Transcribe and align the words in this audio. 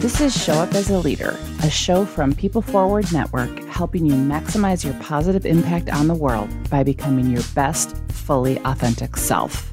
This 0.00 0.20
is 0.20 0.36
Show 0.36 0.52
Up 0.52 0.74
as 0.74 0.90
a 0.90 0.98
Leader, 0.98 1.38
a 1.62 1.70
show 1.70 2.04
from 2.04 2.34
People 2.34 2.60
Forward 2.60 3.10
Network 3.12 3.64
helping 3.64 4.04
you 4.04 4.12
maximize 4.12 4.84
your 4.84 4.92
positive 5.02 5.46
impact 5.46 5.88
on 5.88 6.06
the 6.06 6.14
world 6.14 6.50
by 6.68 6.82
becoming 6.82 7.30
your 7.30 7.42
best, 7.54 7.96
fully 8.08 8.58
authentic 8.58 9.16
self. 9.16 9.72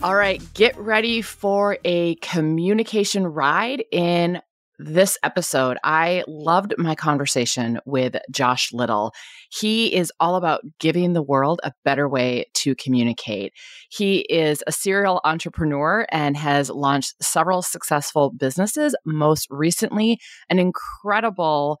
All 0.00 0.14
right, 0.14 0.40
get 0.54 0.78
ready 0.78 1.22
for 1.22 1.76
a 1.84 2.14
communication 2.16 3.26
ride 3.26 3.84
in 3.90 4.40
this 4.84 5.16
episode, 5.22 5.78
I 5.84 6.24
loved 6.26 6.74
my 6.76 6.94
conversation 6.94 7.78
with 7.84 8.16
Josh 8.30 8.72
Little. 8.72 9.12
He 9.50 9.94
is 9.94 10.12
all 10.18 10.36
about 10.36 10.62
giving 10.78 11.12
the 11.12 11.22
world 11.22 11.60
a 11.62 11.72
better 11.84 12.08
way 12.08 12.46
to 12.54 12.74
communicate. 12.74 13.52
He 13.90 14.20
is 14.20 14.62
a 14.66 14.72
serial 14.72 15.20
entrepreneur 15.24 16.06
and 16.10 16.36
has 16.36 16.70
launched 16.70 17.22
several 17.22 17.62
successful 17.62 18.30
businesses, 18.30 18.94
most 19.04 19.46
recently, 19.50 20.18
an 20.50 20.58
incredible 20.58 21.80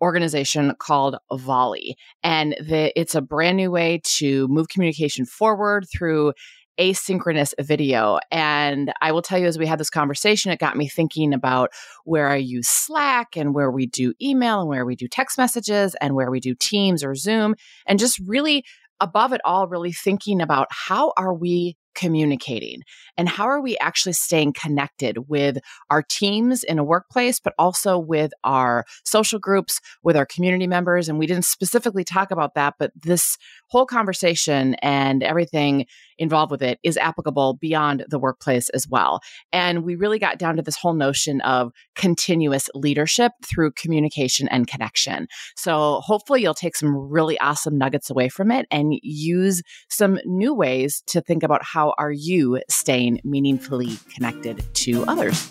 organization 0.00 0.74
called 0.78 1.16
Volley. 1.32 1.96
And 2.22 2.56
the, 2.60 2.98
it's 2.98 3.14
a 3.14 3.20
brand 3.20 3.58
new 3.58 3.70
way 3.70 4.00
to 4.16 4.48
move 4.48 4.68
communication 4.68 5.26
forward 5.26 5.86
through 5.92 6.32
asynchronous 6.80 7.52
video. 7.60 8.18
And 8.30 8.92
I 9.02 9.12
will 9.12 9.22
tell 9.22 9.38
you, 9.38 9.46
as 9.46 9.58
we 9.58 9.66
had 9.66 9.78
this 9.78 9.90
conversation, 9.90 10.50
it 10.50 10.58
got 10.58 10.76
me 10.76 10.88
thinking 10.88 11.34
about 11.34 11.70
where 12.04 12.28
I 12.28 12.36
use 12.36 12.68
Slack 12.68 13.36
and 13.36 13.54
where 13.54 13.70
we 13.70 13.86
do 13.86 14.14
email 14.20 14.60
and 14.60 14.68
where 14.68 14.86
we 14.86 14.96
do 14.96 15.06
text 15.06 15.36
messages 15.38 15.94
and 16.00 16.14
where 16.14 16.30
we 16.30 16.40
do 16.40 16.54
Teams 16.54 17.04
or 17.04 17.14
Zoom. 17.14 17.54
And 17.86 17.98
just 17.98 18.18
really, 18.26 18.64
above 19.00 19.32
it 19.32 19.40
all, 19.44 19.68
really 19.68 19.92
thinking 19.92 20.40
about 20.40 20.68
how 20.70 21.12
are 21.16 21.34
we 21.34 21.76
communicating 21.94 22.82
and 23.16 23.28
how 23.28 23.44
are 23.44 23.60
we 23.60 23.76
actually 23.78 24.12
staying 24.12 24.52
connected 24.52 25.28
with 25.28 25.58
our 25.90 26.02
teams 26.02 26.62
in 26.62 26.78
a 26.78 26.84
workplace 26.84 27.40
but 27.40 27.52
also 27.58 27.98
with 27.98 28.32
our 28.44 28.84
social 29.04 29.38
groups 29.38 29.80
with 30.02 30.16
our 30.16 30.26
community 30.26 30.66
members 30.66 31.08
and 31.08 31.18
we 31.18 31.26
didn't 31.26 31.44
specifically 31.44 32.04
talk 32.04 32.30
about 32.30 32.54
that 32.54 32.74
but 32.78 32.92
this 32.94 33.36
whole 33.68 33.86
conversation 33.86 34.74
and 34.76 35.22
everything 35.22 35.84
involved 36.20 36.52
with 36.52 36.62
it 36.62 36.78
is 36.84 36.96
applicable 36.96 37.54
beyond 37.54 38.04
the 38.08 38.18
workplace 38.18 38.68
as 38.70 38.86
well 38.88 39.20
and 39.52 39.84
we 39.84 39.96
really 39.96 40.18
got 40.18 40.38
down 40.38 40.56
to 40.56 40.62
this 40.62 40.76
whole 40.76 40.94
notion 40.94 41.40
of 41.40 41.72
continuous 41.96 42.68
leadership 42.74 43.32
through 43.44 43.72
communication 43.72 44.46
and 44.48 44.68
connection 44.68 45.26
so 45.56 46.00
hopefully 46.04 46.42
you'll 46.42 46.54
take 46.54 46.76
some 46.76 46.94
really 46.94 47.38
awesome 47.40 47.76
nuggets 47.76 48.10
away 48.10 48.28
from 48.28 48.52
it 48.52 48.66
and 48.70 48.94
use 49.02 49.62
some 49.88 50.18
new 50.24 50.54
ways 50.54 51.02
to 51.06 51.20
think 51.20 51.42
about 51.42 51.64
how 51.64 51.94
are 51.98 52.12
you 52.12 52.60
staying 52.68 53.20
meaningfully 53.24 53.98
connected 54.14 54.62
to 54.74 55.04
others? 55.06 55.50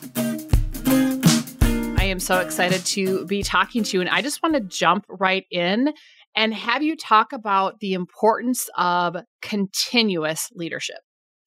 I 0.85 2.05
am 2.05 2.19
so 2.19 2.39
excited 2.39 2.85
to 2.87 3.25
be 3.25 3.43
talking 3.43 3.83
to 3.83 3.97
you. 3.97 4.01
And 4.01 4.09
I 4.09 4.21
just 4.21 4.41
want 4.41 4.55
to 4.55 4.61
jump 4.61 5.05
right 5.09 5.45
in 5.51 5.93
and 6.39 6.53
have 6.53 6.81
you 6.81 6.95
talk 6.95 7.33
about 7.33 7.81
the 7.81 7.93
importance 7.93 8.69
of 8.77 9.17
continuous 9.41 10.49
leadership. 10.55 10.99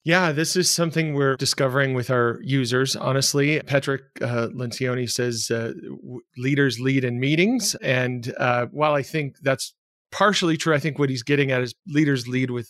Yeah, 0.05 0.33
this 0.33 0.55
is 0.55 0.69
something 0.69 1.15
we're 1.15 1.37
discovering 1.37 1.95
with 1.95 2.11
our 2.11 2.41
users. 2.43 2.95
Honestly, 2.95 3.63
Patrick 3.63 4.03
uh, 4.21 4.49
Lencioni 4.49 5.09
says 5.11 5.51
uh, 5.51 5.73
leaders 6.37 6.79
lead 6.79 7.05
in 7.05 7.19
meetings. 7.19 7.75
And 7.77 8.35
uh, 8.37 8.67
while 8.71 8.93
I 8.93 9.03
think 9.03 9.37
that's 9.41 9.73
partially 10.11 10.59
true, 10.59 10.75
I 10.75 10.79
think 10.79 10.99
what 10.99 11.09
he's 11.09 11.23
getting 11.23 11.53
at 11.53 11.63
is 11.63 11.75
leaders 11.87 12.29
lead 12.29 12.51
with 12.51 12.69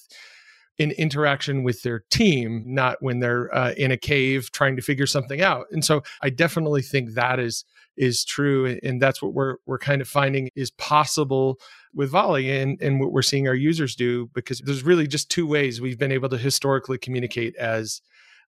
in 0.78 0.92
interaction 0.92 1.64
with 1.64 1.82
their 1.82 2.04
team, 2.10 2.62
not 2.66 2.98
when 3.00 3.18
they're 3.18 3.52
uh, 3.54 3.72
in 3.76 3.90
a 3.90 3.96
cave 3.96 4.50
trying 4.52 4.76
to 4.76 4.82
figure 4.82 5.06
something 5.06 5.40
out. 5.40 5.66
And 5.72 5.84
so 5.84 6.02
I 6.22 6.30
definitely 6.30 6.82
think 6.82 7.14
that 7.14 7.40
is 7.40 7.64
is 7.96 8.24
true, 8.24 8.78
and 8.82 9.00
that's 9.00 9.22
what 9.22 9.34
we're 9.34 9.56
we're 9.66 9.78
kind 9.78 10.00
of 10.00 10.08
finding 10.08 10.50
is 10.54 10.70
possible 10.72 11.58
with 11.94 12.10
Volley 12.10 12.50
and 12.50 12.80
and 12.80 13.00
what 13.00 13.12
we're 13.12 13.22
seeing 13.22 13.48
our 13.48 13.54
users 13.54 13.94
do 13.94 14.30
because 14.34 14.60
there's 14.60 14.82
really 14.82 15.06
just 15.06 15.30
two 15.30 15.46
ways 15.46 15.80
we've 15.80 15.98
been 15.98 16.12
able 16.12 16.28
to 16.28 16.38
historically 16.38 16.98
communicate 16.98 17.54
as 17.56 18.00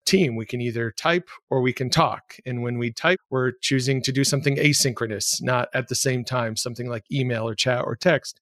team. 0.06 0.36
We 0.36 0.46
can 0.46 0.62
either 0.62 0.92
type 0.92 1.30
or 1.50 1.62
we 1.62 1.74
can 1.74 1.90
talk. 1.90 2.36
And 2.46 2.62
when 2.62 2.78
we 2.78 2.92
type, 2.92 3.20
we're 3.30 3.52
choosing 3.62 4.02
to 4.04 4.12
do 4.12 4.24
something 4.24 4.58
asynchronous, 4.58 5.42
not 5.42 5.70
at 5.74 5.88
the 5.88 5.96
same 5.96 6.24
time, 6.24 6.56
something 6.56 6.90
like 6.90 7.06
email 7.12 7.48
or 7.48 7.56
chat 7.56 7.84
or 7.86 7.96
text. 7.96 8.40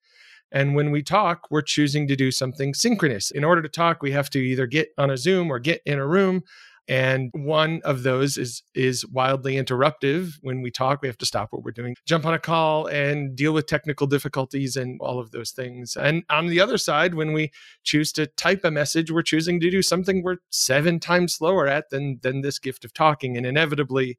And 0.51 0.75
when 0.75 0.91
we 0.91 1.01
talk, 1.01 1.47
we're 1.49 1.61
choosing 1.61 2.07
to 2.07 2.15
do 2.15 2.29
something 2.29 2.73
synchronous. 2.73 3.31
In 3.31 3.43
order 3.43 3.61
to 3.61 3.69
talk, 3.69 4.01
we 4.01 4.11
have 4.11 4.29
to 4.31 4.39
either 4.39 4.67
get 4.67 4.89
on 4.97 5.09
a 5.09 5.17
Zoom 5.17 5.49
or 5.49 5.59
get 5.59 5.81
in 5.85 5.97
a 5.97 6.07
room. 6.07 6.43
And 6.87 7.29
one 7.33 7.81
of 7.83 8.03
those 8.03 8.37
is 8.37 8.63
is 8.73 9.05
wildly 9.07 9.55
interruptive. 9.55 10.33
When 10.41 10.61
we 10.61 10.71
talk, 10.71 11.01
we 11.01 11.07
have 11.07 11.17
to 11.19 11.25
stop 11.25 11.49
what 11.51 11.63
we're 11.63 11.71
doing, 11.71 11.95
jump 12.05 12.25
on 12.25 12.33
a 12.33 12.39
call 12.39 12.87
and 12.87 13.35
deal 13.35 13.53
with 13.53 13.67
technical 13.67 14.07
difficulties 14.07 14.75
and 14.75 14.99
all 14.99 15.19
of 15.19 15.31
those 15.31 15.51
things. 15.51 15.95
And 15.95 16.23
on 16.29 16.47
the 16.47 16.59
other 16.59 16.77
side, 16.77 17.13
when 17.13 17.33
we 17.33 17.51
choose 17.83 18.11
to 18.13 18.27
type 18.27 18.65
a 18.65 18.71
message, 18.71 19.11
we're 19.11 19.21
choosing 19.21 19.59
to 19.59 19.69
do 19.69 19.81
something 19.81 20.23
we're 20.23 20.37
seven 20.49 20.99
times 20.99 21.35
slower 21.35 21.67
at 21.67 21.89
than 21.91 22.19
than 22.21 22.41
this 22.41 22.59
gift 22.59 22.83
of 22.83 22.93
talking. 22.93 23.37
And 23.37 23.45
inevitably, 23.45 24.17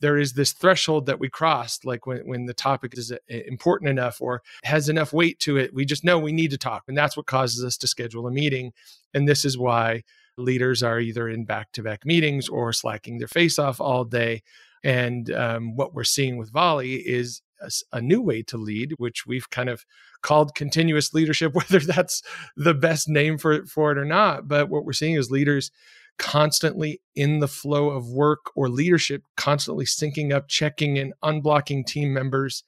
there 0.00 0.18
is 0.18 0.34
this 0.34 0.52
threshold 0.52 1.06
that 1.06 1.20
we 1.20 1.28
crossed 1.28 1.84
like 1.84 2.06
when, 2.06 2.18
when 2.26 2.46
the 2.46 2.54
topic 2.54 2.96
is 2.96 3.12
uh, 3.12 3.16
important 3.28 3.90
enough 3.90 4.20
or 4.20 4.42
has 4.64 4.88
enough 4.88 5.12
weight 5.12 5.38
to 5.40 5.56
it 5.56 5.72
we 5.72 5.84
just 5.84 6.04
know 6.04 6.18
we 6.18 6.32
need 6.32 6.50
to 6.50 6.58
talk 6.58 6.84
and 6.88 6.96
that's 6.96 7.16
what 7.16 7.26
causes 7.26 7.64
us 7.64 7.76
to 7.76 7.88
schedule 7.88 8.26
a 8.26 8.30
meeting 8.30 8.72
and 9.14 9.28
this 9.28 9.44
is 9.44 9.56
why 9.56 10.02
leaders 10.36 10.82
are 10.82 11.00
either 11.00 11.28
in 11.28 11.44
back-to-back 11.44 12.04
meetings 12.04 12.48
or 12.48 12.72
slacking 12.72 13.18
their 13.18 13.28
face 13.28 13.58
off 13.58 13.80
all 13.80 14.04
day 14.04 14.42
and 14.86 15.32
um, 15.32 15.74
what 15.74 15.94
we're 15.94 16.04
seeing 16.04 16.36
with 16.36 16.52
volley 16.52 16.94
is 16.94 17.42
a, 17.60 17.70
a, 17.94 18.00
new 18.00 18.22
way 18.22 18.42
to 18.42 18.56
lead, 18.56 18.94
which 18.98 19.26
we've 19.26 19.50
kind 19.50 19.68
of 19.68 19.84
called 20.22 20.54
continuous 20.54 21.12
leadership, 21.12 21.54
whether 21.56 21.80
that's 21.80 22.22
the 22.56 22.72
best 22.72 23.08
name 23.08 23.36
for, 23.36 23.66
for 23.66 23.90
it 23.90 23.98
or 23.98 24.04
not. 24.04 24.46
But 24.46 24.68
what 24.68 24.84
we're 24.84 24.92
seeing 24.92 25.14
is 25.14 25.28
leaders 25.28 25.72
constantly 26.18 27.00
in 27.16 27.40
the 27.40 27.48
flow 27.48 27.90
of 27.90 28.08
work 28.08 28.52
or 28.54 28.68
leadership, 28.68 29.22
constantly 29.36 29.84
syncing 29.84 30.32
up, 30.32 30.46
checking 30.46 30.98
and 30.98 31.12
unblocking 31.24 31.84
team 31.84 32.14
members 32.14 32.62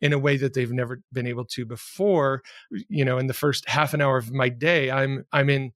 in 0.00 0.12
a 0.12 0.18
way 0.18 0.36
that 0.36 0.54
they've 0.54 0.70
never 0.70 1.02
been 1.12 1.26
able 1.26 1.44
to 1.44 1.66
before. 1.66 2.42
You 2.70 3.04
know, 3.04 3.18
in 3.18 3.26
the 3.26 3.34
first 3.34 3.68
half 3.68 3.94
an 3.94 4.00
hour 4.00 4.16
of 4.16 4.32
my 4.32 4.48
day, 4.48 4.92
I'm 4.92 5.26
I'm 5.32 5.50
in 5.50 5.72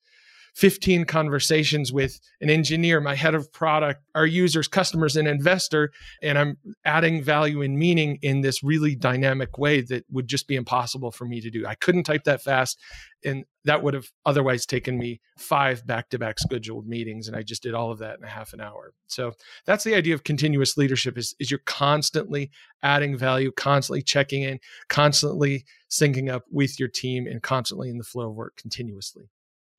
15 0.55 1.07
conversations 1.07 1.93
with 1.93 2.21
an 2.41 2.51
engineer, 2.51 3.01
my 3.01 3.15
head 3.15 3.35
of 3.35 3.51
product, 3.53 4.03
our 4.15 4.27
users, 4.27 4.69
customers, 4.69 5.17
and 5.17 5.27
investor. 5.27 5.91
And 6.23 6.39
I'm 6.39 6.59
adding 6.85 7.23
value 7.23 7.63
and 7.63 7.79
meaning 7.79 8.19
in 8.23 8.43
this 8.43 8.63
really 8.63 8.95
dynamic 8.95 9.57
way 9.57 9.81
that 9.83 10.05
would 10.11 10.29
just 10.29 10.47
be 10.47 10.57
impossible 10.57 11.11
for 11.11 11.25
me 11.25 11.41
to 11.41 11.51
do. 11.51 11.67
I 11.67 11.75
couldn't 11.75 12.05
type 12.05 12.25
that 12.25 12.43
fast. 12.43 12.79
And 13.25 13.45
that 13.65 13.83
would 13.83 13.95
have 13.95 14.11
otherwise 14.27 14.67
taken 14.67 14.99
me 14.99 15.21
five 15.39 15.87
back 15.87 16.11
to 16.11 16.19
back 16.19 16.39
scheduled 16.39 16.87
meetings. 16.87 17.29
And 17.29 17.37
I 17.37 17.43
just 17.43 17.63
did 17.63 17.73
all 17.73 17.93
of 17.93 17.99
that 18.01 18.19
in 18.19 18.25
a 18.25 18.29
half 18.29 18.53
an 18.53 18.61
hour. 18.61 18.93
So 19.07 19.33
that's 19.65 19.85
the 19.85 19.95
idea 19.95 20.15
of 20.15 20.25
continuous 20.25 20.77
leadership 20.77 21.17
is, 21.17 21.35
is 21.39 21.51
you're 21.51 21.61
constantly 21.61 22.51
adding 22.83 23.17
value, 23.17 23.53
constantly 23.53 24.03
checking 24.03 24.43
in, 24.43 24.59
constantly 24.89 25.65
syncing 25.89 26.31
up 26.31 26.45
with 26.51 26.81
your 26.81 26.89
team, 26.89 27.27
and 27.27 27.43
constantly 27.43 27.89
in 27.89 27.99
the 27.99 28.05
flow 28.05 28.31
of 28.31 28.35
work 28.35 28.57
continuously 28.57 29.31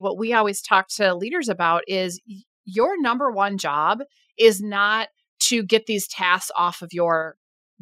what 0.04 0.18
we 0.18 0.34
always 0.34 0.60
talk 0.60 0.86
to 0.88 1.14
leaders 1.14 1.48
about 1.48 1.82
is 1.88 2.20
your 2.64 3.00
number 3.00 3.30
one 3.30 3.56
job 3.58 4.00
is 4.38 4.60
not 4.60 5.08
to 5.40 5.62
get 5.62 5.86
these 5.86 6.06
tasks 6.06 6.50
off 6.56 6.82
of 6.82 6.92
your 6.92 7.36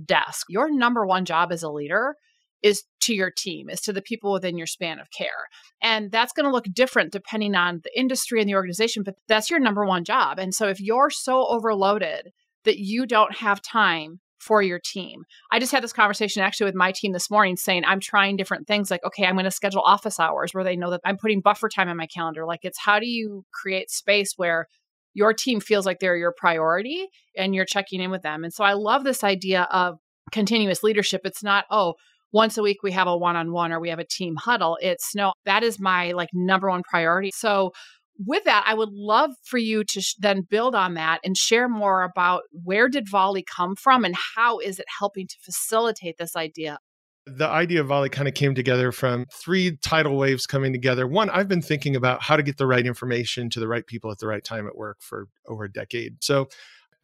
desk. 0.05 0.47
Your 0.49 0.73
number 0.73 1.05
one 1.05 1.25
job 1.25 1.53
as 1.53 1.63
a 1.63 1.71
leader 1.71 2.15
is 2.63 2.85
to 3.01 3.13
your 3.13 3.33
team, 3.37 3.69
is 3.69 3.81
to 3.81 3.93
the 3.93 4.01
people 4.01 4.33
within 4.33 4.57
your 4.57 4.69
span 4.69 5.01
of 5.01 5.11
care. 5.11 5.49
And 5.83 6.13
that's 6.13 6.33
going 6.33 6.47
to 6.47 6.53
look 6.53 6.67
different 6.73 7.13
depending 7.13 7.57
on 7.57 7.81
the 7.83 7.99
industry 7.99 8.41
and 8.41 8.49
the 8.49 8.55
organization, 8.55 9.03
but 9.03 9.17
that's 9.27 9.51
your 9.51 9.59
number 9.59 9.85
one 9.85 10.05
job. 10.05 10.39
And 10.39 10.55
so 10.55 10.69
if 10.69 10.81
you're 10.81 11.11
so 11.11 11.45
overloaded 11.49 12.31
that 12.65 12.79
you 12.79 13.05
don't 13.05 13.37
have 13.37 13.61
time 13.61 14.21
for 14.43 14.61
your 14.61 14.81
team. 14.85 15.23
I 15.53 15.61
just 15.61 15.71
had 15.71 15.85
this 15.85 15.93
conversation 15.93 16.43
actually 16.43 16.67
with 16.67 16.75
my 16.75 16.91
team 16.91 17.13
this 17.13 17.31
morning 17.31 17.57
saying 17.57 17.85
I'm 17.87 18.01
trying 18.01 18.37
different 18.37 18.67
things 18.67 18.91
like, 18.91 19.05
okay, 19.05 19.25
I'm 19.25 19.37
going 19.37 19.45
to 19.45 19.53
schedule 19.53 19.83
office 19.83 20.19
hours 20.19 20.53
where 20.53 20.65
they 20.65 20.77
know 20.77 20.91
that 20.91 21.01
I'm 21.05 21.17
putting 21.17 21.41
buffer 21.41 21.69
time 21.69 21.89
in 21.89 21.97
my 21.97 22.07
calendar. 22.07 22.45
Like, 22.45 22.61
it's 22.63 22.79
how 22.79 22.99
do 22.99 23.07
you 23.07 23.45
create 23.53 23.91
space 23.91 24.33
where 24.37 24.67
your 25.15 25.33
team 25.33 25.61
feels 25.61 25.87
like 25.87 26.01
they're 26.01 26.17
your 26.17 26.35
priority 26.37 27.07
and 27.37 27.55
you're 27.55 27.65
checking 27.65 28.01
in 28.01 28.11
with 28.11 28.23
them? 28.23 28.43
And 28.43 28.53
so 28.53 28.65
I 28.65 28.73
love 28.73 29.05
this 29.05 29.23
idea 29.23 29.69
of 29.71 29.99
continuous 30.33 30.83
leadership. 30.83 31.21
It's 31.25 31.45
not, 31.45 31.67
oh, 31.71 31.95
once 32.33 32.59
a 32.59 32.63
week 32.63 32.83
we 32.83 32.91
have 32.93 33.07
a 33.07 33.17
one-on-one 33.17 33.73
or 33.73 33.79
we 33.79 33.91
have 33.91 33.99
a 33.99 34.07
team 34.07 34.35
huddle 34.37 34.79
it's 34.81 35.15
no 35.15 35.35
that 35.45 35.63
is 35.63 35.79
my 35.79 36.13
like 36.13 36.31
number 36.33 36.71
one 36.71 36.83
priority 36.83 37.31
so 37.31 37.71
with 38.19 38.45
that, 38.45 38.65
I 38.67 38.75
would 38.75 38.93
love 38.93 39.31
for 39.45 39.59
you 39.59 39.85
to 39.85 40.01
sh- 40.01 40.15
then 40.19 40.43
build 40.43 40.75
on 40.75 40.95
that 40.95 41.21
and 41.25 41.37
share 41.37 41.69
more 41.69 42.03
about 42.03 42.43
where 42.53 42.89
did 42.89 43.09
Volley 43.09 43.45
come 43.45 43.75
from 43.77 44.05
and 44.05 44.15
how 44.37 44.59
is 44.59 44.79
it 44.79 44.87
helping 44.99 45.27
to 45.27 45.37
facilitate 45.43 46.17
this 46.19 46.37
idea? 46.37 46.79
The 47.25 47.47
idea 47.47 47.81
of 47.81 47.87
Volley 47.87 48.09
kind 48.09 48.27
of 48.27 48.35
came 48.35 48.55
together 48.55 48.91
from 48.91 49.27
three 49.33 49.77
tidal 49.77 50.17
waves 50.17 50.47
coming 50.47 50.73
together. 50.73 51.07
One, 51.07 51.31
I've 51.31 51.49
been 51.49 51.63
thinking 51.63 51.95
about 51.95 52.23
how 52.23 52.37
to 52.37 52.43
get 52.43 52.57
the 52.57 52.67
right 52.67 52.85
information 52.85 53.49
to 53.51 53.61
the 53.61 53.69
right 53.69 53.87
people 53.87 54.11
at 54.11 54.19
the 54.19 54.27
right 54.27 54.43
time 54.43 54.67
at 54.67 54.77
work 54.77 54.99
for 55.01 55.29
over 55.47 55.65
a 55.65 55.73
decade. 55.73 56.23
So 56.25 56.49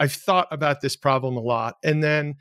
I've 0.01 0.13
thought 0.13 0.49
about 0.51 0.81
this 0.81 0.97
problem 0.97 1.37
a 1.37 1.41
lot. 1.41 1.77
And 1.85 2.03
then 2.03 2.35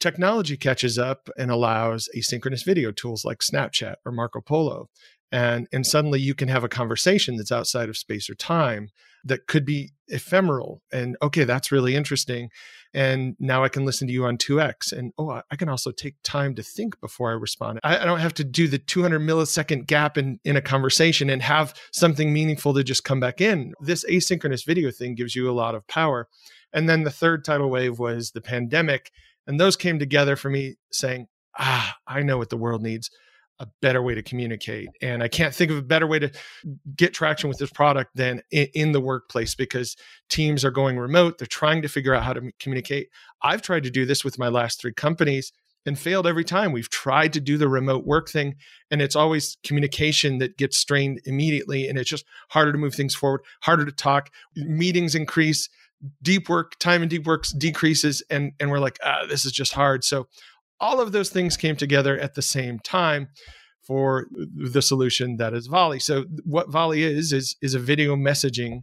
technology 0.00 0.56
catches 0.56 0.98
up 0.98 1.28
and 1.36 1.50
allows 1.50 2.08
asynchronous 2.16 2.64
video 2.64 2.92
tools 2.92 3.24
like 3.24 3.38
Snapchat 3.38 3.96
or 4.04 4.12
Marco 4.12 4.40
Polo. 4.40 4.88
And, 5.34 5.66
and 5.72 5.84
suddenly 5.84 6.20
you 6.20 6.32
can 6.32 6.46
have 6.46 6.62
a 6.62 6.68
conversation 6.68 7.36
that's 7.36 7.50
outside 7.50 7.88
of 7.88 7.96
space 7.96 8.30
or 8.30 8.36
time 8.36 8.90
that 9.24 9.48
could 9.48 9.64
be 9.64 9.90
ephemeral. 10.06 10.80
And 10.92 11.16
okay, 11.20 11.42
that's 11.42 11.72
really 11.72 11.96
interesting. 11.96 12.50
And 12.92 13.34
now 13.40 13.64
I 13.64 13.68
can 13.68 13.84
listen 13.84 14.06
to 14.06 14.12
you 14.12 14.26
on 14.26 14.38
2x. 14.38 14.92
And 14.92 15.12
oh, 15.18 15.40
I 15.50 15.56
can 15.56 15.68
also 15.68 15.90
take 15.90 16.14
time 16.22 16.54
to 16.54 16.62
think 16.62 17.00
before 17.00 17.30
I 17.30 17.34
respond. 17.34 17.80
I, 17.82 17.98
I 17.98 18.04
don't 18.04 18.20
have 18.20 18.34
to 18.34 18.44
do 18.44 18.68
the 18.68 18.78
200 18.78 19.18
millisecond 19.18 19.88
gap 19.88 20.16
in, 20.16 20.38
in 20.44 20.56
a 20.56 20.62
conversation 20.62 21.28
and 21.28 21.42
have 21.42 21.74
something 21.92 22.32
meaningful 22.32 22.72
to 22.72 22.84
just 22.84 23.02
come 23.02 23.18
back 23.18 23.40
in. 23.40 23.74
This 23.80 24.04
asynchronous 24.04 24.64
video 24.64 24.92
thing 24.92 25.16
gives 25.16 25.34
you 25.34 25.50
a 25.50 25.52
lot 25.52 25.74
of 25.74 25.84
power. 25.88 26.28
And 26.72 26.88
then 26.88 27.02
the 27.02 27.10
third 27.10 27.44
tidal 27.44 27.70
wave 27.70 27.98
was 27.98 28.30
the 28.30 28.40
pandemic. 28.40 29.10
And 29.48 29.58
those 29.58 29.76
came 29.76 29.98
together 29.98 30.36
for 30.36 30.48
me 30.48 30.76
saying, 30.92 31.26
ah, 31.58 31.96
I 32.06 32.22
know 32.22 32.38
what 32.38 32.50
the 32.50 32.56
world 32.56 32.82
needs 32.82 33.10
a 33.60 33.66
better 33.80 34.02
way 34.02 34.14
to 34.14 34.22
communicate. 34.22 34.88
And 35.00 35.22
I 35.22 35.28
can't 35.28 35.54
think 35.54 35.70
of 35.70 35.76
a 35.76 35.82
better 35.82 36.06
way 36.06 36.18
to 36.18 36.30
get 36.96 37.14
traction 37.14 37.48
with 37.48 37.58
this 37.58 37.70
product 37.70 38.10
than 38.14 38.42
in, 38.50 38.66
in, 38.74 38.92
the 38.92 39.00
workplace 39.00 39.54
because 39.54 39.96
teams 40.28 40.64
are 40.64 40.70
going 40.70 40.98
remote. 40.98 41.38
They're 41.38 41.46
trying 41.46 41.82
to 41.82 41.88
figure 41.88 42.14
out 42.14 42.24
how 42.24 42.32
to 42.32 42.50
communicate. 42.58 43.08
I've 43.42 43.62
tried 43.62 43.84
to 43.84 43.90
do 43.90 44.06
this 44.06 44.24
with 44.24 44.38
my 44.38 44.48
last 44.48 44.80
three 44.80 44.92
companies 44.92 45.52
and 45.86 45.98
failed 45.98 46.26
every 46.26 46.44
time. 46.44 46.72
We've 46.72 46.90
tried 46.90 47.32
to 47.34 47.40
do 47.40 47.58
the 47.58 47.68
remote 47.68 48.04
work 48.04 48.28
thing, 48.28 48.56
and 48.90 49.02
it's 49.02 49.16
always 49.16 49.56
communication 49.64 50.38
that 50.38 50.56
gets 50.56 50.78
strained 50.78 51.20
immediately. 51.24 51.88
And 51.88 51.98
it's 51.98 52.10
just 52.10 52.24
harder 52.50 52.72
to 52.72 52.78
move 52.78 52.94
things 52.94 53.14
forward, 53.14 53.42
harder 53.62 53.84
to 53.84 53.92
talk. 53.92 54.30
Meetings 54.56 55.14
increase. 55.14 55.68
Deep 56.20 56.50
work, 56.50 56.78
time 56.80 57.00
and 57.00 57.10
deep 57.10 57.24
work 57.24 57.46
decreases, 57.56 58.22
and 58.28 58.52
and 58.60 58.70
we're 58.70 58.78
like, 58.78 58.98
ah, 59.02 59.24
this 59.26 59.46
is 59.46 59.52
just 59.52 59.72
hard. 59.72 60.04
So 60.04 60.26
all 60.80 61.00
of 61.00 61.12
those 61.12 61.30
things 61.30 61.56
came 61.56 61.76
together 61.76 62.18
at 62.18 62.34
the 62.34 62.42
same 62.42 62.78
time 62.78 63.28
for 63.86 64.26
the 64.32 64.82
solution 64.82 65.36
that 65.36 65.54
is 65.54 65.66
Volley. 65.66 65.98
So 65.98 66.24
what 66.44 66.70
Volley 66.70 67.02
is 67.02 67.32
is 67.32 67.56
is 67.60 67.74
a 67.74 67.78
video 67.78 68.16
messaging 68.16 68.82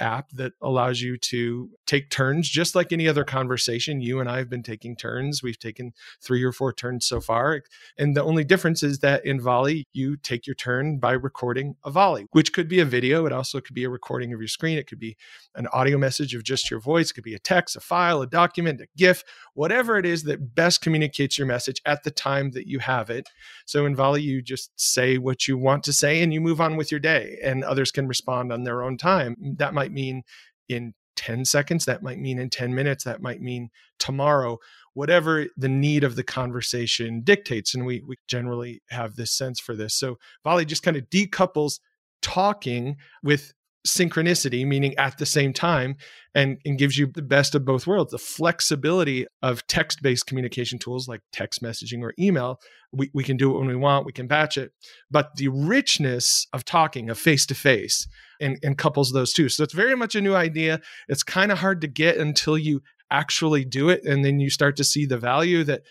app 0.00 0.30
that 0.32 0.52
allows 0.62 1.00
you 1.00 1.16
to 1.18 1.70
take 1.86 2.10
turns, 2.10 2.48
just 2.48 2.74
like 2.74 2.92
any 2.92 3.06
other 3.06 3.24
conversation. 3.24 4.00
You 4.00 4.20
and 4.20 4.28
I 4.28 4.38
have 4.38 4.48
been 4.48 4.62
taking 4.62 4.96
turns. 4.96 5.42
We've 5.42 5.58
taken 5.58 5.92
three 6.22 6.42
or 6.42 6.52
four 6.52 6.72
turns 6.72 7.06
so 7.06 7.20
far. 7.20 7.62
And 7.98 8.16
the 8.16 8.24
only 8.24 8.44
difference 8.44 8.82
is 8.82 9.00
that 9.00 9.24
in 9.24 9.40
Volley, 9.40 9.84
you 9.92 10.16
take 10.16 10.46
your 10.46 10.54
turn 10.54 10.98
by 10.98 11.12
recording 11.12 11.76
a 11.84 11.90
volley, 11.90 12.26
which 12.32 12.52
could 12.52 12.68
be 12.68 12.80
a 12.80 12.84
video. 12.84 13.26
It 13.26 13.32
also 13.32 13.60
could 13.60 13.74
be 13.74 13.84
a 13.84 13.90
recording 13.90 14.32
of 14.32 14.40
your 14.40 14.48
screen. 14.48 14.78
It 14.78 14.86
could 14.86 14.98
be 14.98 15.16
an 15.54 15.66
audio 15.68 15.98
message 15.98 16.34
of 16.34 16.44
just 16.44 16.70
your 16.70 16.80
voice. 16.80 17.10
It 17.10 17.14
could 17.14 17.24
be 17.24 17.34
a 17.34 17.38
text, 17.38 17.76
a 17.76 17.80
file, 17.80 18.22
a 18.22 18.26
document, 18.26 18.80
a 18.80 18.86
GIF, 18.96 19.24
whatever 19.54 19.98
it 19.98 20.06
is 20.06 20.22
that 20.24 20.54
best 20.54 20.80
communicates 20.80 21.38
your 21.38 21.46
message 21.46 21.82
at 21.84 22.02
the 22.04 22.10
time 22.10 22.52
that 22.52 22.66
you 22.66 22.78
have 22.78 23.10
it. 23.10 23.28
So 23.66 23.84
in 23.86 23.96
Volley, 23.96 24.22
you 24.22 24.42
just 24.42 24.70
say 24.80 25.18
what 25.18 25.46
you 25.46 25.58
want 25.58 25.84
to 25.84 25.92
say 25.92 26.22
and 26.22 26.32
you 26.32 26.40
move 26.40 26.60
on 26.60 26.76
with 26.76 26.90
your 26.90 27.00
day, 27.00 27.38
and 27.42 27.64
others 27.64 27.90
can 27.90 28.06
respond 28.08 28.52
on 28.52 28.64
their 28.64 28.82
own 28.82 28.96
time. 28.96 29.36
That 29.58 29.74
might 29.74 29.89
mean 29.92 30.22
in 30.68 30.94
10 31.16 31.44
seconds, 31.44 31.84
that 31.84 32.02
might 32.02 32.18
mean 32.18 32.38
in 32.38 32.48
10 32.48 32.74
minutes, 32.74 33.04
that 33.04 33.20
might 33.20 33.42
mean 33.42 33.68
tomorrow, 33.98 34.58
whatever 34.94 35.46
the 35.56 35.68
need 35.68 36.02
of 36.02 36.16
the 36.16 36.22
conversation 36.22 37.20
dictates. 37.22 37.74
And 37.74 37.84
we, 37.84 38.02
we 38.06 38.16
generally 38.26 38.82
have 38.88 39.16
this 39.16 39.32
sense 39.32 39.60
for 39.60 39.76
this. 39.76 39.94
So 39.94 40.18
Volley 40.44 40.64
just 40.64 40.82
kind 40.82 40.96
of 40.96 41.10
decouples 41.10 41.80
talking 42.22 42.96
with 43.22 43.52
synchronicity, 43.86 44.66
meaning 44.66 44.94
at 44.96 45.18
the 45.18 45.26
same 45.26 45.52
time, 45.52 45.96
and, 46.34 46.58
and 46.64 46.78
gives 46.78 46.98
you 46.98 47.06
the 47.06 47.22
best 47.22 47.54
of 47.54 47.64
both 47.64 47.86
worlds. 47.86 48.12
The 48.12 48.18
flexibility 48.18 49.26
of 49.42 49.66
text 49.66 50.02
based 50.02 50.26
communication 50.26 50.78
tools 50.78 51.08
like 51.08 51.20
text 51.32 51.62
messaging 51.62 52.02
or 52.02 52.14
email. 52.18 52.60
We, 52.92 53.10
we 53.14 53.24
can 53.24 53.36
do 53.36 53.54
it 53.54 53.58
when 53.58 53.68
we 53.68 53.76
want, 53.76 54.06
we 54.06 54.12
can 54.12 54.26
batch 54.26 54.58
it. 54.58 54.72
But 55.10 55.36
the 55.36 55.48
richness 55.48 56.46
of 56.52 56.64
talking, 56.64 57.08
of 57.08 57.18
face 57.18 57.46
to 57.46 57.54
face, 57.54 58.06
and 58.40 58.78
couples 58.78 59.12
those 59.12 59.32
two. 59.32 59.48
So 59.48 59.62
it's 59.62 59.74
very 59.74 59.94
much 59.94 60.14
a 60.14 60.20
new 60.20 60.34
idea. 60.34 60.80
It's 61.08 61.22
kind 61.22 61.52
of 61.52 61.58
hard 61.58 61.80
to 61.82 61.86
get 61.86 62.16
until 62.16 62.56
you 62.56 62.82
actually 63.10 63.64
do 63.64 63.88
it. 63.88 64.04
And 64.04 64.24
then 64.24 64.40
you 64.40 64.50
start 64.50 64.76
to 64.76 64.84
see 64.84 65.04
the 65.04 65.18
value 65.18 65.64
that 65.64 65.82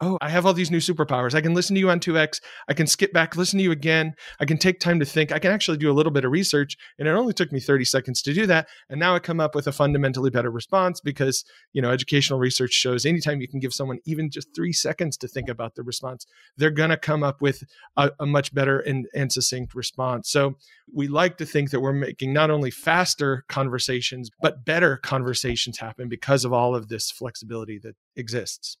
oh, 0.00 0.18
I 0.20 0.28
have 0.28 0.46
all 0.46 0.52
these 0.52 0.70
new 0.70 0.78
superpowers. 0.78 1.34
I 1.34 1.40
can 1.40 1.54
listen 1.54 1.74
to 1.74 1.80
you 1.80 1.90
on 1.90 2.00
2x. 2.00 2.40
I 2.68 2.74
can 2.74 2.86
skip 2.86 3.12
back, 3.12 3.36
listen 3.36 3.58
to 3.58 3.62
you 3.64 3.72
again. 3.72 4.14
I 4.40 4.44
can 4.44 4.58
take 4.58 4.78
time 4.78 5.00
to 5.00 5.04
think. 5.04 5.32
I 5.32 5.38
can 5.38 5.50
actually 5.50 5.78
do 5.78 5.90
a 5.90 5.94
little 5.94 6.12
bit 6.12 6.24
of 6.24 6.30
research. 6.30 6.76
And 6.98 7.08
it 7.08 7.12
only 7.12 7.32
took 7.32 7.50
me 7.52 7.60
30 7.60 7.84
seconds 7.84 8.22
to 8.22 8.32
do 8.32 8.46
that. 8.46 8.68
And 8.88 9.00
now 9.00 9.14
I 9.14 9.18
come 9.18 9.40
up 9.40 9.54
with 9.54 9.66
a 9.66 9.72
fundamentally 9.72 10.30
better 10.30 10.50
response 10.50 11.00
because, 11.00 11.44
you 11.72 11.82
know, 11.82 11.90
educational 11.90 12.38
research 12.38 12.72
shows 12.72 13.04
anytime 13.04 13.40
you 13.40 13.48
can 13.48 13.60
give 13.60 13.74
someone 13.74 13.98
even 14.04 14.30
just 14.30 14.54
three 14.54 14.72
seconds 14.72 15.16
to 15.18 15.28
think 15.28 15.48
about 15.48 15.74
the 15.74 15.82
response, 15.82 16.26
they're 16.56 16.70
going 16.70 16.90
to 16.90 16.96
come 16.96 17.22
up 17.22 17.40
with 17.40 17.64
a, 17.96 18.10
a 18.20 18.26
much 18.26 18.54
better 18.54 18.78
and, 18.78 19.06
and 19.14 19.32
succinct 19.32 19.74
response. 19.74 20.30
So 20.30 20.54
we 20.92 21.08
like 21.08 21.38
to 21.38 21.46
think 21.46 21.70
that 21.70 21.80
we're 21.80 21.92
making 21.92 22.32
not 22.32 22.50
only 22.50 22.70
faster 22.70 23.44
conversations, 23.48 24.30
but 24.40 24.64
better 24.64 24.96
conversations 24.96 25.78
happen 25.78 26.08
because 26.08 26.44
of 26.44 26.52
all 26.52 26.74
of 26.74 26.88
this 26.88 27.10
flexibility 27.10 27.78
that 27.80 27.96
exists. 28.16 28.76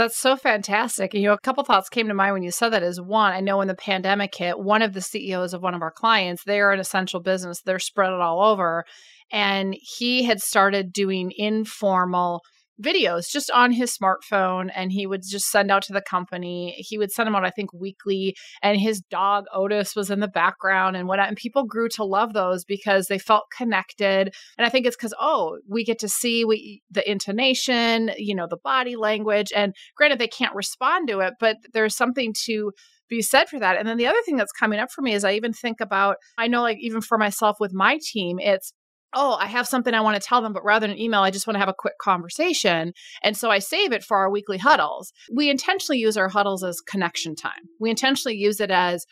That's 0.00 0.16
so 0.16 0.34
fantastic. 0.34 1.12
And, 1.12 1.22
you 1.22 1.28
know, 1.28 1.34
a 1.34 1.38
couple 1.38 1.62
thoughts 1.62 1.90
came 1.90 2.08
to 2.08 2.14
mind 2.14 2.32
when 2.32 2.42
you 2.42 2.50
said 2.50 2.70
that 2.70 2.82
is 2.82 2.98
one, 2.98 3.34
I 3.34 3.40
know 3.40 3.58
when 3.58 3.68
the 3.68 3.74
pandemic 3.74 4.34
hit, 4.34 4.58
one 4.58 4.80
of 4.80 4.94
the 4.94 5.02
CEOs 5.02 5.52
of 5.52 5.60
one 5.60 5.74
of 5.74 5.82
our 5.82 5.90
clients, 5.90 6.42
they're 6.42 6.72
an 6.72 6.80
essential 6.80 7.20
business, 7.20 7.60
they're 7.60 7.78
spread 7.78 8.10
it 8.10 8.18
all 8.18 8.42
over. 8.42 8.86
And 9.30 9.76
he 9.78 10.24
had 10.24 10.40
started 10.40 10.90
doing 10.90 11.34
informal 11.36 12.40
videos 12.80 13.28
just 13.28 13.50
on 13.50 13.72
his 13.72 13.96
smartphone 13.96 14.70
and 14.74 14.92
he 14.92 15.06
would 15.06 15.22
just 15.26 15.50
send 15.50 15.70
out 15.70 15.82
to 15.82 15.92
the 15.92 16.00
company. 16.00 16.74
He 16.78 16.98
would 16.98 17.12
send 17.12 17.26
them 17.26 17.36
out, 17.36 17.44
I 17.44 17.50
think, 17.50 17.72
weekly. 17.72 18.36
And 18.62 18.80
his 18.80 19.00
dog 19.00 19.44
Otis 19.52 19.94
was 19.94 20.10
in 20.10 20.20
the 20.20 20.28
background 20.28 20.96
and 20.96 21.06
what 21.06 21.20
and 21.20 21.36
people 21.36 21.64
grew 21.64 21.88
to 21.90 22.04
love 22.04 22.32
those 22.32 22.64
because 22.64 23.06
they 23.06 23.18
felt 23.18 23.44
connected. 23.56 24.34
And 24.56 24.66
I 24.66 24.68
think 24.68 24.86
it's 24.86 24.96
because, 24.96 25.14
oh, 25.20 25.58
we 25.68 25.84
get 25.84 25.98
to 26.00 26.08
see 26.08 26.44
we 26.44 26.82
the 26.90 27.08
intonation, 27.08 28.10
you 28.16 28.34
know, 28.34 28.46
the 28.48 28.56
body 28.56 28.96
language. 28.96 29.52
And 29.54 29.74
granted, 29.96 30.18
they 30.18 30.28
can't 30.28 30.54
respond 30.54 31.08
to 31.08 31.20
it, 31.20 31.34
but 31.38 31.56
there's 31.72 31.96
something 31.96 32.34
to 32.46 32.72
be 33.10 33.20
said 33.20 33.48
for 33.48 33.58
that. 33.58 33.76
And 33.76 33.86
then 33.86 33.98
the 33.98 34.06
other 34.06 34.22
thing 34.24 34.36
that's 34.36 34.52
coming 34.52 34.78
up 34.78 34.90
for 34.90 35.02
me 35.02 35.12
is 35.12 35.24
I 35.24 35.32
even 35.32 35.52
think 35.52 35.80
about, 35.80 36.16
I 36.38 36.46
know 36.46 36.62
like 36.62 36.78
even 36.80 37.00
for 37.00 37.18
myself 37.18 37.56
with 37.60 37.74
my 37.74 37.98
team, 38.12 38.38
it's 38.38 38.72
oh, 39.14 39.36
I 39.40 39.46
have 39.46 39.66
something 39.66 39.94
I 39.94 40.00
want 40.00 40.20
to 40.20 40.26
tell 40.26 40.40
them, 40.42 40.52
but 40.52 40.64
rather 40.64 40.86
than 40.86 40.98
email, 40.98 41.20
I 41.20 41.30
just 41.30 41.46
want 41.46 41.56
to 41.56 41.60
have 41.60 41.68
a 41.68 41.74
quick 41.76 41.98
conversation. 42.00 42.92
And 43.22 43.36
so 43.36 43.50
I 43.50 43.58
save 43.58 43.92
it 43.92 44.04
for 44.04 44.16
our 44.16 44.30
weekly 44.30 44.58
huddles. 44.58 45.12
We 45.32 45.50
intentionally 45.50 45.98
use 45.98 46.16
our 46.16 46.28
huddles 46.28 46.62
as 46.62 46.80
connection 46.80 47.34
time. 47.34 47.68
We 47.80 47.90
intentionally 47.90 48.36
use 48.36 48.60
it 48.60 48.70
as 48.70 49.06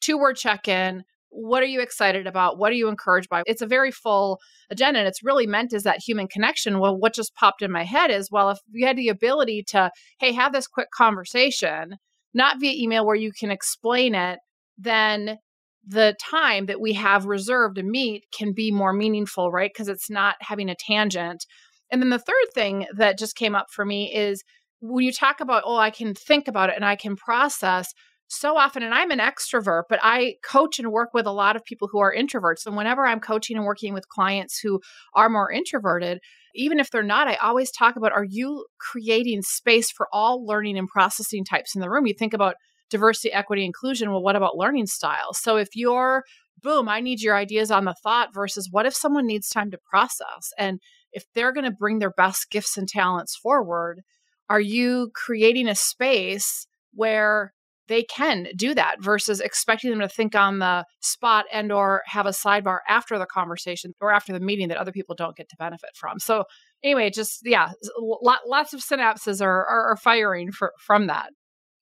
two 0.00 0.18
word 0.18 0.36
check 0.36 0.68
in. 0.68 1.04
What 1.30 1.62
are 1.62 1.66
you 1.66 1.80
excited 1.80 2.26
about? 2.26 2.58
What 2.58 2.70
are 2.70 2.76
you 2.76 2.88
encouraged 2.88 3.28
by? 3.28 3.42
It's 3.46 3.62
a 3.62 3.66
very 3.66 3.90
full 3.90 4.38
agenda 4.70 5.00
and 5.00 5.08
it's 5.08 5.24
really 5.24 5.48
meant 5.48 5.72
as 5.72 5.82
that 5.82 5.98
human 5.98 6.28
connection. 6.28 6.78
Well, 6.78 6.96
what 6.96 7.14
just 7.14 7.34
popped 7.34 7.62
in 7.62 7.72
my 7.72 7.84
head 7.84 8.10
is 8.10 8.30
well, 8.30 8.50
if 8.50 8.58
you 8.72 8.86
had 8.86 8.96
the 8.96 9.08
ability 9.08 9.64
to, 9.68 9.90
hey, 10.20 10.32
have 10.32 10.52
this 10.52 10.68
quick 10.68 10.88
conversation, 10.96 11.96
not 12.34 12.60
via 12.60 12.72
email 12.72 13.04
where 13.04 13.16
you 13.16 13.32
can 13.32 13.50
explain 13.50 14.14
it, 14.14 14.38
then 14.78 15.38
the 15.86 16.16
time 16.20 16.66
that 16.66 16.80
we 16.80 16.94
have 16.94 17.26
reserved 17.26 17.76
to 17.76 17.82
meet 17.82 18.24
can 18.36 18.52
be 18.52 18.70
more 18.70 18.92
meaningful, 18.92 19.50
right? 19.50 19.70
Because 19.72 19.88
it's 19.88 20.10
not 20.10 20.36
having 20.40 20.68
a 20.68 20.74
tangent. 20.74 21.44
And 21.90 22.00
then 22.00 22.10
the 22.10 22.18
third 22.18 22.54
thing 22.54 22.86
that 22.96 23.18
just 23.18 23.36
came 23.36 23.54
up 23.54 23.66
for 23.70 23.84
me 23.84 24.12
is 24.14 24.42
when 24.80 25.04
you 25.04 25.12
talk 25.12 25.40
about, 25.40 25.62
oh, 25.66 25.76
I 25.76 25.90
can 25.90 26.14
think 26.14 26.48
about 26.48 26.70
it 26.70 26.76
and 26.76 26.84
I 26.84 26.96
can 26.96 27.16
process 27.16 27.92
so 28.26 28.56
often, 28.56 28.82
and 28.82 28.94
I'm 28.94 29.10
an 29.10 29.18
extrovert, 29.18 29.82
but 29.88 30.00
I 30.02 30.36
coach 30.42 30.78
and 30.78 30.90
work 30.90 31.10
with 31.12 31.26
a 31.26 31.32
lot 31.32 31.56
of 31.56 31.64
people 31.64 31.88
who 31.92 31.98
are 31.98 32.14
introverts. 32.14 32.66
And 32.66 32.76
whenever 32.76 33.06
I'm 33.06 33.20
coaching 33.20 33.56
and 33.56 33.66
working 33.66 33.92
with 33.92 34.08
clients 34.08 34.58
who 34.58 34.80
are 35.14 35.28
more 35.28 35.52
introverted, 35.52 36.20
even 36.54 36.80
if 36.80 36.90
they're 36.90 37.02
not, 37.02 37.28
I 37.28 37.34
always 37.36 37.70
talk 37.70 37.96
about 37.96 38.12
are 38.12 38.26
you 38.28 38.64
creating 38.78 39.42
space 39.42 39.90
for 39.90 40.08
all 40.12 40.44
learning 40.44 40.78
and 40.78 40.88
processing 40.88 41.44
types 41.44 41.74
in 41.74 41.80
the 41.80 41.90
room? 41.90 42.06
You 42.06 42.14
think 42.18 42.32
about 42.32 42.56
diversity, 42.90 43.32
equity, 43.32 43.64
inclusion. 43.64 44.10
Well, 44.10 44.22
what 44.22 44.36
about 44.36 44.56
learning 44.56 44.86
styles? 44.86 45.40
So 45.40 45.56
if 45.56 45.68
you're, 45.74 46.24
boom, 46.62 46.88
I 46.88 47.00
need 47.00 47.20
your 47.20 47.36
ideas 47.36 47.70
on 47.70 47.84
the 47.84 47.94
thought 48.02 48.34
versus 48.34 48.68
what 48.70 48.86
if 48.86 48.94
someone 48.94 49.26
needs 49.26 49.48
time 49.48 49.70
to 49.70 49.78
process? 49.90 50.50
And 50.58 50.80
if 51.12 51.24
they're 51.34 51.52
going 51.52 51.64
to 51.64 51.70
bring 51.70 51.98
their 51.98 52.12
best 52.16 52.50
gifts 52.50 52.76
and 52.76 52.88
talents 52.88 53.36
forward, 53.36 54.02
are 54.48 54.60
you 54.60 55.10
creating 55.14 55.68
a 55.68 55.74
space 55.74 56.66
where 56.92 57.52
they 57.88 58.02
can 58.02 58.48
do 58.56 58.74
that 58.74 58.96
versus 59.02 59.40
expecting 59.40 59.90
them 59.90 60.00
to 60.00 60.08
think 60.08 60.34
on 60.34 60.58
the 60.58 60.84
spot 61.00 61.44
and 61.52 61.70
or 61.70 62.02
have 62.06 62.26
a 62.26 62.30
sidebar 62.30 62.78
after 62.88 63.18
the 63.18 63.26
conversation 63.26 63.92
or 64.00 64.12
after 64.12 64.32
the 64.32 64.40
meeting 64.40 64.68
that 64.68 64.78
other 64.78 64.92
people 64.92 65.14
don't 65.14 65.36
get 65.36 65.48
to 65.48 65.56
benefit 65.56 65.90
from 65.94 66.18
so 66.18 66.44
anyway 66.82 67.10
just 67.10 67.40
yeah 67.44 67.72
lots 67.98 68.72
of 68.72 68.80
synapses 68.80 69.42
are, 69.42 69.66
are, 69.66 69.92
are 69.92 69.96
firing 69.96 70.50
for, 70.50 70.72
from 70.78 71.06
that 71.08 71.30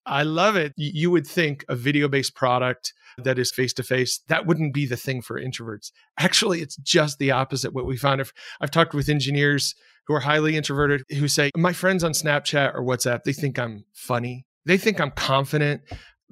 I 0.07 0.23
love 0.23 0.57
it. 0.57 0.73
You 0.77 1.11
would 1.11 1.27
think 1.27 1.65
a 1.69 1.77
video 1.77 2.09
based 2.09 2.35
product 2.35 2.93
that 3.19 3.39
is 3.39 3.53
face 3.53 3.73
to 3.75 3.83
face, 3.83 4.21
that 4.29 4.47
wouldn't 4.47 4.75
be 4.75 4.87
the 4.87 4.97
thing 4.97 5.23
for 5.23 5.41
introverts. 5.41 5.93
Actually, 6.19 6.61
it's 6.61 6.77
just 6.77 7.19
the 7.19 7.31
opposite. 7.31 7.73
What 7.73 7.87
we 7.87 7.97
found, 7.97 8.21
if 8.21 8.33
I've 8.61 8.71
talked 8.71 8.95
with 8.95 9.09
engineers 9.09 9.75
who 10.07 10.15
are 10.15 10.21
highly 10.21 10.57
introverted 10.57 11.03
who 11.11 11.29
say, 11.29 11.51
My 11.57 11.73
friends 11.73 12.03
on 12.03 12.13
Snapchat 12.13 12.75
or 12.75 12.83
WhatsApp, 12.83 13.23
they 13.25 13.33
think 13.33 13.59
I'm 13.59 13.85
funny. 13.93 14.47
They 14.65 14.79
think 14.79 15.01
I'm 15.01 15.11
confident. 15.11 15.83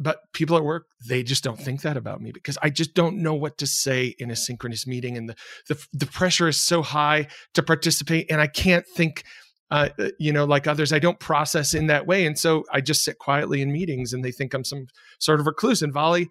But 0.03 0.21
people 0.33 0.57
at 0.57 0.65
work, 0.65 0.87
they 1.07 1.23
just 1.23 1.45
don't 1.45 1.61
think 1.61 1.83
that 1.83 1.99
about 1.99 2.23
me 2.23 2.33
because 2.33 2.57
I 2.63 2.71
just 2.71 2.95
don't 2.95 3.19
know 3.19 3.35
what 3.35 3.59
to 3.59 3.67
say 3.67 4.15
in 4.19 4.31
a 4.31 4.37
synchronous 4.37 4.87
meeting. 4.87 5.19
And 5.19 5.29
the, 5.29 5.37
the, 5.69 5.87
the 5.93 6.07
pressure 6.07 6.49
is 6.49 6.59
so 6.59 6.81
high 6.81 7.27
to 7.53 7.63
participate. 7.63 8.31
And 8.31 8.41
I 8.41 8.47
can't 8.47 8.87
think 8.87 9.25
uh, 9.71 9.89
uh, 9.99 10.09
you 10.19 10.33
know, 10.33 10.45
like 10.45 10.67
others, 10.67 10.93
I 10.93 10.99
don't 10.99 11.21
process 11.21 11.75
in 11.75 11.87
that 11.87 12.07
way. 12.07 12.27
And 12.27 12.39
so 12.39 12.65
I 12.73 12.81
just 12.81 13.05
sit 13.05 13.19
quietly 13.19 13.63
in 13.63 13.73
meetings 13.73 14.13
and 14.13 14.25
they 14.25 14.33
think 14.33 14.53
I'm 14.53 14.65
some 14.65 14.87
sort 15.19 15.41
of 15.41 15.47
recluse. 15.47 15.83
And 15.83 15.93
Volley 15.93 16.29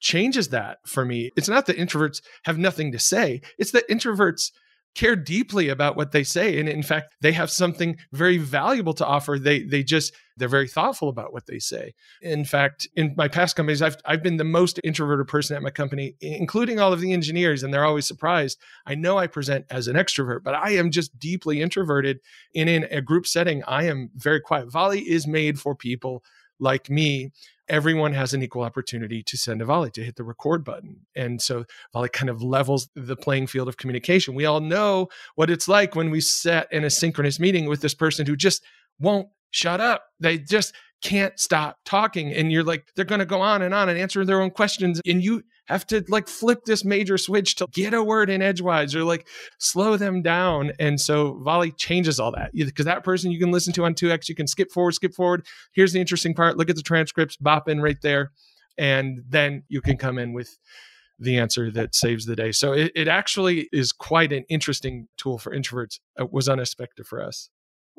changes 0.00 0.48
that 0.50 0.78
for 0.86 1.04
me. 1.04 1.30
It's 1.36 1.48
not 1.48 1.66
that 1.66 1.78
introverts 1.78 2.20
have 2.44 2.58
nothing 2.58 2.92
to 2.92 2.98
say, 2.98 3.40
it's 3.58 3.70
that 3.72 3.88
introverts 3.88 4.52
care 4.94 5.16
deeply 5.16 5.68
about 5.68 5.96
what 5.96 6.12
they 6.12 6.22
say 6.24 6.58
and 6.58 6.68
in 6.68 6.82
fact 6.82 7.14
they 7.20 7.32
have 7.32 7.50
something 7.50 7.96
very 8.12 8.38
valuable 8.38 8.94
to 8.94 9.06
offer. 9.06 9.38
They 9.38 9.62
they 9.62 9.82
just 9.82 10.14
they're 10.36 10.48
very 10.48 10.68
thoughtful 10.68 11.08
about 11.08 11.32
what 11.32 11.46
they 11.46 11.58
say. 11.58 11.94
In 12.22 12.44
fact 12.44 12.88
in 12.96 13.14
my 13.16 13.28
past 13.28 13.56
companies 13.56 13.82
i've 13.82 13.96
i've 14.04 14.22
been 14.22 14.36
the 14.36 14.44
most 14.44 14.80
introverted 14.84 15.28
person 15.28 15.56
at 15.56 15.62
my 15.62 15.70
company 15.70 16.14
including 16.20 16.80
all 16.80 16.92
of 16.92 17.00
the 17.00 17.12
engineers 17.12 17.62
and 17.62 17.72
they're 17.72 17.84
always 17.84 18.06
surprised. 18.06 18.58
I 18.86 18.94
know 18.94 19.18
i 19.18 19.26
present 19.26 19.66
as 19.70 19.88
an 19.88 19.96
extrovert 19.96 20.42
but 20.44 20.54
i 20.54 20.70
am 20.70 20.90
just 20.90 21.18
deeply 21.18 21.60
introverted 21.60 22.20
and 22.54 22.68
in 22.68 22.84
a 22.90 23.00
group 23.00 23.26
setting 23.26 23.62
i 23.66 23.84
am 23.84 24.10
very 24.14 24.40
quiet. 24.40 24.70
Volley 24.70 25.00
is 25.00 25.26
made 25.26 25.58
for 25.58 25.74
people 25.74 26.22
like 26.60 26.88
me 26.88 27.32
everyone 27.68 28.12
has 28.12 28.34
an 28.34 28.42
equal 28.42 28.62
opportunity 28.62 29.22
to 29.22 29.36
send 29.36 29.62
a 29.62 29.64
volley 29.64 29.90
to 29.92 30.04
hit 30.04 30.16
the 30.16 30.24
record 30.24 30.64
button. 30.64 31.00
And 31.14 31.40
so 31.40 31.64
volley 31.92 32.08
kind 32.08 32.30
of 32.30 32.42
levels 32.42 32.88
the 32.94 33.16
playing 33.16 33.46
field 33.46 33.68
of 33.68 33.76
communication. 33.76 34.34
We 34.34 34.46
all 34.46 34.60
know 34.60 35.08
what 35.34 35.50
it's 35.50 35.68
like 35.68 35.94
when 35.94 36.10
we 36.10 36.20
sat 36.20 36.68
in 36.72 36.84
a 36.84 36.90
synchronous 36.90 37.40
meeting 37.40 37.66
with 37.66 37.80
this 37.80 37.94
person 37.94 38.26
who 38.26 38.36
just 38.36 38.62
won't 38.98 39.28
shut 39.50 39.80
up. 39.80 40.06
They 40.20 40.38
just 40.38 40.74
can't 41.02 41.38
stop 41.38 41.78
talking. 41.84 42.32
And 42.32 42.50
you're 42.50 42.64
like 42.64 42.86
they're 42.96 43.04
going 43.04 43.20
to 43.20 43.26
go 43.26 43.40
on 43.40 43.62
and 43.62 43.74
on 43.74 43.88
and 43.88 43.98
answer 43.98 44.24
their 44.24 44.40
own 44.40 44.50
questions. 44.50 45.00
And 45.06 45.22
you 45.22 45.42
have 45.66 45.86
to 45.86 46.04
like 46.08 46.28
flip 46.28 46.64
this 46.64 46.84
major 46.84 47.16
switch 47.16 47.56
to 47.56 47.66
get 47.72 47.94
a 47.94 48.02
word 48.02 48.28
in 48.28 48.42
edgewise 48.42 48.94
or 48.94 49.04
like 49.04 49.26
slow 49.58 49.96
them 49.96 50.22
down. 50.22 50.72
And 50.78 51.00
so 51.00 51.40
volley 51.42 51.72
changes 51.72 52.20
all 52.20 52.32
that. 52.32 52.50
Because 52.54 52.84
that 52.84 53.04
person 53.04 53.30
you 53.30 53.38
can 53.38 53.50
listen 53.50 53.72
to 53.74 53.84
on 53.84 53.94
2x 53.94 54.28
you 54.28 54.34
can 54.34 54.46
skip 54.46 54.70
forward 54.70 54.92
skip 54.92 55.14
forward. 55.14 55.46
Here's 55.72 55.92
the 55.92 56.00
interesting 56.00 56.34
part. 56.34 56.56
Look 56.56 56.70
at 56.70 56.76
the 56.76 56.82
transcripts 56.82 57.36
bop 57.36 57.68
in 57.68 57.80
right 57.80 58.00
there. 58.02 58.32
And 58.76 59.22
then 59.28 59.62
you 59.68 59.80
can 59.80 59.96
come 59.96 60.18
in 60.18 60.32
with 60.32 60.58
the 61.18 61.38
answer 61.38 61.70
that 61.70 61.94
saves 61.94 62.26
the 62.26 62.36
day. 62.36 62.52
So 62.52 62.72
it, 62.72 62.92
it 62.94 63.08
actually 63.08 63.68
is 63.72 63.92
quite 63.92 64.32
an 64.32 64.44
interesting 64.48 65.08
tool 65.16 65.38
for 65.38 65.54
introverts. 65.56 66.00
It 66.18 66.32
was 66.32 66.48
unexpected 66.48 67.06
for 67.06 67.22
us. 67.22 67.50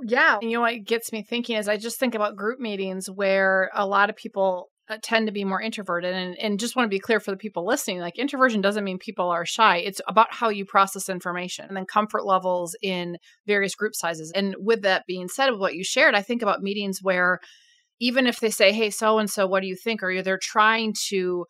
Yeah. 0.03 0.38
You 0.41 0.51
know 0.51 0.62
what 0.62 0.84
gets 0.84 1.13
me 1.13 1.24
thinking 1.24 1.55
is 1.55 1.69
I 1.69 1.77
just 1.77 1.98
think 1.98 2.15
about 2.15 2.36
group 2.36 2.60
meetings 2.60 3.10
where 3.10 3.72
a 3.74 3.88
lot 3.88 4.10
of 4.10 4.17
people 4.17 4.69
Uh, 4.87 4.97
tend 5.01 5.25
to 5.25 5.33
be 5.33 5.43
more 5.43 5.59
introverted 5.59 6.13
and, 6.13 6.37
and 6.37 6.59
just 6.59 6.75
want 6.75 6.85
to 6.85 6.95
be 6.95 6.99
clear 6.99 7.19
for 7.19 7.31
the 7.31 7.37
people 7.37 7.65
listening 7.65 7.97
like 7.97 8.19
introversion 8.19 8.61
doesn't 8.61 8.83
mean 8.83 8.99
people 8.99 9.29
are 9.29 9.43
shy. 9.43 9.77
It's 9.77 9.99
about 10.07 10.31
how 10.31 10.49
you 10.49 10.63
process 10.63 11.09
information 11.09 11.65
and 11.65 11.75
then 11.75 11.85
comfort 11.85 12.23
levels 12.23 12.75
in 12.83 13.17
various 13.47 13.73
group 13.73 13.95
sizes. 13.95 14.31
And 14.35 14.55
with 14.59 14.83
that 14.83 15.07
being 15.07 15.27
said 15.27 15.49
of 15.49 15.59
what 15.59 15.73
you 15.73 15.83
shared 15.83 16.13
i 16.13 16.21
think 16.21 16.43
about 16.43 16.61
meetings 16.61 16.99
where 17.01 17.39
even 17.99 18.27
if 18.27 18.39
they 18.39 18.51
say 18.51 18.71
hey 18.73 18.91
so 18.91 19.17
and 19.17 19.29
so 19.29 19.47
what 19.47 19.61
do 19.61 19.67
you 19.67 19.75
think? 19.75 20.03
or 20.03 20.21
they're 20.21 20.37
trying 20.37 20.93
to 21.07 21.45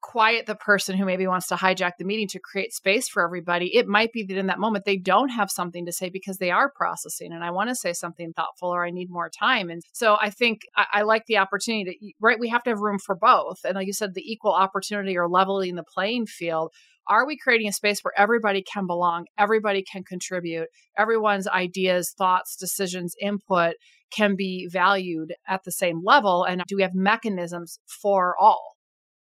quiet 0.00 0.46
the 0.46 0.54
person 0.54 0.96
who 0.96 1.04
maybe 1.04 1.26
wants 1.26 1.48
to 1.48 1.54
hijack 1.54 1.92
the 1.98 2.04
meeting 2.04 2.28
to 2.28 2.38
create 2.38 2.72
space 2.72 3.08
for 3.08 3.24
everybody, 3.24 3.74
it 3.74 3.86
might 3.86 4.12
be 4.12 4.22
that 4.22 4.36
in 4.36 4.46
that 4.46 4.58
moment 4.58 4.84
they 4.84 4.96
don't 4.96 5.30
have 5.30 5.50
something 5.50 5.86
to 5.86 5.92
say 5.92 6.10
because 6.10 6.38
they 6.38 6.50
are 6.50 6.70
processing 6.74 7.32
and 7.32 7.42
I 7.42 7.50
want 7.50 7.70
to 7.70 7.74
say 7.74 7.92
something 7.92 8.32
thoughtful 8.32 8.68
or 8.68 8.84
I 8.84 8.90
need 8.90 9.10
more 9.10 9.30
time. 9.30 9.70
And 9.70 9.82
so 9.92 10.16
I 10.20 10.30
think 10.30 10.60
I, 10.76 10.86
I 10.92 11.02
like 11.02 11.24
the 11.26 11.38
opportunity 11.38 11.84
to, 11.84 12.12
right? 12.20 12.38
We 12.38 12.48
have 12.50 12.62
to 12.64 12.70
have 12.70 12.80
room 12.80 12.98
for 12.98 13.16
both. 13.16 13.58
And 13.64 13.74
like 13.74 13.86
you 13.86 13.92
said, 13.92 14.14
the 14.14 14.30
equal 14.30 14.52
opportunity 14.52 15.16
or 15.16 15.28
leveling 15.28 15.74
the 15.74 15.84
playing 15.84 16.26
field. 16.26 16.72
Are 17.08 17.24
we 17.24 17.38
creating 17.38 17.68
a 17.68 17.72
space 17.72 18.00
where 18.00 18.18
everybody 18.18 18.62
can 18.62 18.88
belong, 18.88 19.26
everybody 19.38 19.82
can 19.82 20.02
contribute, 20.02 20.66
everyone's 20.98 21.46
ideas, 21.46 22.12
thoughts, 22.18 22.56
decisions, 22.56 23.14
input 23.20 23.74
can 24.10 24.34
be 24.34 24.68
valued 24.70 25.34
at 25.48 25.62
the 25.64 25.70
same 25.70 26.02
level? 26.04 26.42
And 26.42 26.62
do 26.66 26.76
we 26.76 26.82
have 26.82 26.94
mechanisms 26.94 27.78
for 28.02 28.34
all? 28.40 28.75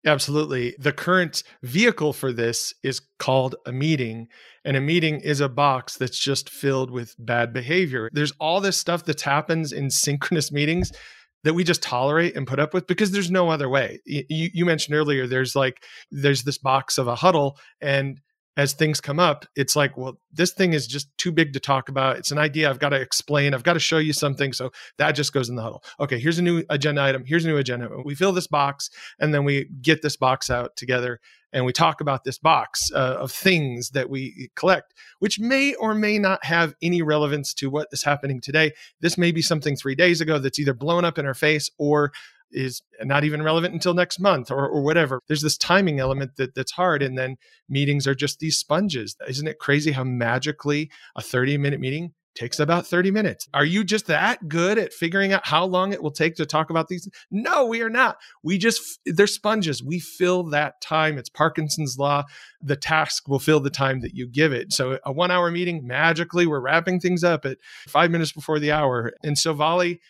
Absolutely. 0.05 0.75
The 0.77 0.91
current 0.91 1.43
vehicle 1.63 2.13
for 2.13 2.31
this 2.31 2.73
is 2.83 3.01
called 3.17 3.55
a 3.65 3.71
meeting, 3.71 4.27
and 4.63 4.77
a 4.77 4.81
meeting 4.81 5.19
is 5.19 5.39
a 5.41 5.49
box 5.49 5.97
that's 5.97 6.19
just 6.19 6.49
filled 6.49 6.91
with 6.91 7.15
bad 7.17 7.51
behavior. 7.51 8.09
There's 8.13 8.33
all 8.39 8.61
this 8.61 8.77
stuff 8.77 9.05
that 9.05 9.21
happens 9.21 9.71
in 9.71 9.89
synchronous 9.89 10.51
meetings 10.51 10.91
that 11.43 11.53
we 11.53 11.63
just 11.63 11.81
tolerate 11.81 12.35
and 12.35 12.47
put 12.47 12.59
up 12.59 12.73
with 12.73 12.87
because 12.87 13.11
there's 13.11 13.31
no 13.31 13.49
other 13.49 13.69
way. 13.69 13.99
You, 14.05 14.49
you 14.53 14.65
mentioned 14.65 14.95
earlier 14.95 15.27
there's 15.27 15.55
like 15.55 15.83
there's 16.11 16.43
this 16.43 16.57
box 16.57 16.97
of 16.97 17.07
a 17.07 17.15
huddle 17.15 17.57
and 17.81 18.19
as 18.57 18.73
things 18.73 19.01
come 19.01 19.19
up, 19.19 19.45
it's 19.55 19.75
like, 19.75 19.97
well, 19.97 20.17
this 20.31 20.53
thing 20.53 20.73
is 20.73 20.87
just 20.87 21.15
too 21.17 21.31
big 21.31 21.53
to 21.53 21.59
talk 21.59 21.89
about. 21.89 22.17
It's 22.17 22.31
an 22.31 22.37
idea 22.37 22.69
I've 22.69 22.79
got 22.79 22.89
to 22.89 22.99
explain. 22.99 23.53
I've 23.53 23.63
got 23.63 23.73
to 23.73 23.79
show 23.79 23.97
you 23.97 24.13
something. 24.13 24.53
So 24.53 24.71
that 24.97 25.11
just 25.11 25.33
goes 25.33 25.49
in 25.49 25.55
the 25.55 25.61
huddle. 25.61 25.83
Okay, 25.99 26.19
here's 26.19 26.39
a 26.39 26.43
new 26.43 26.63
agenda 26.69 27.01
item. 27.01 27.25
Here's 27.25 27.45
a 27.45 27.49
new 27.49 27.57
agenda. 27.57 27.89
We 28.03 28.15
fill 28.15 28.31
this 28.31 28.47
box 28.47 28.89
and 29.19 29.33
then 29.33 29.43
we 29.43 29.65
get 29.81 30.01
this 30.01 30.15
box 30.15 30.49
out 30.49 30.75
together 30.77 31.19
and 31.55 31.65
we 31.65 31.71
talk 31.71 32.01
about 32.01 32.25
this 32.25 32.37
box 32.37 32.91
uh, 32.93 33.15
of 33.17 33.31
things 33.31 33.91
that 33.91 34.09
we 34.09 34.49
collect, 34.55 34.93
which 35.19 35.39
may 35.39 35.73
or 35.75 35.93
may 35.93 36.19
not 36.19 36.43
have 36.43 36.75
any 36.81 37.01
relevance 37.01 37.53
to 37.55 37.69
what 37.69 37.87
is 37.93 38.03
happening 38.03 38.41
today. 38.41 38.73
This 38.99 39.17
may 39.17 39.31
be 39.31 39.41
something 39.41 39.77
three 39.77 39.95
days 39.95 40.19
ago 40.19 40.37
that's 40.37 40.59
either 40.59 40.73
blown 40.73 41.05
up 41.05 41.17
in 41.17 41.25
our 41.25 41.33
face 41.33 41.69
or 41.77 42.11
is 42.51 42.81
not 43.01 43.23
even 43.23 43.41
relevant 43.41 43.73
until 43.73 43.93
next 43.93 44.19
month 44.19 44.51
or, 44.51 44.67
or 44.67 44.83
whatever. 44.83 45.21
There's 45.27 45.41
this 45.41 45.57
timing 45.57 45.99
element 45.99 46.37
that, 46.37 46.55
that's 46.55 46.71
hard. 46.71 47.01
And 47.01 47.17
then 47.17 47.37
meetings 47.69 48.07
are 48.07 48.15
just 48.15 48.39
these 48.39 48.57
sponges. 48.57 49.15
Isn't 49.27 49.47
it 49.47 49.59
crazy 49.59 49.91
how 49.91 50.03
magically 50.03 50.89
a 51.15 51.21
30 51.21 51.57
minute 51.57 51.79
meeting 51.79 52.13
takes 52.35 52.59
about 52.59 52.85
30 52.85 53.11
minutes. 53.11 53.47
Are 53.53 53.65
you 53.65 53.83
just 53.83 54.07
that 54.07 54.47
good 54.47 54.77
at 54.77 54.93
figuring 54.93 55.33
out 55.33 55.47
how 55.47 55.65
long 55.65 55.93
it 55.93 56.03
will 56.03 56.11
take 56.11 56.35
to 56.35 56.45
talk 56.45 56.69
about 56.69 56.89
these? 56.89 57.09
No, 57.31 57.65
we 57.65 57.81
are 57.81 57.89
not. 57.89 58.17
We 58.43 58.57
just, 58.57 58.99
they're 59.05 59.25
sponges. 59.25 59.81
We 59.81 59.99
fill 59.99 60.43
that 60.49 60.81
time. 60.81 61.17
It's 61.17 61.29
Parkinson's 61.29 61.97
law. 61.97 62.25
The 62.61 62.75
task 62.75 63.27
will 63.27 63.39
fill 63.39 63.61
the 63.61 63.69
time 63.69 64.01
that 64.01 64.13
you 64.13 64.27
give 64.27 64.51
it. 64.51 64.73
So 64.73 64.99
a 65.05 65.11
one 65.11 65.31
hour 65.31 65.49
meeting, 65.49 65.87
magically, 65.87 66.45
we're 66.45 66.59
wrapping 66.59 66.99
things 66.99 67.23
up 67.23 67.45
at 67.45 67.57
five 67.87 68.11
minutes 68.11 68.33
before 68.33 68.59
the 68.59 68.73
hour. 68.73 69.13
And 69.23 69.37
so 69.37 69.53
Volley 69.53 70.01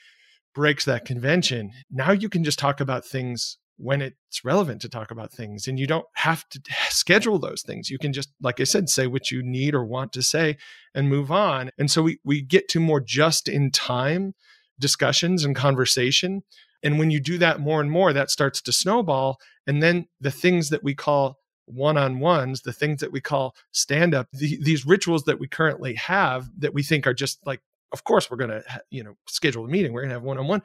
breaks 0.55 0.85
that 0.85 1.05
convention. 1.05 1.71
Now 1.91 2.11
you 2.11 2.29
can 2.29 2.43
just 2.43 2.57
talk 2.57 2.79
about 2.79 3.05
things 3.05 3.57
when 3.77 4.01
it's 4.01 4.45
relevant 4.45 4.81
to 4.81 4.89
talk 4.89 5.11
about 5.11 5.31
things 5.31 5.67
and 5.67 5.77
you 5.77 5.85
don't 5.85 6.05
have 6.13 6.47
to 6.49 6.61
schedule 6.89 7.37
those 7.37 7.61
things 7.61 7.89
you 7.89 7.97
can 7.97 8.13
just 8.13 8.29
like 8.41 8.59
i 8.61 8.63
said 8.63 8.87
say 8.87 9.05
what 9.05 9.31
you 9.31 9.43
need 9.43 9.75
or 9.75 9.83
want 9.83 10.13
to 10.13 10.21
say 10.21 10.55
and 10.93 11.09
move 11.09 11.29
on 11.29 11.69
and 11.77 11.91
so 11.91 12.01
we 12.01 12.17
we 12.23 12.41
get 12.41 12.69
to 12.69 12.79
more 12.79 13.01
just 13.01 13.49
in 13.49 13.69
time 13.69 14.33
discussions 14.79 15.43
and 15.43 15.55
conversation 15.55 16.41
and 16.83 16.99
when 16.99 17.11
you 17.11 17.19
do 17.19 17.37
that 17.37 17.59
more 17.59 17.81
and 17.81 17.91
more 17.91 18.13
that 18.13 18.31
starts 18.31 18.61
to 18.61 18.71
snowball 18.71 19.37
and 19.67 19.83
then 19.83 20.05
the 20.21 20.31
things 20.31 20.69
that 20.69 20.83
we 20.83 20.95
call 20.95 21.37
one-on-ones 21.65 22.61
the 22.61 22.73
things 22.73 23.01
that 23.01 23.11
we 23.11 23.19
call 23.19 23.53
stand 23.71 24.13
up 24.15 24.27
the, 24.31 24.57
these 24.61 24.85
rituals 24.85 25.23
that 25.23 25.39
we 25.39 25.47
currently 25.47 25.95
have 25.95 26.49
that 26.57 26.73
we 26.73 26.81
think 26.81 27.05
are 27.05 27.13
just 27.13 27.45
like 27.45 27.61
of 27.91 28.03
course 28.03 28.29
we're 28.29 28.37
going 28.37 28.49
to 28.49 28.63
you 28.89 29.03
know 29.03 29.15
schedule 29.27 29.65
a 29.65 29.67
meeting 29.67 29.93
we're 29.93 30.01
going 30.01 30.09
to 30.09 30.15
have 30.15 30.23
one-on-one 30.23 30.61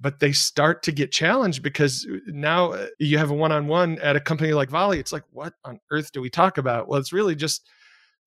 but 0.00 0.18
they 0.18 0.32
start 0.32 0.82
to 0.82 0.92
get 0.92 1.12
challenged 1.12 1.62
because 1.62 2.06
uh, 2.10 2.16
now 2.26 2.72
uh, 2.72 2.86
you 2.98 3.18
have 3.18 3.30
a 3.30 3.34
one-on-one 3.34 3.98
at 3.98 4.16
a 4.16 4.20
company 4.20 4.52
like 4.52 4.70
volley 4.70 4.98
it's 4.98 5.12
like 5.12 5.24
what 5.30 5.54
on 5.64 5.78
earth 5.90 6.10
do 6.12 6.20
we 6.20 6.30
talk 6.30 6.58
about? 6.58 6.88
Well 6.88 6.98
it's 6.98 7.12
really 7.12 7.34
just 7.34 7.68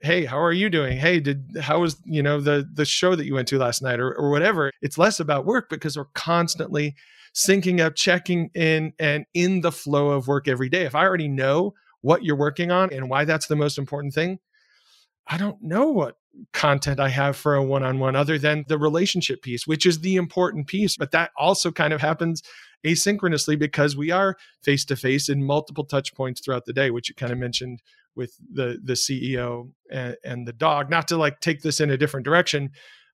hey 0.01 0.25
how 0.25 0.39
are 0.39 0.53
you 0.53 0.69
doing? 0.69 0.97
Hey 0.97 1.19
did 1.19 1.57
how 1.61 1.79
was 1.79 1.97
you 2.05 2.21
know 2.21 2.39
the 2.39 2.69
the 2.73 2.85
show 2.85 3.15
that 3.15 3.25
you 3.25 3.33
went 3.33 3.47
to 3.49 3.57
last 3.57 3.81
night? 3.81 3.99
or, 3.99 4.13
or 4.13 4.29
whatever. 4.29 4.71
It's 4.81 4.97
less 4.97 5.19
about 5.19 5.45
work 5.45 5.69
because 5.69 5.97
we're 5.97 6.05
constantly 6.13 6.95
syncing 7.33 7.79
up 7.79 7.95
checking 7.95 8.51
in 8.53 8.93
and 8.99 9.25
in 9.33 9.61
the 9.61 9.71
flow 9.71 10.09
of 10.09 10.27
work 10.27 10.47
every 10.47 10.69
day. 10.69 10.83
If 10.83 10.95
i 10.95 11.03
already 11.03 11.27
know 11.27 11.73
what 12.01 12.23
you're 12.23 12.35
working 12.35 12.69
on 12.69 12.93
and 12.93 13.09
why 13.09 13.25
that's 13.25 13.47
the 13.47 13.55
most 13.55 13.77
important 13.77 14.13
thing 14.13 14.39
I 15.25 15.37
don't 15.37 15.61
know 15.61 15.89
what 15.89 16.17
content 16.51 16.99
I 16.99 17.09
have 17.09 17.35
for 17.35 17.55
a 17.55 17.63
one 17.63 17.83
on 17.83 17.99
one 17.99 18.15
other 18.15 18.37
than 18.37 18.65
the 18.67 18.77
relationship 18.77 19.41
piece, 19.41 19.67
which 19.67 19.85
is 19.85 19.99
the 19.99 20.15
important 20.15 20.67
piece. 20.67 20.97
But 20.97 21.11
that 21.11 21.31
also 21.37 21.71
kind 21.71 21.93
of 21.93 22.01
happens 22.01 22.43
asynchronously 22.85 23.57
because 23.57 23.95
we 23.95 24.11
are 24.11 24.35
face 24.61 24.85
to 24.85 24.95
face 24.95 25.29
in 25.29 25.43
multiple 25.43 25.85
touch 25.85 26.13
points 26.13 26.41
throughout 26.41 26.65
the 26.65 26.73
day, 26.73 26.91
which 26.91 27.09
you 27.09 27.15
kind 27.15 27.31
of 27.31 27.37
mentioned 27.37 27.81
with 28.15 28.37
the 28.51 28.79
the 28.83 28.93
CEO 28.93 29.71
and, 29.91 30.17
and 30.23 30.47
the 30.47 30.53
dog. 30.53 30.89
Not 30.89 31.07
to 31.09 31.17
like 31.17 31.39
take 31.39 31.61
this 31.61 31.79
in 31.79 31.91
a 31.91 31.97
different 31.97 32.25
direction, 32.25 32.71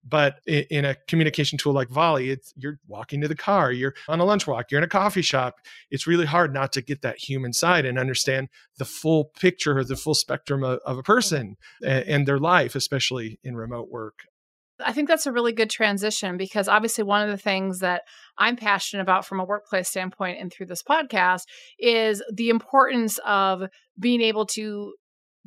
but 0.08 0.40
in 0.48 0.86
a 0.86 0.96
communication 1.08 1.58
tool 1.58 1.74
like 1.74 1.90
Volley, 1.90 2.30
it's 2.30 2.54
you're 2.56 2.80
walking 2.88 3.22
to 3.22 3.28
the 3.28 3.36
car, 3.36 3.72
you're 3.72 3.94
on 4.08 4.20
a 4.20 4.26
lunch 4.26 4.48
walk, 4.48 4.72
you're 4.72 4.80
in 4.80 4.86
a 4.86 4.88
coffee 4.88 5.22
shop. 5.22 5.56
It's 5.92 6.08
really 6.08 6.26
hard 6.26 6.54
not 6.54 6.72
to 6.74 6.82
get 6.82 7.02
that 7.02 7.18
human 7.18 7.54
side 7.54 7.86
and 7.86 8.00
understand 8.00 8.50
the 8.78 8.86
full 8.86 9.26
picture 9.40 9.78
or 9.78 9.84
the 9.84 9.96
full 9.96 10.16
spectrum 10.16 10.64
of, 10.64 10.80
of 10.86 10.98
a 10.98 11.04
person 11.04 11.58
and, 11.84 12.08
and 12.08 12.28
their 12.28 12.40
life, 12.40 12.76
especially 12.76 13.40
in 13.44 13.56
remote 13.56 13.90
work. 13.90 14.24
I 14.84 14.94
think 14.94 15.10
that's 15.10 15.28
a 15.28 15.32
really 15.32 15.52
good 15.52 15.70
transition 15.70 16.38
because 16.38 16.68
obviously, 16.68 17.04
one 17.04 17.22
of 17.22 17.30
the 17.30 17.42
things 17.42 17.80
that 17.80 18.04
I'm 18.38 18.56
passionate 18.56 19.02
about 19.02 19.26
from 19.26 19.40
a 19.40 19.46
workplace 19.46 19.90
standpoint 19.90 20.40
and 20.40 20.52
through 20.52 20.68
this 20.68 20.84
podcast 20.84 21.42
is 21.78 22.24
the 22.34 22.50
importance 22.50 23.20
of 23.26 23.64
being 24.00 24.22
able 24.22 24.46
to 24.48 24.94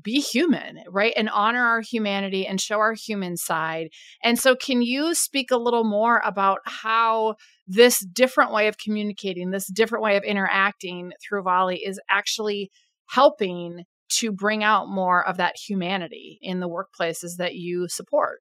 be 0.01 0.21
human, 0.21 0.79
right? 0.89 1.13
And 1.17 1.29
honor 1.29 1.65
our 1.65 1.81
humanity 1.81 2.47
and 2.47 2.61
show 2.61 2.79
our 2.79 2.95
human 2.95 3.37
side. 3.37 3.89
And 4.23 4.39
so, 4.39 4.55
can 4.55 4.83
you 4.83 5.15
speak 5.15 5.51
a 5.51 5.57
little 5.57 5.85
more 5.85 6.21
about 6.25 6.61
how 6.65 7.37
this 7.67 8.01
different 8.01 8.53
way 8.53 8.69
of 8.69 8.79
communicating, 8.79 9.51
this 9.51 9.67
different 9.67 10.03
way 10.03 10.17
of 10.17 10.25
interacting 10.25 11.13
through 11.23 11.43
Volley 11.43 11.85
is 11.85 12.01
actually 12.11 12.71
helping 13.07 13.85
to 14.09 14.33
bring 14.33 14.63
out 14.63 14.89
more 14.89 15.27
of 15.27 15.37
that 15.39 15.57
humanity 15.57 16.39
in 16.43 16.61
the 16.61 16.69
workplaces 16.69 17.37
that 17.39 17.55
you 17.55 17.89
support? 17.89 18.41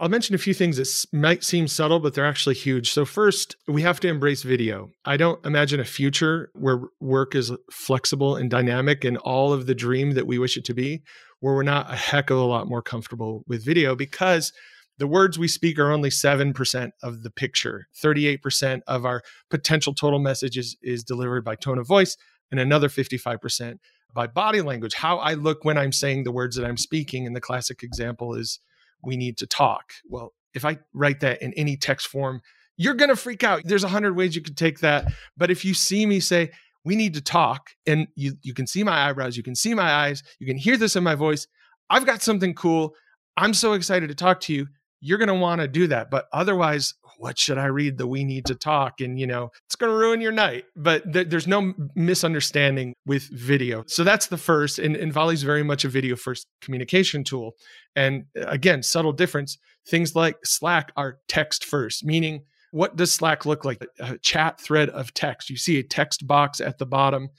I'll 0.00 0.08
mention 0.08 0.34
a 0.34 0.38
few 0.38 0.54
things 0.54 0.78
that 0.78 1.04
might 1.12 1.44
seem 1.44 1.68
subtle, 1.68 2.00
but 2.00 2.14
they're 2.14 2.24
actually 2.24 2.54
huge. 2.54 2.90
So, 2.90 3.04
first, 3.04 3.56
we 3.68 3.82
have 3.82 4.00
to 4.00 4.08
embrace 4.08 4.42
video. 4.42 4.88
I 5.04 5.18
don't 5.18 5.44
imagine 5.44 5.78
a 5.78 5.84
future 5.84 6.50
where 6.54 6.80
work 7.00 7.34
is 7.34 7.52
flexible 7.70 8.34
and 8.34 8.50
dynamic 8.50 9.04
and 9.04 9.18
all 9.18 9.52
of 9.52 9.66
the 9.66 9.74
dream 9.74 10.12
that 10.12 10.26
we 10.26 10.38
wish 10.38 10.56
it 10.56 10.64
to 10.64 10.74
be, 10.74 11.02
where 11.40 11.54
we're 11.54 11.62
not 11.64 11.92
a 11.92 11.96
heck 11.96 12.30
of 12.30 12.38
a 12.38 12.44
lot 12.44 12.66
more 12.66 12.80
comfortable 12.80 13.44
with 13.46 13.62
video 13.62 13.94
because 13.94 14.54
the 14.96 15.06
words 15.06 15.38
we 15.38 15.48
speak 15.48 15.78
are 15.78 15.92
only 15.92 16.08
7% 16.08 16.90
of 17.02 17.22
the 17.22 17.30
picture. 17.30 17.86
38% 18.02 18.80
of 18.86 19.04
our 19.04 19.22
potential 19.50 19.92
total 19.92 20.18
message 20.18 20.56
is, 20.56 20.78
is 20.82 21.04
delivered 21.04 21.44
by 21.44 21.56
tone 21.56 21.78
of 21.78 21.86
voice, 21.86 22.16
and 22.50 22.58
another 22.58 22.88
55% 22.88 23.76
by 24.14 24.26
body 24.26 24.62
language, 24.62 24.94
how 24.94 25.18
I 25.18 25.34
look 25.34 25.62
when 25.62 25.76
I'm 25.76 25.92
saying 25.92 26.24
the 26.24 26.32
words 26.32 26.56
that 26.56 26.64
I'm 26.64 26.78
speaking. 26.78 27.26
And 27.26 27.36
the 27.36 27.40
classic 27.40 27.82
example 27.82 28.34
is 28.34 28.60
we 29.02 29.16
need 29.16 29.38
to 29.38 29.46
talk. 29.46 29.92
Well, 30.08 30.32
if 30.54 30.64
I 30.64 30.78
write 30.92 31.20
that 31.20 31.42
in 31.42 31.52
any 31.54 31.76
text 31.76 32.08
form, 32.08 32.40
you're 32.76 32.94
going 32.94 33.10
to 33.10 33.16
freak 33.16 33.44
out. 33.44 33.62
There's 33.64 33.84
a 33.84 33.88
hundred 33.88 34.16
ways 34.16 34.34
you 34.34 34.42
could 34.42 34.56
take 34.56 34.80
that. 34.80 35.12
But 35.36 35.50
if 35.50 35.64
you 35.64 35.74
see 35.74 36.06
me 36.06 36.20
say, 36.20 36.50
we 36.84 36.96
need 36.96 37.14
to 37.14 37.20
talk, 37.20 37.70
and 37.86 38.08
you, 38.14 38.34
you 38.42 38.54
can 38.54 38.66
see 38.66 38.82
my 38.82 39.08
eyebrows, 39.08 39.36
you 39.36 39.42
can 39.42 39.54
see 39.54 39.74
my 39.74 39.92
eyes, 39.92 40.22
you 40.38 40.46
can 40.46 40.56
hear 40.56 40.78
this 40.78 40.96
in 40.96 41.04
my 41.04 41.14
voice. 41.14 41.46
I've 41.90 42.06
got 42.06 42.22
something 42.22 42.54
cool. 42.54 42.94
I'm 43.36 43.52
so 43.52 43.74
excited 43.74 44.08
to 44.08 44.14
talk 44.14 44.40
to 44.40 44.54
you. 44.54 44.66
You're 45.00 45.18
going 45.18 45.28
to 45.28 45.34
want 45.34 45.60
to 45.60 45.68
do 45.68 45.86
that. 45.88 46.10
But 46.10 46.26
otherwise, 46.32 46.94
what 47.18 47.38
should 47.38 47.58
I 47.58 47.66
read? 47.66 47.98
The 47.98 48.06
we 48.06 48.24
need 48.24 48.46
to 48.46 48.54
talk. 48.54 49.00
And, 49.00 49.18
you 49.18 49.26
know, 49.26 49.50
it's 49.66 49.76
going 49.76 49.92
to 49.92 49.96
ruin 49.96 50.20
your 50.20 50.32
night. 50.32 50.64
But 50.76 51.12
th- 51.12 51.28
there's 51.28 51.46
no 51.46 51.74
misunderstanding 51.94 52.94
with 53.06 53.28
video. 53.30 53.84
So 53.86 54.04
that's 54.04 54.26
the 54.26 54.38
first. 54.38 54.78
And, 54.78 54.96
and 54.96 55.12
Volley's 55.12 55.42
very 55.42 55.62
much 55.62 55.84
a 55.84 55.88
video 55.88 56.16
first 56.16 56.46
communication 56.62 57.24
tool. 57.24 57.52
And 57.94 58.24
uh, 58.38 58.46
again, 58.46 58.82
subtle 58.82 59.12
difference. 59.12 59.58
Things 59.86 60.14
like 60.14 60.36
Slack 60.44 60.92
are 60.96 61.18
text 61.28 61.64
first, 61.64 62.04
meaning 62.04 62.44
what 62.70 62.96
does 62.96 63.12
Slack 63.12 63.46
look 63.46 63.64
like? 63.64 63.84
A 63.98 64.18
chat 64.18 64.60
thread 64.60 64.88
of 64.90 65.12
text. 65.12 65.50
You 65.50 65.56
see 65.56 65.78
a 65.78 65.82
text 65.82 66.26
box 66.26 66.60
at 66.60 66.78
the 66.78 66.86
bottom. 66.86 67.30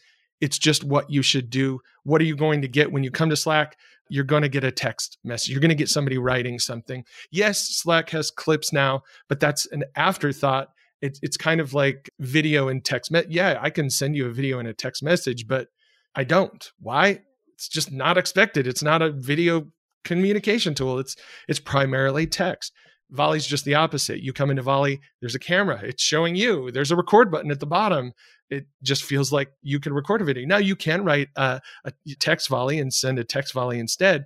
It's 0.41 0.57
just 0.57 0.83
what 0.83 1.09
you 1.09 1.21
should 1.21 1.49
do. 1.49 1.79
What 2.03 2.19
are 2.19 2.25
you 2.25 2.35
going 2.35 2.63
to 2.63 2.67
get 2.67 2.91
when 2.91 3.03
you 3.03 3.11
come 3.11 3.29
to 3.29 3.35
Slack? 3.35 3.77
You're 4.11 4.25
going 4.25 4.41
to 4.41 4.49
get 4.49 4.65
a 4.65 4.71
text 4.71 5.17
message. 5.23 5.51
You're 5.51 5.61
going 5.61 5.69
to 5.69 5.75
get 5.75 5.87
somebody 5.87 6.17
writing 6.17 6.59
something. 6.59 7.05
Yes, 7.31 7.61
Slack 7.61 8.09
has 8.09 8.29
clips 8.29 8.73
now, 8.73 9.01
but 9.29 9.39
that's 9.39 9.65
an 9.67 9.85
afterthought. 9.95 10.67
It's 11.01 11.19
it's 11.23 11.37
kind 11.37 11.61
of 11.61 11.73
like 11.73 12.09
video 12.19 12.67
and 12.67 12.83
text. 12.83 13.09
Me- 13.09 13.23
yeah, 13.29 13.57
I 13.61 13.69
can 13.69 13.89
send 13.89 14.15
you 14.15 14.27
a 14.27 14.33
video 14.33 14.59
and 14.59 14.67
a 14.67 14.73
text 14.73 15.01
message, 15.01 15.47
but 15.47 15.69
I 16.13 16.25
don't. 16.25 16.71
Why? 16.79 17.21
It's 17.53 17.69
just 17.69 17.91
not 17.91 18.17
expected. 18.17 18.67
It's 18.67 18.83
not 18.83 19.01
a 19.01 19.11
video 19.11 19.67
communication 20.03 20.75
tool. 20.75 20.99
It's 20.99 21.15
it's 21.47 21.59
primarily 21.59 22.27
text. 22.27 22.73
Volley's 23.11 23.45
just 23.45 23.65
the 23.65 23.75
opposite. 23.75 24.21
You 24.21 24.33
come 24.33 24.49
into 24.49 24.61
Volley, 24.61 25.01
there's 25.19 25.35
a 25.35 25.39
camera. 25.39 25.81
It's 25.83 26.01
showing 26.01 26.35
you. 26.35 26.71
There's 26.71 26.91
a 26.91 26.95
record 26.95 27.29
button 27.31 27.51
at 27.51 27.59
the 27.59 27.65
bottom 27.65 28.13
it 28.51 28.67
just 28.83 29.03
feels 29.03 29.31
like 29.31 29.51
you 29.63 29.79
can 29.79 29.93
record 29.93 30.21
a 30.21 30.25
video. 30.25 30.45
Now 30.45 30.57
you 30.57 30.75
can 30.75 31.03
write 31.03 31.29
a, 31.37 31.61
a 31.85 31.93
text 32.19 32.49
volley 32.49 32.79
and 32.79 32.93
send 32.93 33.17
a 33.17 33.23
text 33.23 33.53
volley 33.53 33.79
instead, 33.79 34.25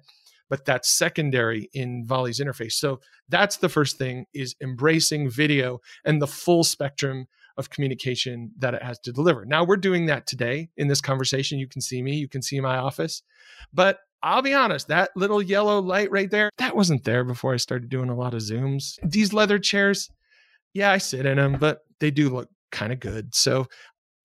but 0.50 0.66
that's 0.66 0.90
secondary 0.90 1.70
in 1.74 2.04
Volley's 2.06 2.40
interface. 2.40 2.74
So 2.74 3.00
that's 3.30 3.58
the 3.58 3.70
first 3.70 3.98
thing 3.98 4.26
is 4.34 4.56
embracing 4.62 5.30
video 5.30 5.80
and 6.04 6.22
the 6.22 6.28
full 6.28 6.64
spectrum 6.64 7.28
of 7.58 7.70
communication 7.70 8.52
that 8.58 8.74
it 8.74 8.84
has 8.84 9.00
to 9.00 9.14
deliver. 9.14 9.46
Now 9.46 9.64
we're 9.64 9.78
doing 9.78 10.08
that 10.08 10.28
today 10.28 10.70
in 10.76 10.88
this 10.88 11.02
conversation. 11.02 11.60
You 11.60 11.68
can 11.68 11.82
see 11.82 12.02
me, 12.02 12.16
you 12.16 12.28
can 12.28 12.42
see 12.42 12.60
my 12.60 12.78
office. 12.78 13.22
But 13.72 14.00
I'll 14.26 14.42
be 14.42 14.56
honest, 14.56 14.88
that 14.88 15.12
little 15.16 15.40
yellow 15.40 15.80
light 15.80 16.10
right 16.10 16.32
there, 16.32 16.50
that 16.58 16.76
wasn't 16.76 17.04
there 17.04 17.24
before 17.24 17.54
I 17.54 17.58
started 17.58 17.90
doing 17.90 18.10
a 18.10 18.16
lot 18.16 18.34
of 18.34 18.42
Zooms. 18.42 18.96
These 19.04 19.34
leather 19.34 19.60
chairs, 19.60 20.10
yeah, 20.74 20.92
I 20.92 20.98
sit 20.98 21.28
in 21.28 21.38
them, 21.38 21.58
but 21.60 21.82
they 22.00 22.10
do 22.10 22.30
look 22.30 22.50
kind 22.72 22.92
of 22.92 23.00
good. 23.00 23.36
So 23.36 23.68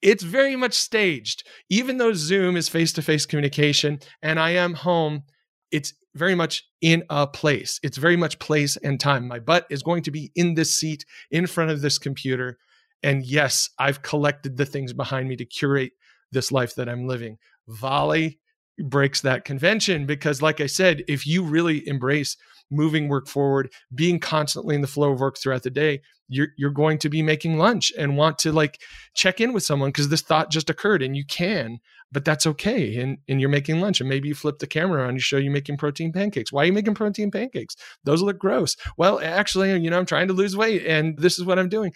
it's 0.00 0.22
very 0.22 0.56
much 0.56 0.72
staged. 0.72 1.46
Even 1.68 1.98
though 1.98 2.14
Zoom 2.14 2.56
is 2.56 2.66
face 2.66 2.94
to 2.94 3.02
face 3.02 3.26
communication 3.26 3.98
and 4.22 4.40
I 4.40 4.52
am 4.52 4.72
home, 4.72 5.24
it's 5.70 5.92
very 6.14 6.34
much 6.34 6.64
in 6.80 7.04
a 7.10 7.26
place. 7.26 7.78
It's 7.82 7.98
very 7.98 8.16
much 8.16 8.38
place 8.38 8.78
and 8.78 8.98
time. 8.98 9.28
My 9.28 9.38
butt 9.38 9.66
is 9.68 9.82
going 9.82 10.02
to 10.04 10.10
be 10.10 10.32
in 10.34 10.54
this 10.54 10.72
seat 10.72 11.04
in 11.30 11.46
front 11.46 11.72
of 11.72 11.82
this 11.82 11.98
computer. 11.98 12.56
And 13.02 13.22
yes, 13.22 13.68
I've 13.78 14.00
collected 14.00 14.56
the 14.56 14.64
things 14.64 14.94
behind 14.94 15.28
me 15.28 15.36
to 15.36 15.44
curate 15.44 15.92
this 16.32 16.50
life 16.50 16.74
that 16.76 16.88
I'm 16.88 17.06
living. 17.06 17.36
Volley 17.68 18.38
breaks 18.84 19.20
that 19.22 19.44
convention 19.44 20.06
because, 20.06 20.42
like 20.42 20.60
I 20.60 20.66
said, 20.66 21.04
if 21.08 21.26
you 21.26 21.42
really 21.42 21.86
embrace 21.86 22.36
moving 22.70 23.08
work 23.08 23.26
forward, 23.26 23.72
being 23.94 24.20
constantly 24.20 24.74
in 24.74 24.80
the 24.80 24.86
flow 24.86 25.12
of 25.12 25.20
work 25.20 25.38
throughout 25.38 25.62
the 25.62 25.70
day, 25.70 26.00
you're 26.28 26.48
you're 26.56 26.70
going 26.70 26.98
to 26.98 27.08
be 27.08 27.22
making 27.22 27.58
lunch 27.58 27.92
and 27.98 28.16
want 28.16 28.38
to 28.38 28.52
like 28.52 28.80
check 29.14 29.40
in 29.40 29.52
with 29.52 29.64
someone 29.64 29.90
because 29.90 30.08
this 30.08 30.22
thought 30.22 30.50
just 30.50 30.70
occurred 30.70 31.02
and 31.02 31.16
you 31.16 31.24
can, 31.24 31.78
but 32.12 32.24
that's 32.24 32.46
okay. 32.46 32.96
And 32.96 33.18
and 33.28 33.40
you're 33.40 33.50
making 33.50 33.80
lunch 33.80 34.00
and 34.00 34.08
maybe 34.08 34.28
you 34.28 34.34
flip 34.34 34.60
the 34.60 34.66
camera 34.66 35.06
on, 35.06 35.14
you 35.14 35.20
show 35.20 35.36
you 35.36 35.50
making 35.50 35.76
protein 35.76 36.12
pancakes. 36.12 36.52
Why 36.52 36.62
are 36.62 36.66
you 36.66 36.72
making 36.72 36.94
protein 36.94 37.30
pancakes? 37.30 37.76
Those 38.04 38.22
look 38.22 38.38
gross. 38.38 38.76
Well, 38.96 39.20
actually, 39.22 39.76
you 39.80 39.90
know, 39.90 39.98
I'm 39.98 40.06
trying 40.06 40.28
to 40.28 40.34
lose 40.34 40.56
weight 40.56 40.86
and 40.86 41.18
this 41.18 41.38
is 41.38 41.44
what 41.44 41.58
I'm 41.58 41.68
doing. 41.68 41.92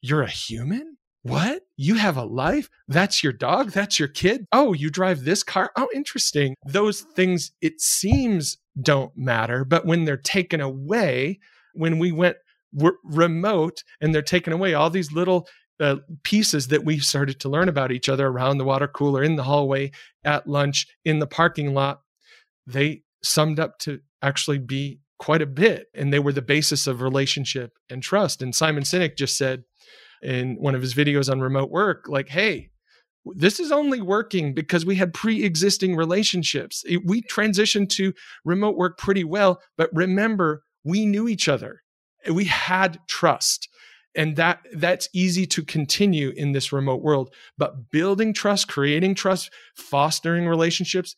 You're 0.00 0.22
a 0.22 0.30
human? 0.30 0.97
What? 1.22 1.62
You 1.76 1.96
have 1.96 2.16
a 2.16 2.24
life? 2.24 2.70
That's 2.86 3.22
your 3.22 3.32
dog? 3.32 3.72
That's 3.72 3.98
your 3.98 4.08
kid? 4.08 4.46
Oh, 4.52 4.72
you 4.72 4.88
drive 4.90 5.24
this 5.24 5.42
car? 5.42 5.70
Oh, 5.76 5.88
interesting. 5.94 6.54
Those 6.66 7.00
things, 7.00 7.52
it 7.60 7.80
seems, 7.80 8.58
don't 8.80 9.16
matter. 9.16 9.64
But 9.64 9.84
when 9.84 10.04
they're 10.04 10.16
taken 10.16 10.60
away, 10.60 11.40
when 11.74 11.98
we 11.98 12.12
went 12.12 12.36
remote 13.04 13.82
and 14.00 14.14
they're 14.14 14.22
taking 14.22 14.52
away 14.52 14.74
all 14.74 14.90
these 14.90 15.12
little 15.12 15.48
uh, 15.80 15.96
pieces 16.22 16.68
that 16.68 16.84
we 16.84 16.98
started 16.98 17.40
to 17.40 17.48
learn 17.48 17.68
about 17.68 17.92
each 17.92 18.08
other 18.08 18.26
around 18.26 18.58
the 18.58 18.64
water 18.64 18.88
cooler, 18.88 19.22
in 19.22 19.36
the 19.36 19.44
hallway, 19.44 19.90
at 20.24 20.46
lunch, 20.46 20.86
in 21.04 21.18
the 21.18 21.26
parking 21.26 21.74
lot, 21.74 22.00
they 22.66 23.02
summed 23.22 23.58
up 23.58 23.78
to 23.78 24.00
actually 24.22 24.58
be 24.58 25.00
quite 25.18 25.42
a 25.42 25.46
bit. 25.46 25.86
And 25.94 26.12
they 26.12 26.18
were 26.18 26.32
the 26.32 26.42
basis 26.42 26.86
of 26.86 27.02
relationship 27.02 27.72
and 27.90 28.02
trust. 28.02 28.40
And 28.42 28.54
Simon 28.54 28.84
Sinek 28.84 29.16
just 29.16 29.36
said 29.36 29.64
in 30.22 30.56
one 30.56 30.74
of 30.74 30.82
his 30.82 30.94
videos 30.94 31.30
on 31.30 31.40
remote 31.40 31.70
work, 31.70 32.06
like, 32.08 32.28
hey, 32.28 32.70
this 33.34 33.60
is 33.60 33.70
only 33.70 34.00
working 34.00 34.54
because 34.54 34.86
we 34.86 34.94
had 34.96 35.12
pre-existing 35.12 35.96
relationships. 35.96 36.84
We 37.04 37.22
transitioned 37.22 37.90
to 37.90 38.14
remote 38.44 38.76
work 38.76 38.96
pretty 38.96 39.24
well, 39.24 39.60
but 39.76 39.90
remember, 39.92 40.62
we 40.84 41.04
knew 41.04 41.28
each 41.28 41.48
other 41.48 41.82
we 42.32 42.44
had 42.44 42.98
trust 43.08 43.68
and 44.14 44.36
that 44.36 44.60
that's 44.74 45.08
easy 45.12 45.46
to 45.46 45.64
continue 45.64 46.32
in 46.36 46.52
this 46.52 46.72
remote 46.72 47.02
world 47.02 47.32
but 47.56 47.90
building 47.90 48.32
trust 48.32 48.68
creating 48.68 49.14
trust 49.14 49.52
fostering 49.76 50.46
relationships 50.46 51.14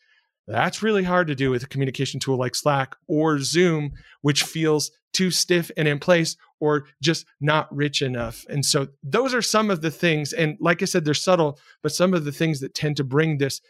that's 0.46 0.82
really 0.82 1.04
hard 1.04 1.26
to 1.28 1.34
do 1.34 1.50
with 1.50 1.62
a 1.62 1.68
communication 1.68 2.20
tool 2.20 2.36
like 2.36 2.54
slack 2.54 2.94
or 3.08 3.38
zoom 3.38 3.92
which 4.22 4.42
feels 4.42 4.90
too 5.12 5.30
stiff 5.30 5.70
and 5.76 5.88
in 5.88 5.98
place 5.98 6.36
or 6.60 6.86
just 7.02 7.26
not 7.40 7.74
rich 7.74 8.02
enough 8.02 8.44
and 8.48 8.64
so 8.64 8.88
those 9.02 9.34
are 9.34 9.42
some 9.42 9.70
of 9.70 9.80
the 9.80 9.90
things 9.90 10.32
and 10.32 10.56
like 10.60 10.82
i 10.82 10.84
said 10.84 11.04
they're 11.04 11.14
subtle 11.14 11.58
but 11.82 11.92
some 11.92 12.14
of 12.14 12.24
the 12.24 12.32
things 12.32 12.60
that 12.60 12.74
tend 12.74 12.96
to 12.96 13.04
bring 13.04 13.38
this 13.38 13.60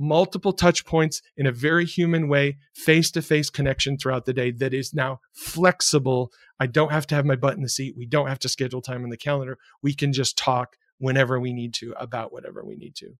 multiple 0.00 0.52
touch 0.52 0.84
points 0.86 1.20
in 1.36 1.46
a 1.46 1.52
very 1.52 1.84
human 1.84 2.26
way, 2.26 2.56
face 2.74 3.10
to 3.12 3.22
face 3.22 3.50
connection 3.50 3.98
throughout 3.98 4.24
the 4.24 4.32
day 4.32 4.50
that 4.50 4.72
is 4.72 4.94
now 4.94 5.20
flexible. 5.32 6.32
I 6.58 6.66
don't 6.66 6.90
have 6.90 7.06
to 7.08 7.14
have 7.14 7.26
my 7.26 7.36
butt 7.36 7.54
in 7.54 7.62
the 7.62 7.68
seat. 7.68 7.94
We 7.96 8.06
don't 8.06 8.28
have 8.28 8.38
to 8.40 8.48
schedule 8.48 8.80
time 8.80 9.04
in 9.04 9.10
the 9.10 9.16
calendar. 9.18 9.58
We 9.82 9.94
can 9.94 10.12
just 10.12 10.38
talk 10.38 10.76
whenever 10.98 11.38
we 11.38 11.52
need 11.52 11.74
to 11.74 11.94
about 11.98 12.32
whatever 12.32 12.64
we 12.64 12.76
need 12.76 12.94
to. 12.96 13.12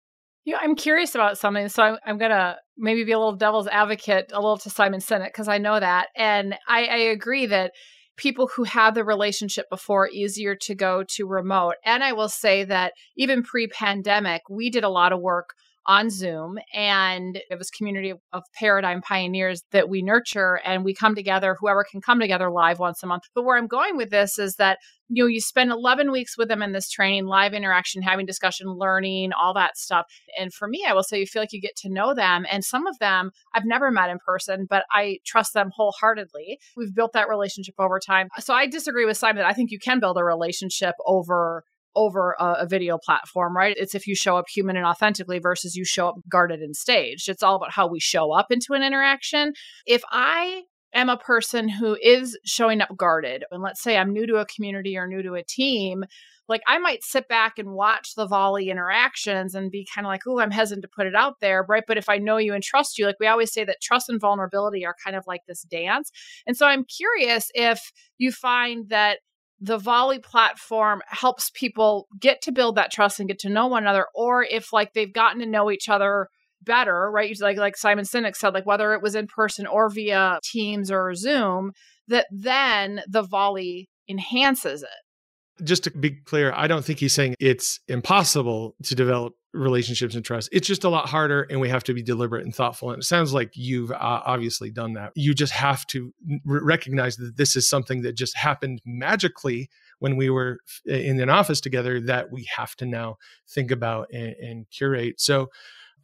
Yeah, 0.45 0.59
I'm 0.61 0.75
curious 0.75 1.15
about 1.15 1.39
something. 1.39 1.69
So 1.69 1.83
I'm, 1.83 1.97
I'm 2.05 2.19
going 2.19 2.31
to 2.31 2.57
maybe 2.79 3.05
be 3.05 3.13
a 3.13 3.19
little 3.19 3.37
devil's 3.37 3.69
advocate, 3.69 4.31
a 4.33 4.41
little 4.41 4.59
to 4.59 4.71
Simon 4.71 5.01
Sinek, 5.01 5.27
because 5.27 5.49
I 5.49 5.59
know 5.59 5.79
that. 5.79 6.09
And 6.17 6.55
I, 6.67 6.85
I 6.87 6.97
agree 6.97 7.47
that 7.47 7.73
people 8.17 8.51
who 8.55 8.65
had 8.65 8.95
the 8.95 9.05
relationship 9.05 9.67
before 9.71 10.09
easier 10.09 10.55
to 10.55 10.75
go 10.75 11.05
to 11.09 11.27
remote. 11.27 11.75
And 11.85 12.03
I 12.03 12.13
will 12.13 12.29
say 12.29 12.65
that 12.65 12.93
even 13.17 13.43
pre 13.43 13.67
pandemic, 13.67 14.43
we 14.49 14.71
did 14.71 14.85
a 14.85 14.89
lot 14.89 15.13
of 15.13 15.21
work 15.21 15.55
on 15.87 16.11
Zoom 16.11 16.59
and 16.75 17.41
it 17.51 17.59
was 17.59 17.71
community 17.71 18.11
of, 18.11 18.19
of, 18.33 18.43
paradigm 18.55 19.01
pioneers 19.01 19.63
that 19.71 19.89
we 19.89 20.03
nurture 20.03 20.61
and 20.65 20.85
we 20.85 20.95
come 20.95 21.15
together 21.15 21.57
whoever 21.59 21.85
can 21.85 22.01
come 22.01 22.21
together 22.21 22.51
live 22.51 22.79
once 22.79 23.03
a 23.03 23.07
month. 23.07 23.25
But 23.35 23.45
where 23.45 23.57
I'm 23.57 23.67
going 23.67 23.97
with 23.97 24.11
this 24.11 24.39
is 24.39 24.57
that 24.57 24.79
you 25.09 25.23
know 25.23 25.27
you 25.27 25.41
spend 25.41 25.71
11 25.71 26.13
weeks 26.13 26.37
with 26.37 26.49
them 26.49 26.63
in 26.63 26.73
this 26.73 26.91
training, 26.91 27.27
live 27.27 27.55
interaction, 27.55 28.03
having 28.03 28.27
discussion, 28.27 28.69
learning, 28.69 29.33
all 29.33 29.55
that 29.55 29.77
stuff. 29.77 30.07
And 30.39 30.53
for 30.53 30.69
me, 30.69 30.85
I 30.87 30.93
will 30.93 31.03
say 31.03 31.19
you 31.19 31.27
feel 31.27 31.43
like 31.43 31.53
you 31.53 31.61
get 31.61 31.77
to 31.77 31.89
know 31.89 32.15
them 32.15 32.45
and 32.51 32.65
some 32.65 32.87
of 32.87 32.99
them 32.99 33.31
I've 33.55 33.65
never 33.65 33.91
met 33.91 34.11
in 34.11 34.19
person, 34.19 34.67
but 34.69 34.85
I 34.93 35.19
trust 35.25 35.55
them 35.55 35.71
wholeheartedly. 35.75 36.59
We've 36.77 36.95
built 36.95 37.13
that 37.15 37.29
relationship 37.29 37.75
over 37.79 37.99
time. 37.99 38.29
So 38.39 38.55
I 38.55 38.67
disagree 38.67 39.07
with 39.07 39.17
Simon. 39.17 39.45
I 39.45 39.53
think 39.53 39.71
you 39.71 39.79
can 39.79 40.01
build 40.01 40.19
a 40.19 40.25
relationship 40.25 40.95
over 41.07 41.65
over 41.97 42.37
a, 42.39 42.59
a, 42.61 42.67
video 42.67 42.99
platform, 42.99 43.57
right? 43.57 43.77
It's 43.79 43.95
if 43.95 44.07
you 44.07 44.15
show 44.15 44.37
up 44.37 44.49
human 44.49 44.77
and 44.77 44.87
authentically 44.87 45.39
versus 45.39 45.75
you 45.75 45.85
show 45.85 46.09
up 46.09 46.17
guarded 46.29 46.61
and 46.61 46.77
staged. 46.77 47.29
It's 47.29 47.43
all 47.43 47.57
about 47.57 47.73
how 47.73 47.87
we 47.87 48.01
show 48.01 48.33
up 48.33 48.51
into 48.51 48.75
an 48.75 48.83
interaction. 48.83 49.55
If 49.87 50.03
I 50.11 50.63
am 50.95 51.09
a 51.09 51.17
person 51.17 51.69
who 51.69 51.97
is 52.01 52.39
showing 52.45 52.81
up 52.81 52.97
guarded, 52.97 53.45
and 53.51 53.63
let's 53.63 53.83
say 53.83 53.97
I'm 53.97 54.13
new 54.13 54.27
to 54.27 54.37
a 54.37 54.47
community 54.47 54.97
or 54.97 55.07
new 55.07 55.23
to 55.23 55.35
a 55.35 55.43
team, 55.43 56.05
like 56.51 56.63
I 56.67 56.79
might 56.79 57.05
sit 57.05 57.29
back 57.29 57.59
and 57.59 57.71
watch 57.71 58.17
the 58.17 58.27
volley 58.27 58.71
interactions 58.71 59.55
and 59.55 59.71
be 59.71 59.87
kind 59.95 60.05
of 60.05 60.11
like, 60.11 60.23
oh, 60.27 60.41
I'm 60.41 60.51
hesitant 60.51 60.83
to 60.83 60.91
put 60.95 61.07
it 61.07 61.15
out 61.15 61.37
there, 61.41 61.65
right? 61.69 61.85
But 61.87 61.97
if 61.97 62.09
I 62.09 62.19
know 62.19 62.39
you 62.39 62.55
and 62.55 62.63
trust 62.63 62.99
you, 62.99 63.07
like 63.07 63.21
we 63.21 63.29
always 63.29 63.53
say 63.53 63.65
that 63.65 63.81
trust 63.81 64.09
and 64.09 64.21
vulnerability 64.21 64.85
are 64.85 64.97
kind 65.03 65.17
of 65.17 65.25
like 65.29 65.43
this 65.47 65.63
dance. 65.63 66.11
And 66.47 66.57
so 66.57 66.67
I'm 66.67 66.85
curious 66.85 67.51
if 67.55 67.93
you 68.19 68.33
find 68.33 68.89
that 68.89 69.21
the 69.61 69.79
volley 69.79 70.19
platform 70.19 71.03
helps 71.07 71.51
people 71.51 72.09
get 72.19 72.41
to 72.43 72.53
build 72.53 72.77
that 72.77 72.91
trust 72.91 73.21
and 73.21 73.29
get 73.29 73.39
to 73.41 73.49
know 73.49 73.67
one 73.67 73.83
another 73.83 74.07
or 74.15 74.43
if 74.43 74.73
like 74.73 74.95
they've 74.95 75.13
gotten 75.13 75.41
to 75.41 75.47
know 75.47 75.71
each 75.71 75.89
other 75.89 76.29
better 76.63 77.11
right? 77.11 77.35
Like 77.41 77.57
like 77.57 77.77
simon 77.77 78.05
sinek 78.05 78.37
said 78.37 78.55
like 78.55 78.67
whether 78.67 78.93
it 78.95 79.03
was 79.03 79.15
in 79.15 79.27
person 79.27 79.67
or 79.67 79.91
via 79.91 80.39
teams 80.43 80.91
or 80.91 81.15
zoom 81.15 81.73
that 82.09 82.27
then 82.31 83.03
the 83.09 83.23
volley 83.23 83.89
enhances 84.09 84.83
it. 84.83 85.65
Just 85.65 85.85
to 85.85 85.91
be 85.91 86.11
clear 86.25 86.53
i 86.57 86.67
don't 86.67 86.85
think 86.85 86.99
he's 86.99 87.13
saying 87.13 87.35
it's 87.39 87.81
impossible 87.89 88.77
to 88.85 88.95
develop 88.95 89.35
relationships 89.53 90.15
and 90.15 90.25
trust. 90.25 90.49
It's 90.53 90.67
just 90.67 90.85
a 90.85 90.89
lot 90.89 91.09
harder 91.09 91.43
and 91.43 91.61
we 91.61 91.69
have 91.69 91.85
to 91.85 91.95
be 91.95 92.03
deliberate 92.03 92.45
and 92.45 92.55
thoughtful. 92.55 92.91
And 92.91 93.03
it 93.03 93.05
sounds 93.05 93.35
like 93.35 93.51
you've 93.55 93.91
uh, 93.91 93.97
obviously 94.25 94.71
done 94.71 94.95
that. 94.95 95.13
You 95.17 95.35
just 95.35 95.53
have 95.53 95.87
to 95.89 96.13
r- 96.49 96.65
recognize 96.65 97.17
that 97.17 97.37
this 97.37 97.57
is 97.57 97.69
something 97.69 98.03
that 98.03 98.17
just 98.17 98.37
happened 98.37 98.81
magically 98.85 99.69
when 99.99 100.17
we 100.17 100.31
were 100.31 100.59
in 100.87 101.21
an 101.21 101.31
office 101.31 101.61
together 101.61 102.01
that 102.01 102.31
we 102.31 102.49
have 102.57 102.77
to 102.77 102.87
now 102.87 103.17
think 103.49 103.71
about 103.71 104.09
and, 104.13 104.35
and 104.41 104.71
curate. 104.71 105.21
So 105.21 105.51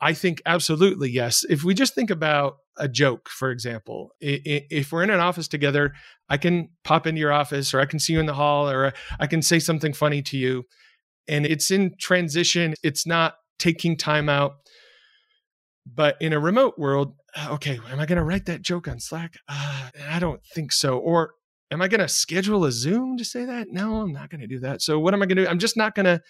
I 0.00 0.12
think 0.12 0.42
absolutely 0.44 1.10
yes. 1.10 1.44
If 1.48 1.64
we 1.64 1.72
just 1.72 1.94
think 1.94 2.10
about 2.10 2.58
a 2.76 2.88
joke, 2.88 3.28
for 3.28 3.50
example, 3.50 4.10
if 4.20 4.92
we're 4.92 5.02
in 5.02 5.10
an 5.10 5.20
office 5.20 5.48
together, 5.48 5.94
I 6.28 6.36
can 6.36 6.68
pop 6.84 7.06
into 7.06 7.20
your 7.20 7.32
office 7.32 7.72
or 7.72 7.80
I 7.80 7.86
can 7.86 7.98
see 7.98 8.12
you 8.12 8.20
in 8.20 8.26
the 8.26 8.34
hall 8.34 8.68
or 8.68 8.92
I 9.18 9.26
can 9.26 9.40
say 9.40 9.58
something 9.58 9.92
funny 9.92 10.20
to 10.22 10.36
you 10.36 10.64
and 11.28 11.46
it's 11.46 11.70
in 11.70 11.94
transition. 11.98 12.74
It's 12.82 13.06
not 13.06 13.36
taking 13.58 13.96
time 13.96 14.28
out. 14.28 14.56
But 15.86 16.16
in 16.20 16.32
a 16.32 16.40
remote 16.40 16.78
world, 16.78 17.14
uh, 17.36 17.50
okay, 17.52 17.78
am 17.90 18.00
I 18.00 18.06
going 18.06 18.18
to 18.18 18.24
write 18.24 18.46
that 18.46 18.62
joke 18.62 18.88
on 18.88 18.98
Slack? 18.98 19.36
Uh, 19.48 19.90
I 20.08 20.18
don't 20.18 20.42
think 20.44 20.72
so. 20.72 20.98
Or 20.98 21.34
am 21.70 21.80
I 21.80 21.88
going 21.88 22.00
to 22.00 22.08
schedule 22.08 22.64
a 22.64 22.72
Zoom 22.72 23.16
to 23.18 23.24
say 23.24 23.44
that? 23.44 23.68
No, 23.70 24.00
I'm 24.00 24.12
not 24.12 24.30
going 24.30 24.40
to 24.40 24.46
do 24.46 24.58
that. 24.60 24.82
So 24.82 24.98
what 24.98 25.14
am 25.14 25.22
I 25.22 25.26
going 25.26 25.36
to 25.36 25.44
do? 25.44 25.48
I'm 25.48 25.58
just 25.58 25.76
not 25.76 25.94
going 25.94 26.06
to 26.06 26.20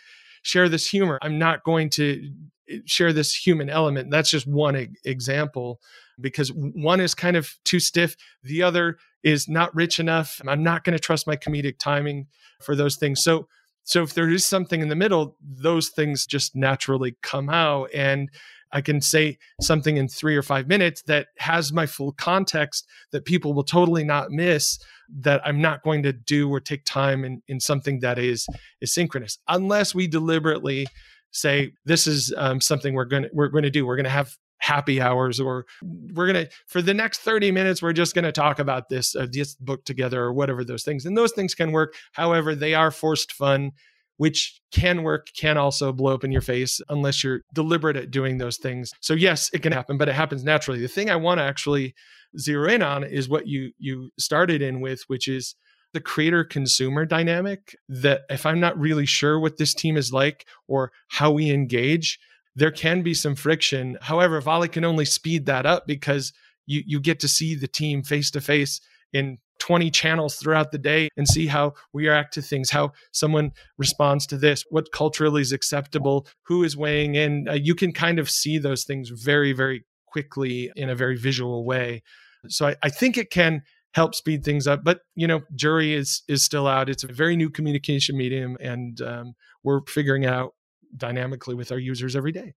share 0.42 0.68
this 0.68 0.88
humor. 0.88 1.18
I'm 1.22 1.38
not 1.38 1.64
going 1.64 1.88
to 1.90 2.30
uh, 2.70 2.76
share 2.84 3.12
this 3.12 3.34
human 3.34 3.70
element. 3.70 4.10
That's 4.10 4.30
just 4.30 4.46
one 4.46 4.94
example 5.04 5.80
because 6.20 6.52
one 6.54 7.00
is 7.00 7.14
kind 7.14 7.36
of 7.36 7.50
too 7.64 7.80
stiff. 7.80 8.16
The 8.42 8.62
other 8.62 8.98
is 9.22 9.48
not 9.48 9.74
rich 9.74 9.98
enough. 9.98 10.40
I'm 10.46 10.62
not 10.62 10.84
going 10.84 10.96
to 10.96 11.02
trust 11.02 11.26
my 11.26 11.36
comedic 11.36 11.78
timing 11.78 12.26
for 12.62 12.76
those 12.76 12.96
things. 12.96 13.22
So 13.22 13.48
so 13.86 14.02
if 14.02 14.14
there 14.14 14.28
is 14.28 14.44
something 14.44 14.80
in 14.80 14.88
the 14.88 14.96
middle, 14.96 15.36
those 15.40 15.90
things 15.90 16.26
just 16.26 16.56
naturally 16.56 17.16
come 17.22 17.48
out. 17.48 17.88
And 17.94 18.28
I 18.72 18.80
can 18.80 19.00
say 19.00 19.38
something 19.60 19.96
in 19.96 20.08
three 20.08 20.36
or 20.36 20.42
five 20.42 20.66
minutes 20.66 21.02
that 21.02 21.28
has 21.38 21.72
my 21.72 21.86
full 21.86 22.10
context 22.10 22.88
that 23.12 23.24
people 23.24 23.54
will 23.54 23.62
totally 23.62 24.02
not 24.02 24.32
miss 24.32 24.80
that 25.20 25.40
I'm 25.46 25.60
not 25.60 25.84
going 25.84 26.02
to 26.02 26.12
do 26.12 26.50
or 26.50 26.58
take 26.58 26.84
time 26.84 27.24
in, 27.24 27.42
in 27.46 27.60
something 27.60 28.00
that 28.00 28.18
is, 28.18 28.48
is 28.80 28.92
synchronous 28.92 29.38
unless 29.46 29.94
we 29.94 30.08
deliberately 30.08 30.88
say 31.30 31.72
this 31.84 32.08
is 32.08 32.34
um, 32.36 32.60
something 32.60 32.92
we're 32.92 33.04
going 33.04 33.22
to 33.22 33.30
we're 33.32 33.48
going 33.48 33.62
to 33.62 33.70
do. 33.70 33.86
We're 33.86 33.96
going 33.96 34.04
to 34.04 34.10
have 34.10 34.36
happy 34.58 35.00
hours 35.00 35.38
or 35.38 35.66
we're 35.82 36.32
going 36.32 36.46
to 36.46 36.50
for 36.66 36.80
the 36.80 36.94
next 36.94 37.18
30 37.20 37.52
minutes 37.52 37.82
we're 37.82 37.92
just 37.92 38.14
going 38.14 38.24
to 38.24 38.32
talk 38.32 38.58
about 38.58 38.88
this 38.88 39.14
uh, 39.14 39.26
this 39.30 39.54
book 39.56 39.84
together 39.84 40.22
or 40.22 40.32
whatever 40.32 40.64
those 40.64 40.82
things 40.82 41.04
and 41.04 41.16
those 41.16 41.32
things 41.32 41.54
can 41.54 41.72
work. 41.72 41.94
However 42.12 42.54
they 42.54 42.74
are 42.74 42.90
forced 42.90 43.32
fun 43.32 43.72
which 44.18 44.62
can 44.72 45.02
work 45.02 45.28
can 45.36 45.58
also 45.58 45.92
blow 45.92 46.14
up 46.14 46.24
in 46.24 46.32
your 46.32 46.40
face 46.40 46.80
unless 46.88 47.22
you're 47.22 47.42
deliberate 47.52 47.96
at 47.96 48.10
doing 48.10 48.38
those 48.38 48.56
things. 48.56 48.90
So 49.00 49.14
yes 49.14 49.50
it 49.52 49.62
can 49.62 49.72
happen 49.72 49.98
but 49.98 50.08
it 50.08 50.14
happens 50.14 50.42
naturally. 50.44 50.80
The 50.80 50.88
thing 50.88 51.10
i 51.10 51.16
want 51.16 51.38
to 51.38 51.44
actually 51.44 51.94
zero 52.38 52.68
in 52.70 52.82
on 52.82 53.04
is 53.04 53.28
what 53.28 53.46
you 53.46 53.72
you 53.78 54.10
started 54.18 54.62
in 54.62 54.80
with 54.80 55.02
which 55.06 55.28
is 55.28 55.54
the 55.92 56.00
creator 56.00 56.44
consumer 56.44 57.06
dynamic 57.06 57.76
that 57.88 58.22
if 58.28 58.44
i'm 58.44 58.60
not 58.60 58.78
really 58.78 59.06
sure 59.06 59.38
what 59.38 59.56
this 59.56 59.72
team 59.72 59.96
is 59.96 60.12
like 60.12 60.46
or 60.68 60.92
how 61.08 61.30
we 61.30 61.50
engage 61.50 62.18
there 62.56 62.70
can 62.70 63.02
be 63.02 63.14
some 63.14 63.36
friction. 63.36 63.98
However, 64.00 64.40
Volley 64.40 64.68
can 64.68 64.84
only 64.84 65.04
speed 65.04 65.46
that 65.46 65.66
up 65.66 65.86
because 65.86 66.32
you 66.66 66.82
you 66.86 67.00
get 67.00 67.20
to 67.20 67.28
see 67.28 67.54
the 67.54 67.68
team 67.68 68.02
face 68.02 68.30
to 68.32 68.40
face 68.40 68.80
in 69.12 69.38
20 69.58 69.90
channels 69.90 70.36
throughout 70.36 70.72
the 70.72 70.78
day 70.78 71.08
and 71.16 71.26
see 71.28 71.46
how 71.46 71.74
we 71.92 72.08
react 72.08 72.34
to 72.34 72.42
things, 72.42 72.70
how 72.70 72.92
someone 73.12 73.52
responds 73.78 74.26
to 74.26 74.36
this, 74.36 74.64
what 74.70 74.92
culturally 74.92 75.40
is 75.40 75.52
acceptable, 75.52 76.26
who 76.42 76.62
is 76.62 76.76
weighing 76.76 77.14
in. 77.14 77.48
Uh, 77.48 77.54
you 77.54 77.74
can 77.74 77.92
kind 77.92 78.18
of 78.18 78.28
see 78.28 78.58
those 78.58 78.84
things 78.84 79.08
very, 79.08 79.52
very 79.52 79.84
quickly 80.06 80.70
in 80.76 80.90
a 80.90 80.94
very 80.94 81.16
visual 81.16 81.64
way. 81.64 82.02
So 82.48 82.68
I, 82.68 82.76
I 82.82 82.88
think 82.90 83.16
it 83.16 83.30
can 83.30 83.62
help 83.94 84.14
speed 84.14 84.44
things 84.44 84.66
up. 84.66 84.84
But 84.84 85.00
you 85.14 85.26
know, 85.26 85.42
jury 85.54 85.94
is 85.94 86.22
is 86.28 86.44
still 86.44 86.66
out. 86.66 86.88
It's 86.88 87.04
a 87.04 87.08
very 87.08 87.36
new 87.36 87.50
communication 87.50 88.16
medium, 88.16 88.56
and 88.60 89.00
um, 89.00 89.34
we're 89.64 89.80
figuring 89.88 90.26
out 90.26 90.52
dynamically 90.96 91.54
with 91.54 91.72
our 91.72 91.78
users 91.78 92.16
every 92.16 92.32
day. 92.32 92.54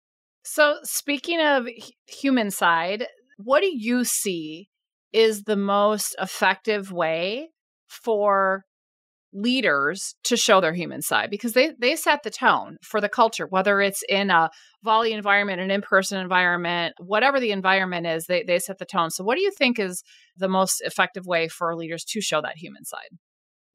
So, 0.44 0.76
speaking 0.84 1.40
of 1.40 1.66
human 2.06 2.50
side, 2.50 3.06
what 3.36 3.60
do 3.62 3.70
you 3.72 4.04
see 4.04 4.68
is 5.12 5.42
the 5.44 5.56
most 5.56 6.14
effective 6.20 6.92
way 6.92 7.50
for 7.88 8.64
leaders 9.32 10.14
to 10.24 10.36
show 10.36 10.60
their 10.60 10.72
human 10.72 11.02
side? 11.02 11.30
Because 11.30 11.52
they 11.52 11.72
they 11.78 11.96
set 11.96 12.22
the 12.22 12.30
tone 12.30 12.76
for 12.82 13.00
the 13.00 13.08
culture 13.08 13.46
whether 13.48 13.80
it's 13.80 14.04
in 14.08 14.30
a 14.30 14.50
volley 14.84 15.12
environment 15.12 15.60
an 15.60 15.70
in-person 15.70 16.18
environment 16.18 16.94
whatever 16.98 17.40
the 17.40 17.50
environment 17.50 18.06
is 18.06 18.26
they, 18.26 18.44
they 18.44 18.58
set 18.58 18.78
the 18.78 18.86
tone. 18.86 19.10
So 19.10 19.24
what 19.24 19.36
do 19.36 19.42
you 19.42 19.50
think 19.50 19.78
is 19.78 20.02
the 20.36 20.48
most 20.48 20.80
effective 20.80 21.26
way 21.26 21.48
for 21.48 21.74
leaders 21.74 22.04
to 22.04 22.20
show 22.20 22.40
that 22.40 22.56
human 22.56 22.84
side 22.84 23.18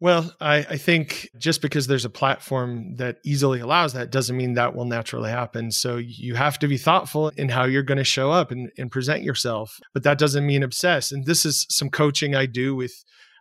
well, 0.01 0.33
I, 0.41 0.57
I, 0.57 0.77
think 0.77 1.29
just 1.37 1.61
because 1.61 1.85
there's 1.85 2.05
a 2.05 2.09
platform 2.09 2.95
that 2.95 3.17
easily 3.23 3.59
allows 3.59 3.93
that 3.93 4.11
doesn't 4.11 4.35
mean 4.35 4.55
that 4.55 4.75
will 4.75 4.85
naturally 4.85 5.29
happen. 5.29 5.69
So 5.71 5.97
you 5.97 6.33
have 6.33 6.57
to 6.59 6.67
be 6.67 6.77
thoughtful 6.77 7.29
in 7.37 7.49
how 7.49 7.65
you're 7.65 7.83
going 7.83 7.99
to 7.99 8.03
show 8.03 8.31
up 8.31 8.49
and, 8.49 8.71
and 8.79 8.91
present 8.91 9.21
yourself. 9.21 9.79
But 9.93 10.01
that 10.01 10.17
doesn't 10.17 10.43
mean 10.43 10.63
obsess. 10.63 11.11
And 11.11 11.27
this 11.27 11.45
is 11.45 11.67
some 11.69 11.91
coaching 11.91 12.33
I 12.33 12.47
do 12.47 12.75
with 12.75 12.91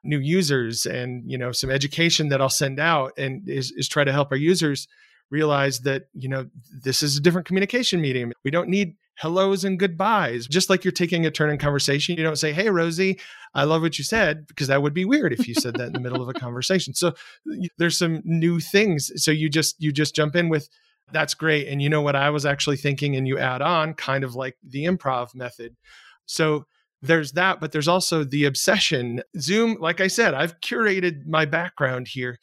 new 0.05 0.18
users 0.18 0.87
and 0.87 1.23
you 1.31 1.37
know 1.37 1.53
some 1.53 1.70
education 1.70 2.29
that 2.29 2.40
I'll 2.40 2.49
send 2.49 2.79
out 2.79 3.12
and 3.18 3.49
is, 3.49 3.73
is 3.73 3.88
try 3.88 4.05
to 4.05 4.12
help 4.12 4.29
our 4.31 4.37
users 4.37 4.87
realize 5.31 5.81
that 5.81 6.05
you 6.14 6.29
know 6.29 6.46
this 6.83 7.03
is 7.03 7.16
a 7.16 7.20
different 7.20 7.46
communication 7.46 8.03
medium. 8.03 8.33
We 8.44 8.51
don't 8.51 8.68
need 8.68 8.96
hellos 9.20 9.64
and 9.64 9.78
goodbyes. 9.78 10.46
Just 10.46 10.70
like 10.70 10.83
you're 10.83 10.92
taking 10.92 11.26
a 11.26 11.30
turn 11.30 11.50
in 11.50 11.59
conversation, 11.59 12.16
you 12.16 12.22
don't 12.22 12.38
say, 12.38 12.54
Hey, 12.54 12.70
Rosie, 12.70 13.20
I 13.54 13.64
love 13.64 13.83
what 13.83 13.98
you 13.98 14.04
said, 14.04 14.46
because 14.46 14.68
that 14.68 14.80
would 14.80 14.94
be 14.94 15.04
weird 15.04 15.35
if 15.35 15.46
you 15.46 15.52
said 15.52 15.74
that 15.74 15.88
in 15.88 15.92
the 15.92 16.00
middle 16.00 16.22
of 16.22 16.28
a 16.30 16.33
conversation. 16.33 16.94
So 16.94 17.12
there's 17.76 17.98
some 17.98 18.22
new 18.24 18.61
things. 18.61 19.12
So 19.16 19.30
you 19.30 19.50
just, 19.50 19.76
you 19.78 19.92
just 19.92 20.14
jump 20.14 20.37
in 20.37 20.48
with, 20.48 20.70
that's 21.12 21.35
great. 21.35 21.68
And 21.68 21.83
you 21.83 21.90
know 21.90 22.00
what 22.00 22.16
I 22.16 22.30
was 22.30 22.46
actually 22.46 22.78
thinking, 22.78 23.14
and 23.14 23.28
you 23.28 23.38
add 23.38 23.61
on 23.61 23.92
kind 23.92 24.24
of 24.24 24.37
like 24.37 24.56
the 24.66 24.85
improv 24.87 25.35
method. 25.35 25.76
So 26.24 26.64
there's 27.02 27.33
that, 27.33 27.61
but 27.61 27.72
there's 27.72 27.88
also 27.88 28.24
the 28.24 28.46
obsession. 28.46 29.22
Zoom, 29.38 29.76
like 29.80 30.00
I 30.00 30.06
said, 30.06 30.33
I've 30.33 30.59
curated 30.61 31.26
my 31.26 31.44
background 31.44 32.09
here, 32.09 32.38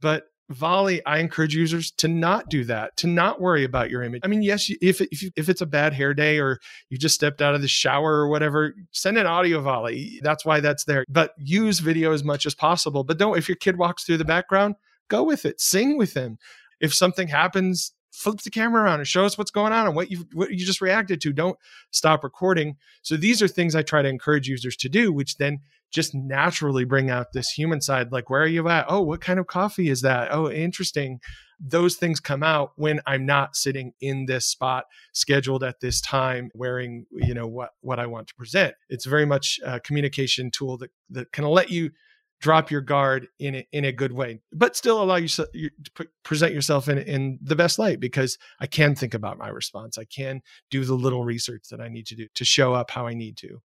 but 0.00 0.24
Volley, 0.50 1.04
I 1.06 1.18
encourage 1.18 1.54
users 1.54 1.90
to 1.92 2.08
not 2.08 2.50
do 2.50 2.64
that, 2.64 2.96
to 2.98 3.06
not 3.06 3.40
worry 3.40 3.64
about 3.64 3.90
your 3.90 4.02
image. 4.02 4.20
I 4.24 4.28
mean, 4.28 4.42
yes, 4.42 4.70
if 4.82 5.00
if 5.00 5.22
if 5.36 5.48
it's 5.48 5.62
a 5.62 5.66
bad 5.66 5.94
hair 5.94 6.12
day 6.12 6.38
or 6.38 6.60
you 6.90 6.98
just 6.98 7.14
stepped 7.14 7.40
out 7.40 7.54
of 7.54 7.62
the 7.62 7.68
shower 7.68 8.16
or 8.16 8.28
whatever, 8.28 8.74
send 8.90 9.16
an 9.16 9.26
audio 9.26 9.62
volley. 9.62 10.20
That's 10.22 10.44
why 10.44 10.60
that's 10.60 10.84
there. 10.84 11.04
But 11.08 11.32
use 11.38 11.78
video 11.78 12.12
as 12.12 12.24
much 12.24 12.44
as 12.44 12.54
possible. 12.54 13.04
But 13.04 13.18
don't 13.18 13.38
if 13.38 13.48
your 13.48 13.56
kid 13.56 13.78
walks 13.78 14.04
through 14.04 14.18
the 14.18 14.24
background, 14.24 14.74
go 15.08 15.22
with 15.22 15.46
it. 15.46 15.60
Sing 15.60 15.96
with 15.96 16.12
them. 16.12 16.38
If 16.78 16.92
something 16.92 17.28
happens, 17.28 17.94
flip 18.14 18.40
the 18.40 18.50
camera 18.50 18.82
around 18.82 19.00
and 19.00 19.08
show 19.08 19.24
us 19.24 19.36
what's 19.36 19.50
going 19.50 19.72
on 19.72 19.86
and 19.86 19.96
what 19.96 20.10
you 20.10 20.26
what 20.34 20.50
you 20.50 20.64
just 20.64 20.80
reacted 20.80 21.20
to. 21.22 21.32
Don't 21.32 21.58
stop 21.90 22.22
recording. 22.22 22.76
So 23.02 23.16
these 23.16 23.40
are 23.42 23.48
things 23.48 23.74
I 23.74 23.82
try 23.82 24.02
to 24.02 24.08
encourage 24.08 24.46
users 24.46 24.76
to 24.76 24.88
do, 24.88 25.12
which 25.12 25.36
then 25.36 25.60
just 25.94 26.14
naturally 26.14 26.84
bring 26.84 27.08
out 27.08 27.32
this 27.32 27.50
human 27.50 27.80
side 27.80 28.10
like 28.12 28.28
where 28.28 28.42
are 28.42 28.46
you 28.46 28.68
at? 28.68 28.84
Oh 28.88 29.00
what 29.00 29.20
kind 29.20 29.38
of 29.38 29.46
coffee 29.46 29.88
is 29.88 30.02
that? 30.02 30.28
Oh 30.32 30.50
interesting. 30.50 31.20
Those 31.60 31.94
things 31.94 32.18
come 32.18 32.42
out 32.42 32.72
when 32.76 33.00
i'm 33.06 33.24
not 33.24 33.56
sitting 33.56 33.92
in 34.00 34.26
this 34.26 34.44
spot 34.44 34.84
scheduled 35.12 35.62
at 35.62 35.80
this 35.80 36.00
time 36.00 36.50
wearing 36.52 37.06
you 37.12 37.32
know 37.32 37.46
what 37.46 37.70
what 37.80 38.00
i 38.00 38.06
want 38.06 38.26
to 38.28 38.34
present. 38.34 38.74
It's 38.90 39.06
very 39.06 39.24
much 39.24 39.60
a 39.64 39.78
communication 39.80 40.50
tool 40.50 40.76
that 40.78 40.90
that 41.10 41.32
can 41.32 41.44
let 41.44 41.70
you 41.70 41.92
drop 42.40 42.70
your 42.70 42.80
guard 42.80 43.28
in 43.38 43.54
a, 43.54 43.68
in 43.72 43.84
a 43.84 43.92
good 43.92 44.12
way 44.12 44.40
but 44.52 44.76
still 44.76 45.00
allow 45.00 45.14
you 45.14 45.28
to 45.28 46.08
present 46.24 46.52
yourself 46.52 46.88
in 46.88 46.98
in 46.98 47.38
the 47.40 47.56
best 47.56 47.78
light 47.78 48.00
because 48.00 48.36
i 48.60 48.66
can 48.66 48.94
think 48.94 49.14
about 49.14 49.38
my 49.38 49.48
response. 49.48 49.96
I 49.96 50.04
can 50.04 50.42
do 50.70 50.84
the 50.84 50.94
little 50.94 51.24
research 51.24 51.68
that 51.70 51.80
i 51.80 51.88
need 51.88 52.06
to 52.06 52.16
do 52.16 52.26
to 52.34 52.44
show 52.44 52.74
up 52.74 52.90
how 52.90 53.06
i 53.06 53.14
need 53.14 53.36
to 53.38 53.62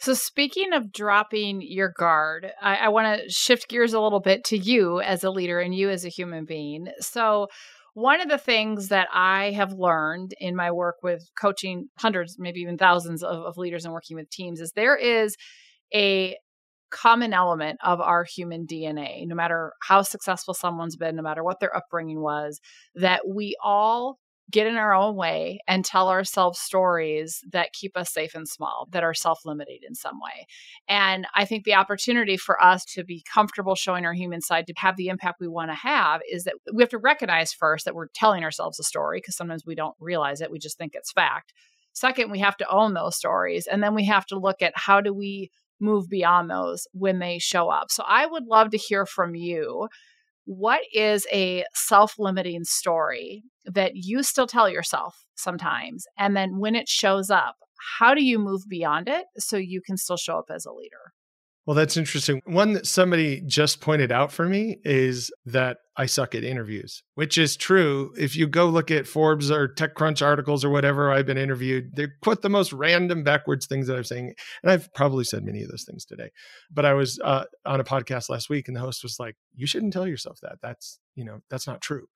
so, 0.00 0.14
speaking 0.14 0.72
of 0.72 0.92
dropping 0.92 1.60
your 1.60 1.92
guard, 1.96 2.52
I, 2.62 2.76
I 2.76 2.88
want 2.88 3.20
to 3.20 3.28
shift 3.28 3.68
gears 3.68 3.92
a 3.92 4.00
little 4.00 4.20
bit 4.20 4.44
to 4.44 4.56
you 4.56 5.00
as 5.00 5.24
a 5.24 5.30
leader 5.30 5.58
and 5.58 5.74
you 5.74 5.90
as 5.90 6.04
a 6.04 6.08
human 6.08 6.44
being. 6.44 6.88
So, 7.00 7.48
one 7.94 8.20
of 8.20 8.28
the 8.28 8.38
things 8.38 8.88
that 8.88 9.08
I 9.12 9.50
have 9.52 9.72
learned 9.72 10.34
in 10.38 10.54
my 10.54 10.70
work 10.70 10.96
with 11.02 11.28
coaching 11.40 11.88
hundreds, 11.98 12.36
maybe 12.38 12.60
even 12.60 12.78
thousands 12.78 13.24
of, 13.24 13.44
of 13.44 13.56
leaders 13.56 13.84
and 13.84 13.92
working 13.92 14.16
with 14.16 14.30
teams 14.30 14.60
is 14.60 14.70
there 14.76 14.96
is 14.96 15.36
a 15.92 16.36
common 16.90 17.32
element 17.32 17.80
of 17.82 18.00
our 18.00 18.24
human 18.24 18.66
DNA, 18.66 19.26
no 19.26 19.34
matter 19.34 19.72
how 19.82 20.02
successful 20.02 20.54
someone's 20.54 20.96
been, 20.96 21.16
no 21.16 21.22
matter 21.22 21.42
what 21.42 21.58
their 21.58 21.76
upbringing 21.76 22.20
was, 22.20 22.60
that 22.94 23.22
we 23.26 23.56
all 23.62 24.18
get 24.50 24.66
in 24.66 24.76
our 24.76 24.94
own 24.94 25.14
way 25.14 25.60
and 25.68 25.84
tell 25.84 26.08
ourselves 26.08 26.58
stories 26.58 27.42
that 27.50 27.72
keep 27.72 27.96
us 27.96 28.12
safe 28.12 28.34
and 28.34 28.48
small, 28.48 28.88
that 28.92 29.04
are 29.04 29.14
self 29.14 29.40
limiting 29.44 29.80
in 29.86 29.94
some 29.94 30.18
way. 30.20 30.46
And 30.88 31.26
I 31.34 31.44
think 31.44 31.64
the 31.64 31.74
opportunity 31.74 32.36
for 32.36 32.62
us 32.62 32.84
to 32.86 33.04
be 33.04 33.24
comfortable 33.32 33.74
showing 33.74 34.06
our 34.06 34.14
human 34.14 34.40
side, 34.40 34.66
to 34.66 34.74
have 34.76 34.96
the 34.96 35.08
impact 35.08 35.40
we 35.40 35.48
want 35.48 35.70
to 35.70 35.74
have, 35.74 36.20
is 36.30 36.44
that 36.44 36.54
we 36.72 36.82
have 36.82 36.90
to 36.90 36.98
recognize 36.98 37.52
first 37.52 37.84
that 37.84 37.94
we're 37.94 38.08
telling 38.14 38.44
ourselves 38.44 38.80
a 38.80 38.84
story 38.84 39.18
because 39.18 39.36
sometimes 39.36 39.66
we 39.66 39.74
don't 39.74 39.96
realize 40.00 40.40
it, 40.40 40.50
we 40.50 40.58
just 40.58 40.78
think 40.78 40.94
it's 40.94 41.12
fact. 41.12 41.52
Second, 41.92 42.30
we 42.30 42.38
have 42.38 42.56
to 42.58 42.68
own 42.68 42.94
those 42.94 43.16
stories. 43.16 43.66
And 43.66 43.82
then 43.82 43.94
we 43.94 44.04
have 44.04 44.24
to 44.26 44.38
look 44.38 44.62
at 44.62 44.72
how 44.76 45.00
do 45.00 45.12
we 45.12 45.50
move 45.80 46.08
beyond 46.08 46.50
those 46.50 46.86
when 46.92 47.18
they 47.18 47.38
show 47.38 47.68
up. 47.68 47.90
So 47.90 48.04
I 48.06 48.26
would 48.26 48.46
love 48.46 48.70
to 48.70 48.76
hear 48.76 49.06
from 49.06 49.34
you 49.34 49.88
what 50.48 50.80
is 50.94 51.26
a 51.30 51.62
self 51.74 52.18
limiting 52.18 52.64
story 52.64 53.44
that 53.66 53.96
you 53.96 54.22
still 54.22 54.46
tell 54.46 54.66
yourself 54.66 55.26
sometimes? 55.34 56.06
And 56.16 56.34
then 56.34 56.58
when 56.58 56.74
it 56.74 56.88
shows 56.88 57.28
up, 57.28 57.56
how 57.98 58.14
do 58.14 58.24
you 58.24 58.38
move 58.38 58.62
beyond 58.66 59.08
it 59.08 59.26
so 59.36 59.58
you 59.58 59.82
can 59.82 59.98
still 59.98 60.16
show 60.16 60.38
up 60.38 60.46
as 60.50 60.64
a 60.64 60.72
leader? 60.72 61.12
Well, 61.68 61.74
that's 61.74 61.98
interesting. 61.98 62.40
One 62.46 62.72
that 62.72 62.86
somebody 62.86 63.42
just 63.42 63.82
pointed 63.82 64.10
out 64.10 64.32
for 64.32 64.48
me 64.48 64.78
is 64.86 65.30
that 65.44 65.76
I 65.98 66.06
suck 66.06 66.34
at 66.34 66.42
interviews, 66.42 67.02
which 67.14 67.36
is 67.36 67.58
true. 67.58 68.14
If 68.16 68.36
you 68.36 68.46
go 68.46 68.70
look 68.70 68.90
at 68.90 69.06
Forbes 69.06 69.50
or 69.50 69.68
TechCrunch 69.68 70.24
articles 70.24 70.64
or 70.64 70.70
whatever 70.70 71.12
I've 71.12 71.26
been 71.26 71.36
interviewed, 71.36 71.94
they 71.94 72.06
put 72.22 72.40
the 72.40 72.48
most 72.48 72.72
random 72.72 73.22
backwards 73.22 73.66
things 73.66 73.86
that 73.86 73.98
I'm 73.98 74.04
saying. 74.04 74.32
And 74.62 74.72
I've 74.72 74.88
probably 74.94 75.24
said 75.24 75.44
many 75.44 75.62
of 75.62 75.68
those 75.68 75.84
things 75.84 76.06
today. 76.06 76.30
But 76.70 76.86
I 76.86 76.94
was 76.94 77.20
uh, 77.22 77.44
on 77.66 77.80
a 77.80 77.84
podcast 77.84 78.30
last 78.30 78.48
week 78.48 78.68
and 78.68 78.74
the 78.74 78.80
host 78.80 79.02
was 79.02 79.20
like, 79.20 79.36
You 79.54 79.66
shouldn't 79.66 79.92
tell 79.92 80.06
yourself 80.06 80.38
that. 80.40 80.56
That's, 80.62 80.98
you 81.16 81.24
know, 81.26 81.40
that's 81.50 81.66
not 81.66 81.82
true. 81.82 82.06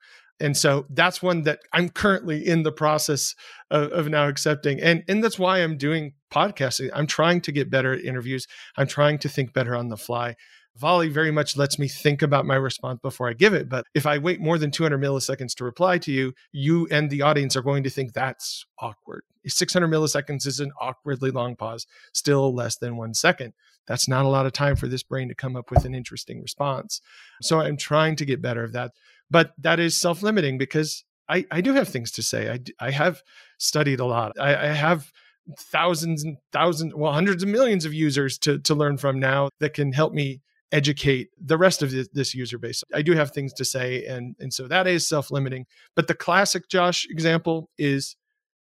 And 0.43 0.57
so 0.57 0.87
that's 0.91 1.23
one 1.23 1.43
that 1.43 1.61
I'm 1.73 1.89
currently 1.89 2.45
in 2.45 2.65
the 2.65 2.73
process 2.73 3.37
of, 3.71 3.93
of, 3.93 4.09
now 4.09 4.27
accepting. 4.27 4.81
And, 4.81 5.05
and 5.07 5.23
that's 5.23 5.39
why 5.39 5.59
I'm 5.59 5.77
doing 5.77 6.15
podcasting. 6.33 6.91
I'm 6.93 7.07
trying 7.07 7.41
to 7.43 7.53
get 7.53 7.71
better 7.71 7.93
at 7.93 8.05
interviews. 8.05 8.49
I'm 8.77 8.89
trying 8.89 9.19
to 9.21 9.29
think 9.29 9.53
better 9.53 9.77
on 9.77 9.89
the 9.89 9.97
fly. 9.97 10.35
Volley 10.77 11.09
very 11.09 11.31
much 11.31 11.57
lets 11.57 11.79
me 11.79 11.87
think 11.87 12.23
about 12.23 12.45
my 12.45 12.57
response 12.57 12.99
before 13.03 13.29
I 13.29 13.35
give 13.35 13.55
it. 13.55 13.69
But 13.69 13.87
if 13.95 14.05
I 14.05 14.19
wait 14.19 14.41
more 14.41 14.59
than 14.59 14.73
200 14.73 15.01
milliseconds 15.01 15.55
to 15.57 15.65
reply 15.65 15.99
to 15.99 16.11
you, 16.11 16.33
you 16.51 16.89
and 16.91 17.09
the 17.09 17.23
audience 17.23 17.55
are 17.55 17.63
going 17.63 17.85
to 17.85 17.91
think 17.91 18.13
that's 18.13 18.67
awkward. 18.81 19.23
600 19.47 19.87
milliseconds 19.87 20.45
is 20.45 20.59
an 20.59 20.73
awkwardly 20.81 21.31
long 21.31 21.55
pause, 21.55 21.87
still 22.13 22.53
less 22.53 22.77
than 22.77 22.97
one 22.97 23.15
second. 23.15 23.53
That's 23.87 24.09
not 24.09 24.25
a 24.25 24.29
lot 24.29 24.47
of 24.47 24.53
time 24.53 24.75
for 24.75 24.89
this 24.89 25.03
brain 25.03 25.29
to 25.29 25.35
come 25.35 25.57
up 25.57 25.71
with 25.71 25.85
an 25.85 25.95
interesting 25.95 26.41
response. 26.41 27.01
So 27.43 27.61
I'm 27.61 27.77
trying 27.77 28.17
to 28.17 28.25
get 28.25 28.43
better 28.43 28.65
of 28.65 28.73
that 28.73 28.93
but 29.33 29.53
that 29.59 29.81
is 29.81 29.97
self-limiting 29.97 30.59
because 30.59 31.05
I, 31.29 31.47
I 31.51 31.61
do 31.63 31.73
have 31.73 31.89
things 31.89 32.13
to 32.13 32.23
say. 32.23 32.51
I, 32.51 32.59
I 32.87 32.91
have 32.91 33.23
studied 33.59 34.01
a 34.01 34.05
lot. 34.05 34.33
I, 34.39 34.55
I 34.55 34.67
have 34.67 35.11
thousands 35.59 36.23
and 36.23 36.37
thousands, 36.53 36.95
well, 36.95 37.13
hundreds 37.13 37.43
of 37.43 37.49
millions 37.49 37.85
of 37.85 37.95
users 37.95 38.39
to, 38.39 38.59
to 38.61 38.75
learn 38.75 38.99
from 38.99 39.19
now 39.19 39.49
that 39.61 39.75
can 39.75 39.93
help 39.93 40.13
me 40.13 40.43
educate 40.71 41.29
the 41.39 41.57
rest 41.57 41.83
of 41.83 41.91
this, 41.91 42.09
this 42.13 42.35
user 42.35 42.59
base. 42.59 42.85
I 42.95 43.03
do 43.03 43.13
have 43.13 43.31
things 43.31 43.53
to 43.55 43.65
say, 43.65 44.05
and 44.07 44.35
and 44.39 44.53
so 44.53 44.69
that 44.69 44.87
is 44.87 45.07
self-limiting. 45.07 45.67
But 45.97 46.09
the 46.09 46.15
classic 46.15 46.69
Josh 46.69 47.07
example 47.11 47.69
is 47.79 48.17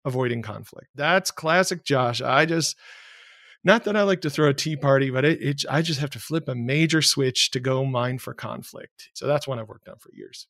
avoiding 0.05 0.43
conflict. 0.43 0.89
That's 0.95 1.31
classic 1.31 1.85
Josh. 1.85 2.21
I 2.21 2.47
just 2.47 2.77
not 3.67 3.83
that 3.85 3.97
I 3.97 4.05
like 4.05 4.21
to 4.21 4.31
throw 4.31 4.49
a 4.49 4.55
tea 4.55 4.77
party, 4.77 5.11
but 5.11 5.25
it, 5.25 5.43
it, 5.43 5.65
I 5.69 5.83
just 5.83 5.99
have 5.99 6.11
to 6.11 6.21
flip 6.21 6.49
a 6.49 6.55
major 6.55 7.03
switch 7.03 7.51
to 7.51 7.59
go 7.59 7.85
mine 7.85 8.19
for 8.19 8.33
conflict. 8.33 9.11
So 9.13 9.27
that's 9.27 9.49
one 9.49 9.59
I've 9.59 9.69
worked 9.69 9.89
on 9.89 9.97
for 9.99 10.11
years. 10.15 10.47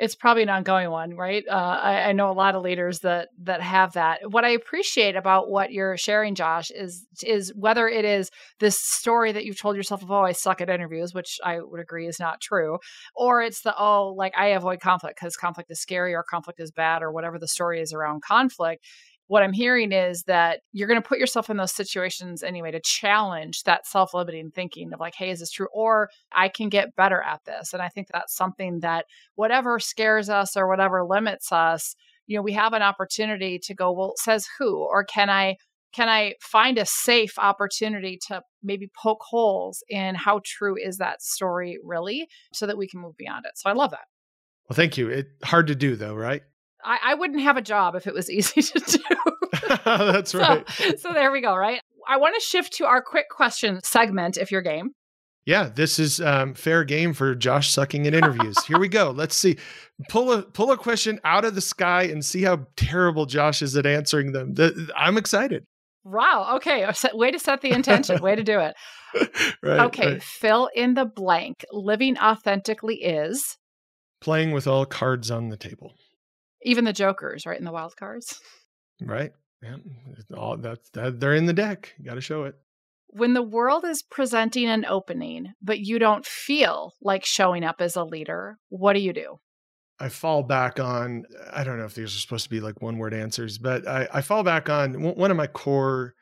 It's 0.00 0.16
probably 0.16 0.42
an 0.42 0.50
ongoing 0.50 0.90
one, 0.90 1.14
right? 1.14 1.44
Uh, 1.48 1.54
I, 1.54 2.08
I, 2.08 2.12
know 2.12 2.30
a 2.30 2.34
lot 2.34 2.54
of 2.54 2.62
leaders 2.62 2.98
that 2.98 3.28
that 3.44 3.62
have 3.62 3.94
that. 3.94 4.30
What 4.30 4.44
I 4.44 4.50
appreciate 4.50 5.16
about 5.16 5.48
what 5.48 5.72
you're 5.72 5.96
sharing, 5.96 6.34
Josh, 6.34 6.70
is 6.70 7.06
is 7.22 7.50
whether 7.56 7.88
it 7.88 8.04
is 8.04 8.30
this 8.60 8.76
story 8.78 9.32
that 9.32 9.46
you've 9.46 9.58
told 9.58 9.74
yourself 9.74 10.02
of, 10.02 10.10
oh, 10.10 10.20
I 10.20 10.32
suck 10.32 10.60
at 10.60 10.68
interviews, 10.68 11.14
which 11.14 11.38
I 11.42 11.60
would 11.60 11.80
agree 11.80 12.06
is 12.06 12.20
not 12.20 12.42
true, 12.42 12.78
or 13.14 13.40
it's 13.40 13.62
the 13.62 13.74
oh, 13.78 14.12
like 14.14 14.34
I 14.36 14.48
avoid 14.48 14.80
conflict 14.80 15.18
because 15.18 15.34
conflict 15.34 15.70
is 15.70 15.80
scary 15.80 16.14
or 16.14 16.22
conflict 16.22 16.60
is 16.60 16.72
bad 16.72 17.02
or 17.02 17.10
whatever 17.10 17.38
the 17.38 17.48
story 17.48 17.80
is 17.80 17.94
around 17.94 18.22
conflict 18.22 18.84
what 19.28 19.42
I'm 19.42 19.52
hearing 19.52 19.92
is 19.92 20.22
that 20.24 20.60
you're 20.72 20.88
going 20.88 21.00
to 21.00 21.06
put 21.06 21.18
yourself 21.18 21.50
in 21.50 21.56
those 21.56 21.72
situations 21.72 22.42
anyway 22.42 22.70
to 22.70 22.80
challenge 22.80 23.64
that 23.64 23.86
self 23.86 24.14
limiting 24.14 24.50
thinking 24.50 24.92
of 24.92 25.00
like, 25.00 25.14
hey, 25.14 25.30
is 25.30 25.40
this 25.40 25.50
true? 25.50 25.68
Or 25.72 26.10
I 26.32 26.48
can 26.48 26.68
get 26.68 26.94
better 26.96 27.20
at 27.22 27.44
this. 27.44 27.72
And 27.72 27.82
I 27.82 27.88
think 27.88 28.08
that's 28.12 28.36
something 28.36 28.80
that 28.80 29.06
whatever 29.34 29.80
scares 29.80 30.30
us 30.30 30.56
or 30.56 30.68
whatever 30.68 31.04
limits 31.04 31.50
us, 31.50 31.96
you 32.26 32.36
know, 32.36 32.42
we 32.42 32.52
have 32.52 32.72
an 32.72 32.82
opportunity 32.82 33.58
to 33.64 33.74
go, 33.74 33.92
well, 33.92 34.14
says 34.16 34.46
who? 34.58 34.78
Or 34.78 35.04
can 35.04 35.30
I? 35.30 35.56
Can 35.92 36.10
I 36.10 36.34
find 36.42 36.76
a 36.76 36.84
safe 36.84 37.38
opportunity 37.38 38.18
to 38.26 38.42
maybe 38.62 38.90
poke 38.94 39.22
holes 39.22 39.82
in 39.88 40.14
how 40.14 40.42
true 40.44 40.76
is 40.76 40.98
that 40.98 41.22
story 41.22 41.78
really 41.82 42.28
so 42.52 42.66
that 42.66 42.76
we 42.76 42.86
can 42.86 43.00
move 43.00 43.16
beyond 43.16 43.46
it? 43.46 43.52
So 43.54 43.70
I 43.70 43.72
love 43.72 43.92
that. 43.92 44.04
Well, 44.68 44.76
thank 44.76 44.98
you. 44.98 45.08
It 45.08 45.28
hard 45.42 45.68
to 45.68 45.74
do 45.74 45.96
though, 45.96 46.14
right? 46.14 46.42
I, 46.86 46.98
I 47.04 47.14
wouldn't 47.14 47.40
have 47.40 47.56
a 47.56 47.62
job 47.62 47.94
if 47.96 48.06
it 48.06 48.14
was 48.14 48.30
easy 48.30 48.62
to 48.62 48.78
do. 48.78 49.68
That's 49.84 50.34
right. 50.34 50.68
So, 50.70 50.96
so 50.96 51.12
there 51.12 51.32
we 51.32 51.40
go, 51.40 51.54
right? 51.54 51.80
I 52.08 52.16
want 52.18 52.34
to 52.36 52.40
shift 52.40 52.74
to 52.74 52.86
our 52.86 53.02
quick 53.02 53.26
question 53.28 53.80
segment 53.82 54.36
if 54.36 54.50
you're 54.50 54.62
game. 54.62 54.92
Yeah, 55.44 55.70
this 55.72 56.00
is 56.00 56.20
um, 56.20 56.54
fair 56.54 56.82
game 56.82 57.12
for 57.12 57.34
Josh 57.36 57.70
sucking 57.70 58.04
in 58.04 58.14
interviews. 58.14 58.56
Here 58.64 58.80
we 58.80 58.88
go. 58.88 59.10
Let's 59.10 59.36
see. 59.36 59.58
Pull 60.08 60.32
a 60.32 60.42
pull 60.42 60.72
a 60.72 60.76
question 60.76 61.20
out 61.22 61.44
of 61.44 61.54
the 61.54 61.60
sky 61.60 62.02
and 62.02 62.24
see 62.24 62.42
how 62.42 62.66
terrible 62.76 63.26
Josh 63.26 63.62
is 63.62 63.76
at 63.76 63.86
answering 63.86 64.32
them. 64.32 64.54
The, 64.54 64.90
I'm 64.96 65.16
excited. 65.16 65.64
Wow. 66.02 66.56
Okay. 66.56 66.88
Way 67.14 67.30
to 67.30 67.38
set 67.38 67.60
the 67.60 67.70
intention. 67.70 68.20
Way 68.20 68.34
to 68.34 68.42
do 68.42 68.58
it. 68.58 68.74
right, 69.62 69.80
okay. 69.86 70.12
Right. 70.14 70.22
Fill 70.22 70.68
in 70.74 70.94
the 70.94 71.04
blank. 71.04 71.64
Living 71.72 72.18
authentically 72.18 72.96
is 72.96 73.56
playing 74.20 74.50
with 74.50 74.66
all 74.66 74.84
cards 74.84 75.30
on 75.30 75.48
the 75.48 75.56
table. 75.56 75.94
Even 76.66 76.84
the 76.84 76.92
jokers, 76.92 77.46
right? 77.46 77.58
In 77.58 77.64
the 77.64 77.72
wild 77.72 77.96
cards. 77.96 78.40
Right. 79.00 79.32
Yeah. 79.62 79.76
All 80.36 80.56
that's 80.56 80.90
that 80.90 81.20
they're 81.20 81.34
in 81.34 81.46
the 81.46 81.52
deck. 81.52 81.94
You 81.98 82.04
got 82.04 82.14
to 82.14 82.20
show 82.20 82.44
it. 82.44 82.54
When 83.08 83.34
the 83.34 83.42
world 83.42 83.84
is 83.84 84.02
presenting 84.02 84.68
an 84.68 84.84
opening, 84.84 85.52
but 85.62 85.78
you 85.78 85.98
don't 85.98 86.26
feel 86.26 86.92
like 87.00 87.24
showing 87.24 87.64
up 87.64 87.76
as 87.80 87.96
a 87.96 88.04
leader, 88.04 88.58
what 88.68 88.94
do 88.94 89.00
you 89.00 89.12
do? 89.12 89.36
I 89.98 90.08
fall 90.08 90.42
back 90.42 90.78
on, 90.78 91.24
I 91.52 91.64
don't 91.64 91.78
know 91.78 91.86
if 91.86 91.94
these 91.94 92.14
are 92.14 92.18
supposed 92.18 92.44
to 92.44 92.50
be 92.50 92.60
like 92.60 92.82
one 92.82 92.98
word 92.98 93.14
answers, 93.14 93.58
but 93.58 93.88
I, 93.88 94.08
I 94.12 94.20
fall 94.20 94.42
back 94.42 94.68
on 94.68 95.00
one 95.00 95.30
of 95.30 95.36
my 95.36 95.46
core 95.46 96.14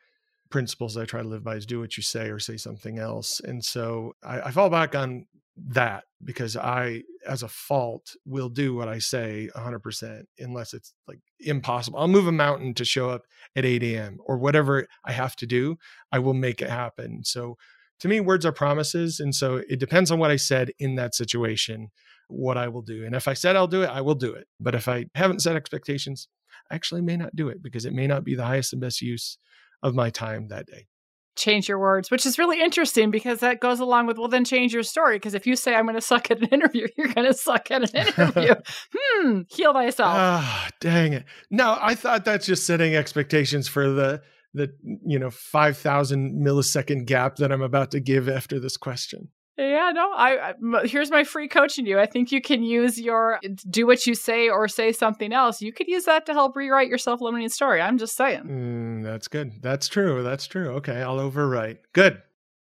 principles 0.49 0.95
I 0.95 1.05
try 1.05 1.21
to 1.21 1.27
live 1.27 1.43
by 1.43 1.55
is 1.55 1.65
do 1.65 1.79
what 1.79 1.97
you 1.97 2.03
say 2.03 2.29
or 2.29 2.39
say 2.39 2.55
something 2.55 2.99
else. 2.99 3.41
And 3.43 3.65
so 3.65 4.13
I, 4.23 4.41
I 4.41 4.51
fall 4.51 4.69
back 4.69 4.95
on 4.95 5.25
that 5.57 6.03
because 6.23 6.57
I, 6.57 7.03
as 7.27 7.43
a 7.43 7.47
fault, 7.47 8.15
will 8.25 8.49
do 8.49 8.75
what 8.75 8.89
I 8.89 8.99
say 8.99 9.49
100% 9.55 10.23
unless 10.39 10.73
it's 10.73 10.93
like 11.07 11.19
impossible. 11.39 11.99
I'll 11.99 12.07
move 12.07 12.27
a 12.27 12.31
mountain 12.31 12.73
to 12.73 12.85
show 12.85 13.09
up 13.09 13.23
at 13.55 13.65
8 13.65 13.83
a.m. 13.83 14.17
or 14.25 14.37
whatever 14.37 14.87
I 15.05 15.13
have 15.13 15.35
to 15.37 15.45
do. 15.45 15.77
I 16.11 16.19
will 16.19 16.33
make 16.33 16.61
it 16.61 16.69
happen. 16.69 17.23
So 17.23 17.57
to 18.01 18.07
me, 18.07 18.19
words 18.19 18.45
are 18.45 18.51
promises. 18.51 19.19
And 19.21 19.33
so 19.33 19.61
it 19.69 19.79
depends 19.79 20.11
on 20.11 20.19
what 20.19 20.31
I 20.31 20.35
said 20.35 20.71
in 20.77 20.95
that 20.95 21.15
situation. 21.15 21.89
what 22.27 22.57
I 22.57 22.67
will 22.67 22.81
do. 22.81 23.05
And 23.05 23.15
if 23.15 23.27
I 23.27 23.33
said 23.33 23.55
I'll 23.55 23.67
do 23.67 23.83
it, 23.83 23.89
I 23.89 24.01
will 24.01 24.15
do 24.15 24.33
it. 24.33 24.47
But 24.59 24.75
if 24.75 24.87
I 24.87 25.05
haven't 25.15 25.41
set 25.41 25.55
expectations, 25.55 26.27
I 26.71 26.75
actually 26.75 27.01
may 27.01 27.17
not 27.17 27.35
do 27.35 27.49
it 27.49 27.61
because 27.61 27.85
it 27.85 27.93
may 27.93 28.07
not 28.07 28.23
be 28.23 28.35
the 28.35 28.45
highest 28.45 28.73
and 28.73 28.81
best 28.81 29.01
use 29.01 29.37
of 29.83 29.95
my 29.95 30.09
time 30.09 30.47
that 30.47 30.65
day. 30.65 30.87
Change 31.35 31.67
your 31.67 31.79
words, 31.79 32.09
which 32.09 32.25
is 32.25 32.37
really 32.37 32.61
interesting 32.61 33.11
because 33.11 33.39
that 33.39 33.59
goes 33.59 33.79
along 33.79 34.07
with, 34.07 34.17
well, 34.17 34.27
then 34.27 34.45
change 34.45 34.73
your 34.73 34.83
story. 34.83 35.17
Because 35.17 35.33
if 35.33 35.45
you 35.45 35.55
say, 35.55 35.75
I'm 35.75 35.85
going 35.85 35.95
to 35.95 36.01
suck 36.01 36.31
at 36.31 36.39
an 36.39 36.49
interview, 36.49 36.87
you're 36.97 37.13
going 37.13 37.27
to 37.27 37.33
suck 37.33 37.71
at 37.71 37.83
an 37.93 38.07
interview. 38.07 38.55
hmm, 38.95 39.41
heal 39.49 39.73
thyself. 39.73 40.15
Ah, 40.15 40.69
dang 40.79 41.13
it. 41.13 41.25
No, 41.49 41.77
I 41.81 41.95
thought 41.95 42.25
that's 42.25 42.45
just 42.45 42.65
setting 42.65 42.95
expectations 42.95 43.67
for 43.67 43.89
the, 43.89 44.21
the 44.55 44.73
you 45.05 45.19
know 45.19 45.29
5000 45.29 46.41
millisecond 46.41 47.05
gap 47.05 47.35
that 47.35 47.51
i'm 47.51 47.61
about 47.61 47.91
to 47.91 47.99
give 47.99 48.29
after 48.29 48.59
this 48.59 48.77
question 48.77 49.27
yeah, 49.57 49.91
no. 49.93 50.11
I, 50.13 50.53
I, 50.53 50.87
here's 50.87 51.11
my 51.11 51.23
free 51.23 51.47
coaching 51.47 51.85
you. 51.85 51.99
I 51.99 52.05
think 52.05 52.31
you 52.31 52.41
can 52.41 52.63
use 52.63 52.99
your 52.99 53.39
do 53.69 53.87
what 53.87 54.05
you 54.05 54.15
say 54.15 54.49
or 54.49 54.67
say 54.67 54.91
something 54.91 55.31
else. 55.31 55.61
You 55.61 55.71
could 55.71 55.87
use 55.87 56.05
that 56.05 56.25
to 56.25 56.33
help 56.33 56.55
rewrite 56.55 56.89
your 56.89 56.97
self-limiting 56.97 57.49
story. 57.49 57.81
I'm 57.81 57.97
just 57.97 58.15
saying. 58.15 58.43
Mm, 58.43 59.03
that's 59.03 59.27
good. 59.27 59.61
That's 59.61 59.87
true. 59.87 60.23
That's 60.23 60.47
true. 60.47 60.69
Okay, 60.75 61.01
I'll 61.01 61.19
overwrite. 61.19 61.77
Good. 61.93 62.21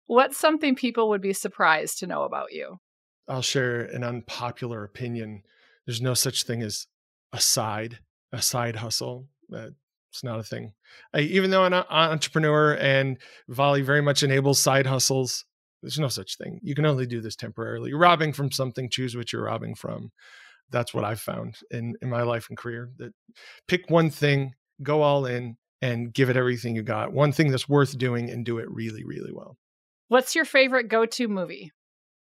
What's 0.06 0.38
something 0.38 0.76
people 0.76 1.10
would 1.10 1.22
be 1.22 1.34
surprised 1.34 2.00
to 2.00 2.08
know 2.08 2.24
about 2.24 2.54
you? 2.54 2.80
I'll 3.28 3.42
share 3.42 3.82
an 3.82 4.04
unpopular 4.04 4.84
opinion. 4.84 5.44
There's 5.86 6.02
no 6.02 6.14
such 6.14 6.44
thing 6.44 6.62
as 6.62 6.88
a 7.34 7.42
side, 7.42 8.00
a 8.32 8.42
side 8.42 8.78
hustle. 8.78 9.28
Uh, 9.54 9.72
it's 10.10 10.24
not 10.24 10.40
a 10.40 10.44
thing. 10.44 10.74
I, 11.14 11.20
even 11.20 11.50
though 11.50 11.64
I'm 11.64 11.74
an 11.74 11.84
entrepreneur 11.90 12.76
and 12.76 13.18
Volley 13.50 13.82
very 13.82 14.02
much 14.02 14.24
enables 14.24 14.60
side 14.60 14.86
hustles, 14.86 15.44
there's 15.82 16.00
no 16.00 16.08
such 16.08 16.38
thing. 16.38 16.60
You 16.64 16.76
can 16.76 16.86
only 16.86 17.06
do 17.06 17.22
this 17.22 17.36
temporarily. 17.36 17.90
You're 17.90 18.00
robbing 18.00 18.34
from 18.34 18.52
something, 18.52 18.90
choose 18.90 19.16
what 19.16 19.32
you're 19.32 19.44
robbing 19.44 19.76
from. 19.76 20.12
That's 20.70 20.94
what 20.94 21.06
I've 21.06 21.22
found 21.22 21.56
in, 21.72 21.96
in 22.02 22.10
my 22.10 22.24
life 22.24 22.48
and 22.50 22.58
career. 22.58 22.90
That 22.98 23.14
pick 23.68 23.90
one 23.90 24.10
thing, 24.10 24.54
go 24.84 25.02
all 25.02 25.26
in, 25.26 25.58
and 25.82 26.14
give 26.14 26.30
it 26.30 26.38
everything 26.38 26.76
you 26.76 26.84
got. 26.84 27.14
One 27.14 27.32
thing 27.32 27.52
that's 27.52 27.70
worth 27.70 27.98
doing 27.98 28.30
and 28.30 28.46
do 28.46 28.58
it 28.58 28.70
really, 28.70 29.04
really 29.06 29.32
well. 29.32 29.58
What's 30.10 30.36
your 30.36 30.46
favorite 30.46 30.88
go 30.88 31.06
to 31.06 31.28
movie? 31.28 31.72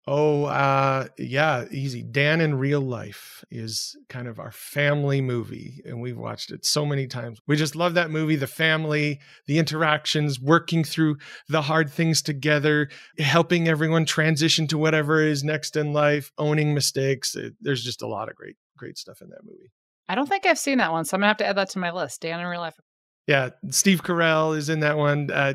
Oh, 0.09 0.45
uh, 0.45 1.07
yeah, 1.17 1.65
easy. 1.69 2.01
Dan 2.01 2.39
in 2.39 2.55
Real 2.55 2.79
Life 2.79 3.43
is 3.51 3.97
kind 4.07 4.29
of 4.29 4.39
our 4.39 4.51
family 4.51 5.19
movie, 5.19 5.81
and 5.83 5.99
we've 5.99 6.17
watched 6.17 6.49
it 6.49 6.65
so 6.65 6.85
many 6.85 7.07
times. 7.07 7.39
We 7.45 7.57
just 7.57 7.75
love 7.75 7.95
that 7.95 8.09
movie 8.09 8.37
the 8.37 8.47
family, 8.47 9.19
the 9.47 9.59
interactions, 9.59 10.39
working 10.39 10.85
through 10.85 11.17
the 11.49 11.61
hard 11.61 11.89
things 11.89 12.21
together, 12.21 12.87
helping 13.19 13.67
everyone 13.67 14.05
transition 14.05 14.65
to 14.67 14.77
whatever 14.77 15.21
is 15.21 15.43
next 15.43 15.75
in 15.75 15.91
life, 15.91 16.31
owning 16.37 16.73
mistakes. 16.73 17.35
It, 17.35 17.55
there's 17.59 17.83
just 17.83 18.01
a 18.01 18.07
lot 18.07 18.29
of 18.29 18.35
great, 18.35 18.55
great 18.77 18.97
stuff 18.97 19.21
in 19.21 19.27
that 19.29 19.43
movie. 19.43 19.71
I 20.07 20.15
don't 20.15 20.29
think 20.29 20.45
I've 20.45 20.57
seen 20.57 20.77
that 20.77 20.93
one, 20.93 21.03
so 21.03 21.15
I'm 21.15 21.19
gonna 21.19 21.27
have 21.27 21.37
to 21.37 21.45
add 21.45 21.57
that 21.57 21.71
to 21.71 21.79
my 21.79 21.91
list. 21.91 22.21
Dan 22.21 22.39
in 22.39 22.45
Real 22.45 22.61
Life. 22.61 22.79
Yeah, 23.27 23.49
Steve 23.69 24.03
Carell 24.03 24.55
is 24.57 24.69
in 24.69 24.79
that 24.79 24.97
one, 24.97 25.29
uh, 25.31 25.53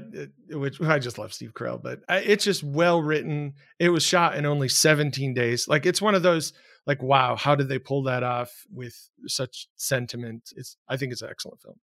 uh 0.53 0.59
which 0.59 0.81
I 0.83 0.99
just 0.99 1.19
love 1.19 1.33
Steve 1.33 1.55
Carell, 1.55 1.83
but 1.83 2.01
uh, 2.09 2.21
it's 2.23 2.45
just 2.45 2.63
well 2.63 3.03
written. 3.03 3.55
It 3.79 3.89
was 3.89 4.03
shot 4.03 4.37
in 4.37 4.45
only 4.45 4.69
17 4.69 5.33
days. 5.33 5.67
Like 5.67 5.87
it's 5.87 6.03
one 6.03 6.15
of 6.15 6.23
those 6.23 6.53
like 6.87 7.03
wow, 7.03 7.35
how 7.35 7.55
did 7.55 7.69
they 7.69 7.79
pull 7.79 8.03
that 8.05 8.23
off 8.23 8.53
with 8.71 8.95
such 9.27 9.69
sentiment? 9.77 10.53
It's 10.55 10.77
I 10.87 10.99
think 10.99 11.13
it's 11.13 11.23
an 11.23 11.31
excellent 11.31 11.63
film. 11.63 11.77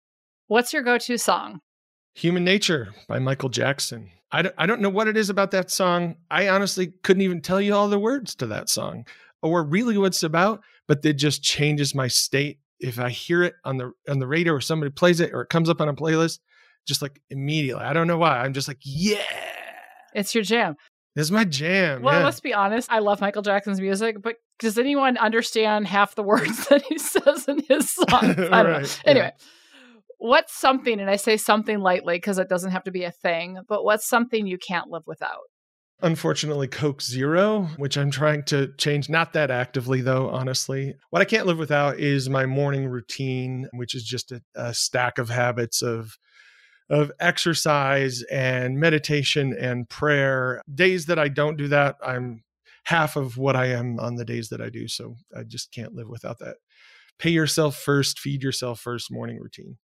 What's 0.47 0.73
your 0.73 0.83
go-to 0.83 1.17
song? 1.17 1.61
Human 2.15 2.43
Nature 2.43 2.93
by 3.07 3.19
Michael 3.19 3.49
Jackson. 3.49 4.09
I 4.31 4.41
don't, 4.41 4.55
I 4.57 4.65
don't 4.65 4.81
know 4.81 4.89
what 4.89 5.07
it 5.07 5.15
is 5.15 5.29
about 5.29 5.51
that 5.51 5.71
song. 5.71 6.15
I 6.29 6.49
honestly 6.49 6.93
couldn't 7.03 7.21
even 7.21 7.41
tell 7.41 7.61
you 7.61 7.73
all 7.73 7.87
the 7.87 7.99
words 7.99 8.35
to 8.35 8.47
that 8.47 8.69
song 8.69 9.05
or 9.41 9.63
really 9.63 9.97
what 9.97 10.07
it's 10.07 10.23
about, 10.23 10.61
but 10.87 11.05
it 11.05 11.13
just 11.13 11.43
changes 11.43 11.95
my 11.95 12.07
state 12.07 12.59
if 12.79 12.99
I 12.99 13.09
hear 13.09 13.43
it 13.43 13.55
on 13.63 13.77
the 13.77 13.91
on 14.07 14.19
the 14.19 14.27
radio 14.27 14.53
or 14.53 14.61
somebody 14.61 14.91
plays 14.91 15.19
it 15.19 15.33
or 15.33 15.41
it 15.41 15.49
comes 15.49 15.69
up 15.69 15.81
on 15.81 15.89
a 15.89 15.93
playlist, 15.93 16.39
just 16.87 17.01
like 17.01 17.21
immediately. 17.29 17.83
I 17.83 17.93
don't 17.93 18.07
know 18.07 18.17
why. 18.17 18.39
I'm 18.39 18.53
just 18.53 18.67
like, 18.67 18.79
yeah. 18.83 19.21
It's 20.13 20.33
your 20.33 20.43
jam. 20.43 20.75
It's 21.15 21.31
my 21.31 21.45
jam. 21.45 22.03
Well, 22.03 22.19
yeah. 22.19 22.25
let's 22.25 22.39
be 22.39 22.53
honest. 22.53 22.91
I 22.91 22.99
love 22.99 23.21
Michael 23.21 23.41
Jackson's 23.41 23.81
music, 23.81 24.21
but 24.21 24.35
does 24.59 24.77
anyone 24.77 25.17
understand 25.17 25.87
half 25.87 26.15
the 26.15 26.23
words 26.23 26.67
that 26.67 26.83
he 26.83 26.97
says 26.97 27.47
in 27.47 27.63
his 27.67 27.89
songs? 27.91 28.11
I 28.11 28.33
don't 28.33 28.51
right, 28.51 28.83
know. 28.83 28.89
Anyway, 29.05 29.31
yeah. 29.35 29.45
what's 30.19 30.53
something, 30.53 30.99
and 30.99 31.09
I 31.09 31.15
say 31.15 31.37
something 31.37 31.79
lightly 31.79 32.17
because 32.17 32.37
it 32.37 32.49
doesn't 32.49 32.71
have 32.71 32.83
to 32.83 32.91
be 32.91 33.03
a 33.03 33.11
thing, 33.11 33.59
but 33.67 33.83
what's 33.83 34.07
something 34.07 34.45
you 34.45 34.59
can't 34.59 34.89
live 34.89 35.03
without? 35.07 35.49
Unfortunately, 36.01 36.67
Coke 36.67 37.01
Zero, 37.01 37.69
which 37.77 37.97
I'm 37.97 38.11
trying 38.11 38.43
to 38.43 38.71
change, 38.77 39.09
not 39.09 39.33
that 39.33 39.49
actively 39.49 40.01
though, 40.01 40.29
honestly. 40.29 40.93
What 41.09 41.23
I 41.23 41.25
can't 41.25 41.47
live 41.47 41.57
without 41.57 41.99
is 41.99 42.29
my 42.29 42.45
morning 42.45 42.87
routine, 42.87 43.67
which 43.73 43.95
is 43.95 44.03
just 44.03 44.31
a, 44.31 44.41
a 44.55 44.73
stack 44.75 45.17
of 45.17 45.29
habits 45.29 45.81
of 45.81 46.17
of 46.89 47.11
exercise 47.19 48.23
and 48.31 48.79
meditation 48.79 49.53
and 49.59 49.89
prayer. 49.89 50.61
Days 50.73 51.07
that 51.07 51.19
I 51.19 51.27
don't 51.27 51.57
do 51.57 51.67
that, 51.69 51.97
I'm 52.05 52.43
half 52.85 53.15
of 53.15 53.37
what 53.37 53.55
I 53.55 53.65
am 53.65 53.99
on 53.99 54.15
the 54.15 54.23
days 54.23 54.49
that 54.49 54.61
I 54.61 54.69
do. 54.69 54.87
So 54.87 55.17
I 55.35 55.43
just 55.43 55.71
can't 55.73 55.93
live 55.93 56.07
without 56.07 56.39
that. 56.39 56.57
Pay 57.19 57.31
yourself 57.31 57.75
first, 57.75 58.19
feed 58.19 58.43
yourself 58.43 58.79
first 58.79 59.11
morning 59.11 59.39
routine. 59.41 59.77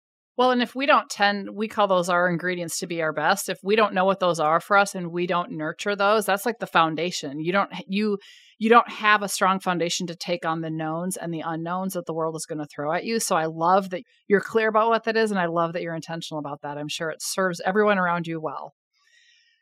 Well, 0.42 0.50
and 0.50 0.64
if 0.64 0.74
we 0.74 0.88
don't 0.88 1.08
tend, 1.08 1.52
we 1.52 1.68
call 1.68 1.88
those 1.88 2.10
our 2.10 2.28
ingredients 2.28 2.80
to 2.80 2.88
be 2.88 3.04
our 3.04 3.14
best. 3.14 3.48
If 3.48 3.60
we 3.64 3.76
don't 3.76 3.94
know 3.94 4.06
what 4.06 4.20
those 4.20 4.40
are 4.40 4.60
for 4.60 4.76
us 4.76 4.96
and 4.96 5.12
we 5.12 5.28
don't 5.28 5.52
nurture 5.52 5.96
those, 5.96 6.26
that's 6.26 6.48
like 6.48 6.58
the 6.58 6.66
foundation. 6.66 7.40
You 7.40 7.52
don't 7.52 7.70
you 7.88 8.18
you 8.58 8.68
don't 8.68 8.90
have 8.90 9.22
a 9.22 9.30
strong 9.30 9.60
foundation 9.60 10.08
to 10.08 10.16
take 10.16 10.44
on 10.44 10.62
the 10.62 10.72
knowns 10.72 11.16
and 11.16 11.32
the 11.32 11.44
unknowns 11.46 11.94
that 11.94 12.08
the 12.08 12.14
world 12.16 12.36
is 12.36 12.48
going 12.48 12.58
to 12.58 12.66
throw 12.66 12.92
at 12.92 13.06
you. 13.06 13.20
So 13.20 13.36
I 13.36 13.46
love 13.46 13.92
that 13.92 14.02
you're 14.28 14.42
clear 14.42 14.70
about 14.70 14.90
what 14.90 15.04
that 15.04 15.16
is 15.16 15.30
and 15.30 15.40
I 15.40 15.46
love 15.46 15.74
that 15.74 15.84
you're 15.84 15.94
intentional 15.94 16.40
about 16.40 16.64
that. 16.64 16.76
I'm 16.76 16.88
sure 16.88 17.12
it 17.12 17.22
serves 17.22 17.62
everyone 17.64 18.00
around 18.00 18.26
you 18.26 18.42
well. 18.42 18.74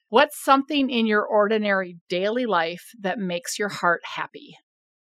What's 0.07 0.41
something 0.41 0.89
in 0.89 1.07
your 1.07 1.25
ordinary 1.25 1.97
daily 2.07 2.45
life 2.45 2.93
that 3.01 3.19
makes 3.19 3.59
your 3.59 3.67
heart 3.67 3.99
happy? 4.05 4.55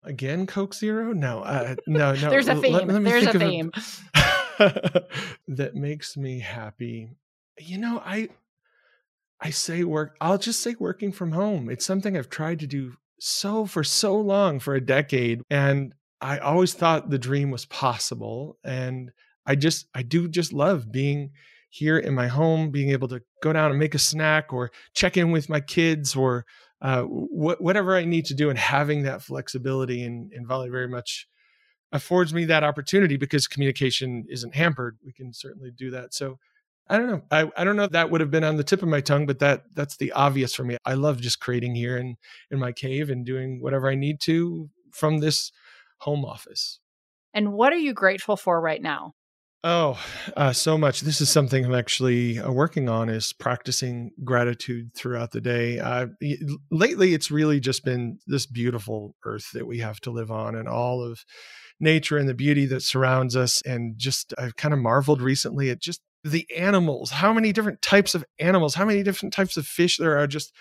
Again, 0.05 0.47
Coke 0.47 0.75
Zero? 0.75 1.13
No, 1.13 1.41
uh, 1.41 1.75
no, 1.89 2.13
no. 2.13 2.15
There's 2.31 2.47
a 2.47 2.55
theme. 2.55 2.73
Let, 2.73 2.87
let 2.87 3.03
There's 3.03 3.27
a 3.27 3.37
theme. 3.37 3.73
that 4.59 5.75
makes 5.75 6.17
me 6.17 6.41
happy. 6.41 7.11
You 7.59 7.79
know, 7.79 8.03
I 8.05 8.29
I 9.41 9.51
say 9.51 9.85
work 9.85 10.17
I'll 10.21 10.39
just 10.39 10.63
say 10.63 10.75
working 10.79 11.13
from 11.13 11.33
home. 11.33 11.69
It's 11.71 11.85
something 11.85 12.17
I've 12.17 12.31
tried 12.31 12.61
to 12.61 12.67
do 12.67 12.95
so 13.19 13.67
for 13.67 13.83
so 13.83 14.17
long 14.17 14.61
for 14.61 14.75
a 14.75 14.81
decade 14.81 15.43
and 15.51 15.95
I 16.21 16.39
always 16.39 16.75
thought 16.75 17.11
the 17.11 17.19
dream 17.19 17.51
was 17.51 17.65
possible 17.67 18.59
and 18.65 19.11
I 19.47 19.55
just 19.55 19.87
I 19.95 20.03
do 20.03 20.29
just 20.29 20.53
love 20.53 20.91
being 20.91 21.31
here 21.71 21.99
in 21.99 22.15
my 22.15 22.27
home, 22.27 22.71
being 22.71 22.91
able 22.91 23.09
to 23.09 23.21
go 23.43 23.53
down 23.53 23.71
and 23.71 23.79
make 23.79 23.95
a 23.95 23.99
snack 23.99 24.53
or 24.53 24.71
check 24.95 25.17
in 25.17 25.31
with 25.31 25.49
my 25.49 25.61
kids 25.61 26.17
or 26.17 26.45
uh, 26.81 27.03
wh- 27.03 27.61
whatever 27.61 27.97
I 27.97 28.05
need 28.05 28.27
to 28.27 28.35
do, 28.35 28.51
and 28.51 28.59
having 28.59 29.03
that 29.03 29.23
flexibility 29.23 30.03
in, 30.03 30.31
in 30.33 30.47
Volley 30.47 30.69
very 30.69 30.89
much 30.89 31.27
affords 31.93 32.35
me 32.35 32.45
that 32.47 32.65
opportunity 32.65 33.17
because 33.17 33.47
communication 33.47 34.25
isn't 34.29 34.55
hampered. 34.55 34.99
We 35.05 35.13
can 35.13 35.33
certainly 35.33 35.71
do 35.71 35.91
that. 35.91 36.15
So 36.15 36.39
I 36.89 36.99
don't 36.99 37.09
know. 37.09 37.23
I, 37.31 37.51
I 37.57 37.65
don't 37.65 37.77
know 37.77 37.85
if 37.85 37.93
that 37.93 38.11
would 38.11 38.21
have 38.21 38.31
been 38.31 38.45
on 38.45 38.57
the 38.57 38.65
tip 38.65 38.83
of 38.83 38.89
my 38.89 39.01
tongue, 39.01 39.27
but 39.27 39.41
that 39.41 39.65
that's 39.75 39.97
the 39.97 40.13
obvious 40.13 40.55
for 40.55 40.65
me. 40.65 40.77
I 40.85 40.95
love 40.95 41.21
just 41.21 41.41
creating 41.41 41.75
here 41.75 41.97
in 41.97 42.17
in 42.51 42.59
my 42.59 42.73
cave 42.73 43.11
and 43.11 43.27
doing 43.27 43.61
whatever 43.61 43.91
I 43.91 43.97
need 43.97 44.21
to 44.23 44.71
from 44.93 45.19
this 45.19 45.51
home 45.99 46.25
office. 46.25 46.79
And 47.35 47.53
what 47.53 47.73
are 47.73 47.79
you 47.79 47.93
grateful 47.93 48.37
for 48.37 48.61
right 48.61 48.81
now? 48.81 49.15
Oh, 49.65 49.99
uh, 50.37 50.53
so 50.53 50.79
much. 50.79 51.01
This 51.01 51.21
is 51.21 51.29
something 51.29 51.65
I'm 51.65 51.75
actually 51.75 52.39
uh, 52.39 52.53
working 52.53 52.89
on 52.89 53.09
is 53.09 53.33
practicing 53.33 54.13
gratitude 54.23 54.95
throughout 54.95 55.33
the 55.33 55.41
day. 55.41 55.81
Uh, 55.81 56.07
lately, 56.71 57.15
it's 57.15 57.33
really 57.33 57.59
just 57.59 57.85
been 57.85 58.21
this 58.29 58.47
beautiful 58.47 59.17
earth 59.25 59.51
that 59.55 59.67
we 59.67 59.79
have 59.79 59.99
to 60.03 60.13
live 60.13 60.31
on 60.31 60.55
and 60.55 60.69
all 60.69 61.03
of 61.03 61.25
nature 61.81 62.19
and 62.19 62.29
the 62.29 62.35
beauty 62.35 62.67
that 62.67 62.83
surrounds 62.83 63.37
us. 63.37 63.63
And 63.63 63.99
just, 63.99 64.35
I've 64.39 64.57
kind 64.57 64.75
of 64.75 64.81
marveled 64.81 65.21
recently 65.21 65.71
at 65.71 65.81
just 65.81 66.01
the 66.25 66.47
animals, 66.57 67.11
how 67.11 67.33
many 67.33 67.53
different 67.53 67.83
types 67.83 68.15
of 68.15 68.25
animals, 68.39 68.75
how 68.75 68.85
many 68.85 69.03
different 69.03 69.33
types 69.33 69.57
of 69.57 69.67
fish 69.67 69.97
there 69.97 70.19
are, 70.19 70.27
just 70.27 70.53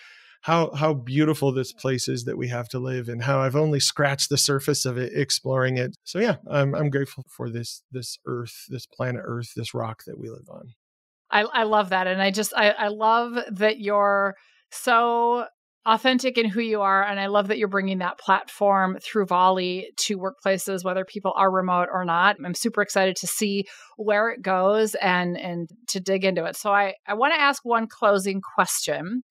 how 0.41 0.71
how 0.75 0.93
beautiful 0.93 1.51
this 1.51 1.73
place 1.73 2.07
is 2.07 2.25
that 2.25 2.37
we 2.37 2.49
have 2.49 2.69
to 2.69 2.77
live 2.77 3.09
and 3.09 3.23
how 3.23 3.41
I've 3.41 3.55
only 3.55 3.79
scratched 3.79 4.29
the 4.29 4.37
surface 4.37 4.85
of 4.85 4.95
it 4.95 5.11
exploring 5.15 5.77
it. 5.77 5.95
So 6.03 6.19
yeah, 6.19 6.35
I'm 6.47 6.75
I'm 6.75 6.91
grateful 6.91 7.23
for 7.27 7.49
this 7.49 7.81
this 7.91 8.19
earth, 8.27 8.65
this 8.69 8.85
planet 8.85 9.23
earth, 9.25 9.53
this 9.55 9.73
rock 9.73 10.03
that 10.05 10.19
we 10.19 10.29
live 10.29 10.47
on. 10.47 10.73
I, 11.31 11.41
I 11.41 11.63
love 11.63 11.89
that. 11.89 12.05
And 12.05 12.21
I 12.21 12.29
just 12.29 12.53
I, 12.55 12.69
I 12.69 12.87
love 12.89 13.39
that 13.53 13.79
you're 13.79 14.35
so 14.69 15.45
authentic 15.85 16.37
in 16.37 16.49
who 16.49 16.61
you 16.61 16.81
are. 16.81 17.03
And 17.03 17.19
I 17.19 17.27
love 17.27 17.47
that 17.47 17.57
you're 17.57 17.67
bringing 17.67 17.99
that 17.99 18.17
platform 18.17 18.97
through 19.01 19.27
Volley 19.27 19.91
to 19.97 20.17
workplaces, 20.17 20.83
whether 20.83 21.05
people 21.05 21.33
are 21.35 21.51
remote 21.51 21.89
or 21.91 22.03
not. 22.05 22.37
I'm 22.43 22.55
super 22.55 22.81
excited 22.81 23.15
to 23.17 23.27
see 23.27 23.65
where 23.97 24.29
it 24.29 24.41
goes 24.41 24.95
and, 24.95 25.37
and 25.37 25.69
to 25.87 25.99
dig 25.99 26.25
into 26.25 26.45
it. 26.45 26.55
So 26.55 26.71
I, 26.71 26.95
I 27.07 27.13
want 27.13 27.33
to 27.33 27.39
ask 27.39 27.63
one 27.63 27.87
closing 27.87 28.41
question. 28.41 29.23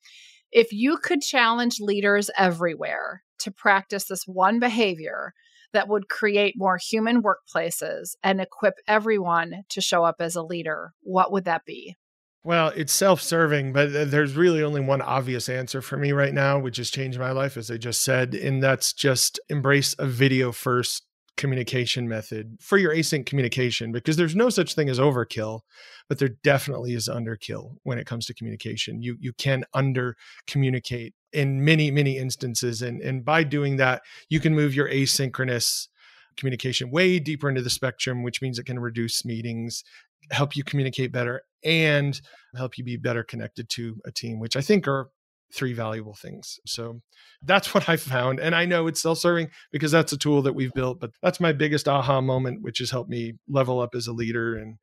If 0.53 0.73
you 0.73 0.99
could 0.99 1.21
challenge 1.21 1.81
leaders 1.81 2.31
everywhere 2.39 3.25
to 3.41 3.51
practice 3.51 4.05
this 4.05 4.23
one 4.27 4.61
behavior 4.61 5.35
that 5.73 5.89
would 5.89 6.09
create 6.09 6.55
more 6.57 6.79
human 6.79 7.21
workplaces 7.23 8.15
and 8.23 8.41
equip 8.41 8.75
everyone 8.87 9.65
to 9.71 9.81
show 9.81 10.05
up 10.05 10.17
as 10.21 10.37
a 10.37 10.43
leader, 10.43 10.93
what 11.03 11.33
would 11.33 11.45
that 11.47 11.65
be? 11.65 11.97
Well, 12.45 12.73
it's 12.77 12.93
self 12.93 13.23
serving, 13.23 13.73
but 13.73 14.11
there's 14.11 14.37
really 14.37 14.63
only 14.63 14.83
one 14.83 15.01
obvious 15.01 15.49
answer 15.49 15.81
for 15.81 15.97
me 15.97 16.13
right 16.13 16.35
now, 16.35 16.59
which 16.59 16.77
has 16.77 16.91
changed 16.91 17.19
my 17.19 17.31
life, 17.31 17.57
as 17.57 17.71
I 17.71 17.79
just 17.79 18.05
said. 18.05 18.35
And 18.35 18.63
that's 18.63 18.93
just 18.93 19.41
embrace 19.49 19.97
a 19.99 20.07
video 20.07 20.53
first 20.53 21.05
communication 21.39 22.07
method 22.07 22.57
for 22.61 22.79
your 22.79 22.95
async 22.95 23.27
communication 23.27 23.91
because 23.91 24.17
there's 24.17 24.37
no 24.37 24.49
such 24.49 24.77
thing 24.77 24.89
as 24.89 25.01
overkill 25.01 25.63
but 26.09 26.21
there 26.21 26.29
definitely 26.45 26.95
is 26.95 27.09
underkill 27.09 27.75
when 27.83 27.99
it 27.99 28.07
comes 28.07 28.25
to 28.25 28.33
communication 28.33 29.03
you 29.03 29.17
you 29.19 29.33
can 29.33 29.65
under 29.75 30.15
communicate 30.47 31.13
in 31.33 31.65
many 31.65 31.91
many 31.91 32.19
instances 32.19 32.83
and 32.83 33.01
and 33.03 33.25
by 33.25 33.43
doing 33.43 33.79
that 33.79 34.01
you 34.29 34.39
can 34.39 34.55
move 34.55 34.77
your 34.77 34.89
asynchronous 34.89 35.89
communication 36.37 36.93
way 36.93 37.19
deeper 37.19 37.49
into 37.49 37.63
the 37.63 37.69
spectrum 37.69 38.23
which 38.23 38.41
means 38.41 38.57
it 38.57 38.67
can 38.67 38.79
reduce 38.79 39.25
meetings 39.25 39.83
help 40.31 40.55
you 40.55 40.63
communicate 40.63 41.11
better 41.11 41.43
and 41.65 42.21
help 42.57 42.79
you 42.79 42.85
be 42.85 42.97
better 42.97 43.25
connected 43.25 43.69
to 43.69 43.97
a 44.05 44.13
team 44.13 44.39
which 44.39 44.57
i 44.57 44.61
think 44.61 44.87
are 44.87 45.11
three 45.55 45.73
valuable 45.73 46.15
things. 46.15 46.59
So 46.67 47.01
that's 47.43 47.73
what 47.75 47.89
I 47.89 47.97
found. 47.97 48.41
And 48.41 48.55
I 48.55 48.65
know 48.65 48.87
it's 48.87 49.01
self 49.01 49.19
serving 49.19 49.51
because 49.71 49.93
that's 49.93 50.13
a 50.13 50.19
tool 50.19 50.43
that 50.43 50.55
we've 50.55 50.73
built, 50.73 51.01
but 51.01 51.11
that's 51.23 51.41
my 51.41 51.53
biggest 51.53 51.89
aha 51.89 52.21
moment, 52.21 52.63
which 52.63 52.79
has 52.79 52.91
helped 52.91 53.11
me 53.11 53.35
level 53.49 53.81
up 53.81 53.95
as 53.95 54.07
a 54.07 54.13
leader 54.13 54.57
and 54.57 54.77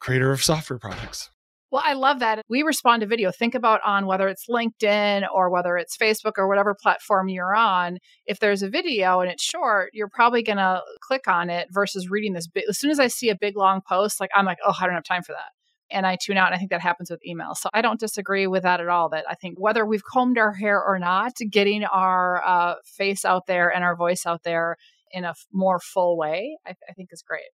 creator 0.00 0.32
of 0.32 0.42
software 0.42 0.78
products. 0.78 1.30
Well, 1.70 1.82
I 1.86 1.94
love 1.94 2.18
that. 2.18 2.42
We 2.50 2.62
respond 2.62 3.00
to 3.00 3.06
video. 3.06 3.30
Think 3.30 3.54
about 3.54 3.80
on 3.82 4.04
whether 4.04 4.28
it's 4.28 4.46
LinkedIn 4.46 5.26
or 5.32 5.48
whether 5.48 5.78
it's 5.78 5.96
Facebook 5.96 6.32
or 6.36 6.46
whatever 6.46 6.74
platform 6.74 7.30
you're 7.30 7.54
on. 7.54 7.96
If 8.26 8.40
there's 8.40 8.62
a 8.62 8.68
video 8.68 9.20
and 9.20 9.30
it's 9.30 9.42
short, 9.42 9.88
you're 9.94 10.10
probably 10.10 10.42
going 10.42 10.58
to 10.58 10.82
click 11.00 11.28
on 11.28 11.48
it 11.48 11.68
versus 11.70 12.10
reading 12.10 12.34
this. 12.34 12.46
As 12.68 12.78
soon 12.78 12.90
as 12.90 13.00
I 13.00 13.06
see 13.06 13.30
a 13.30 13.34
big 13.34 13.56
long 13.56 13.80
post, 13.88 14.20
like 14.20 14.28
I'm 14.36 14.44
like, 14.44 14.58
oh, 14.66 14.74
I 14.78 14.84
don't 14.84 14.94
have 14.94 15.04
time 15.04 15.22
for 15.22 15.32
that 15.32 15.52
and 15.92 16.06
I 16.06 16.16
tune 16.20 16.36
out. 16.36 16.48
And 16.48 16.54
I 16.54 16.58
think 16.58 16.70
that 16.70 16.80
happens 16.80 17.10
with 17.10 17.24
email. 17.26 17.54
So 17.54 17.68
I 17.72 17.82
don't 17.82 18.00
disagree 18.00 18.46
with 18.46 18.62
that 18.62 18.80
at 18.80 18.88
all. 18.88 19.08
That 19.10 19.24
I 19.28 19.34
think 19.34 19.58
whether 19.58 19.84
we've 19.86 20.04
combed 20.04 20.38
our 20.38 20.52
hair 20.52 20.82
or 20.82 20.98
not, 20.98 21.32
getting 21.50 21.84
our 21.84 22.42
uh, 22.44 22.74
face 22.84 23.24
out 23.24 23.46
there 23.46 23.68
and 23.68 23.84
our 23.84 23.96
voice 23.96 24.26
out 24.26 24.42
there 24.44 24.76
in 25.12 25.24
a 25.24 25.30
f- 25.30 25.46
more 25.52 25.78
full 25.78 26.16
way, 26.16 26.56
I, 26.66 26.74
I 26.88 26.92
think 26.94 27.10
is 27.12 27.22
great. 27.22 27.50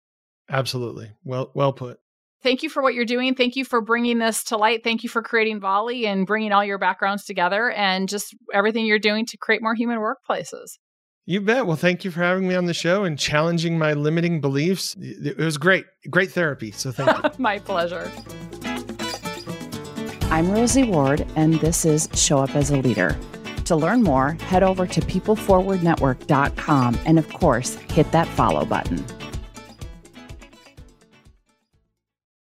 Absolutely. 0.49 1.11
Well, 1.23 1.51
well 1.53 1.73
put. 1.73 1.99
Thank 2.41 2.61
you 2.61 2.69
for 2.69 2.83
what 2.83 2.93
you're 2.93 3.05
doing. 3.05 3.35
Thank 3.35 3.55
you 3.55 3.63
for 3.63 3.79
bringing 3.79 4.17
this 4.17 4.43
to 4.45 4.57
light. 4.57 4.83
Thank 4.83 5.03
you 5.03 5.09
for 5.09 5.21
creating 5.21 5.61
Volley 5.61 6.05
and 6.05 6.27
bringing 6.27 6.51
all 6.51 6.65
your 6.65 6.77
backgrounds 6.77 7.23
together 7.23 7.71
and 7.71 8.09
just 8.09 8.35
everything 8.53 8.85
you're 8.85 8.99
doing 8.99 9.25
to 9.27 9.37
create 9.37 9.61
more 9.61 9.75
human 9.75 9.99
workplaces. 9.99 10.77
You 11.25 11.39
bet. 11.39 11.65
Well, 11.65 11.77
thank 11.77 12.03
you 12.03 12.11
for 12.11 12.21
having 12.21 12.49
me 12.49 12.55
on 12.55 12.65
the 12.65 12.73
show 12.73 13.05
and 13.05 13.17
challenging 13.17 13.77
my 13.77 13.93
limiting 13.93 14.41
beliefs. 14.41 14.93
It 14.99 15.37
was 15.37 15.57
great. 15.57 15.85
Great 16.09 16.31
therapy. 16.31 16.71
So 16.71 16.91
thank 16.91 17.23
you. 17.23 17.29
my 17.37 17.59
pleasure. 17.59 18.11
I'm 20.23 20.51
Rosie 20.51 20.83
Ward, 20.83 21.25
and 21.37 21.53
this 21.55 21.85
is 21.85 22.09
Show 22.13 22.39
Up 22.39 22.53
as 22.57 22.71
a 22.71 22.77
Leader. 22.77 23.17
To 23.65 23.75
learn 23.77 24.03
more, 24.03 24.31
head 24.41 24.63
over 24.63 24.85
to 24.85 24.99
peopleforwardnetwork.com 24.99 26.99
and, 27.05 27.17
of 27.17 27.31
course, 27.31 27.75
hit 27.75 28.11
that 28.11 28.27
follow 28.27 28.65
button. 28.65 29.05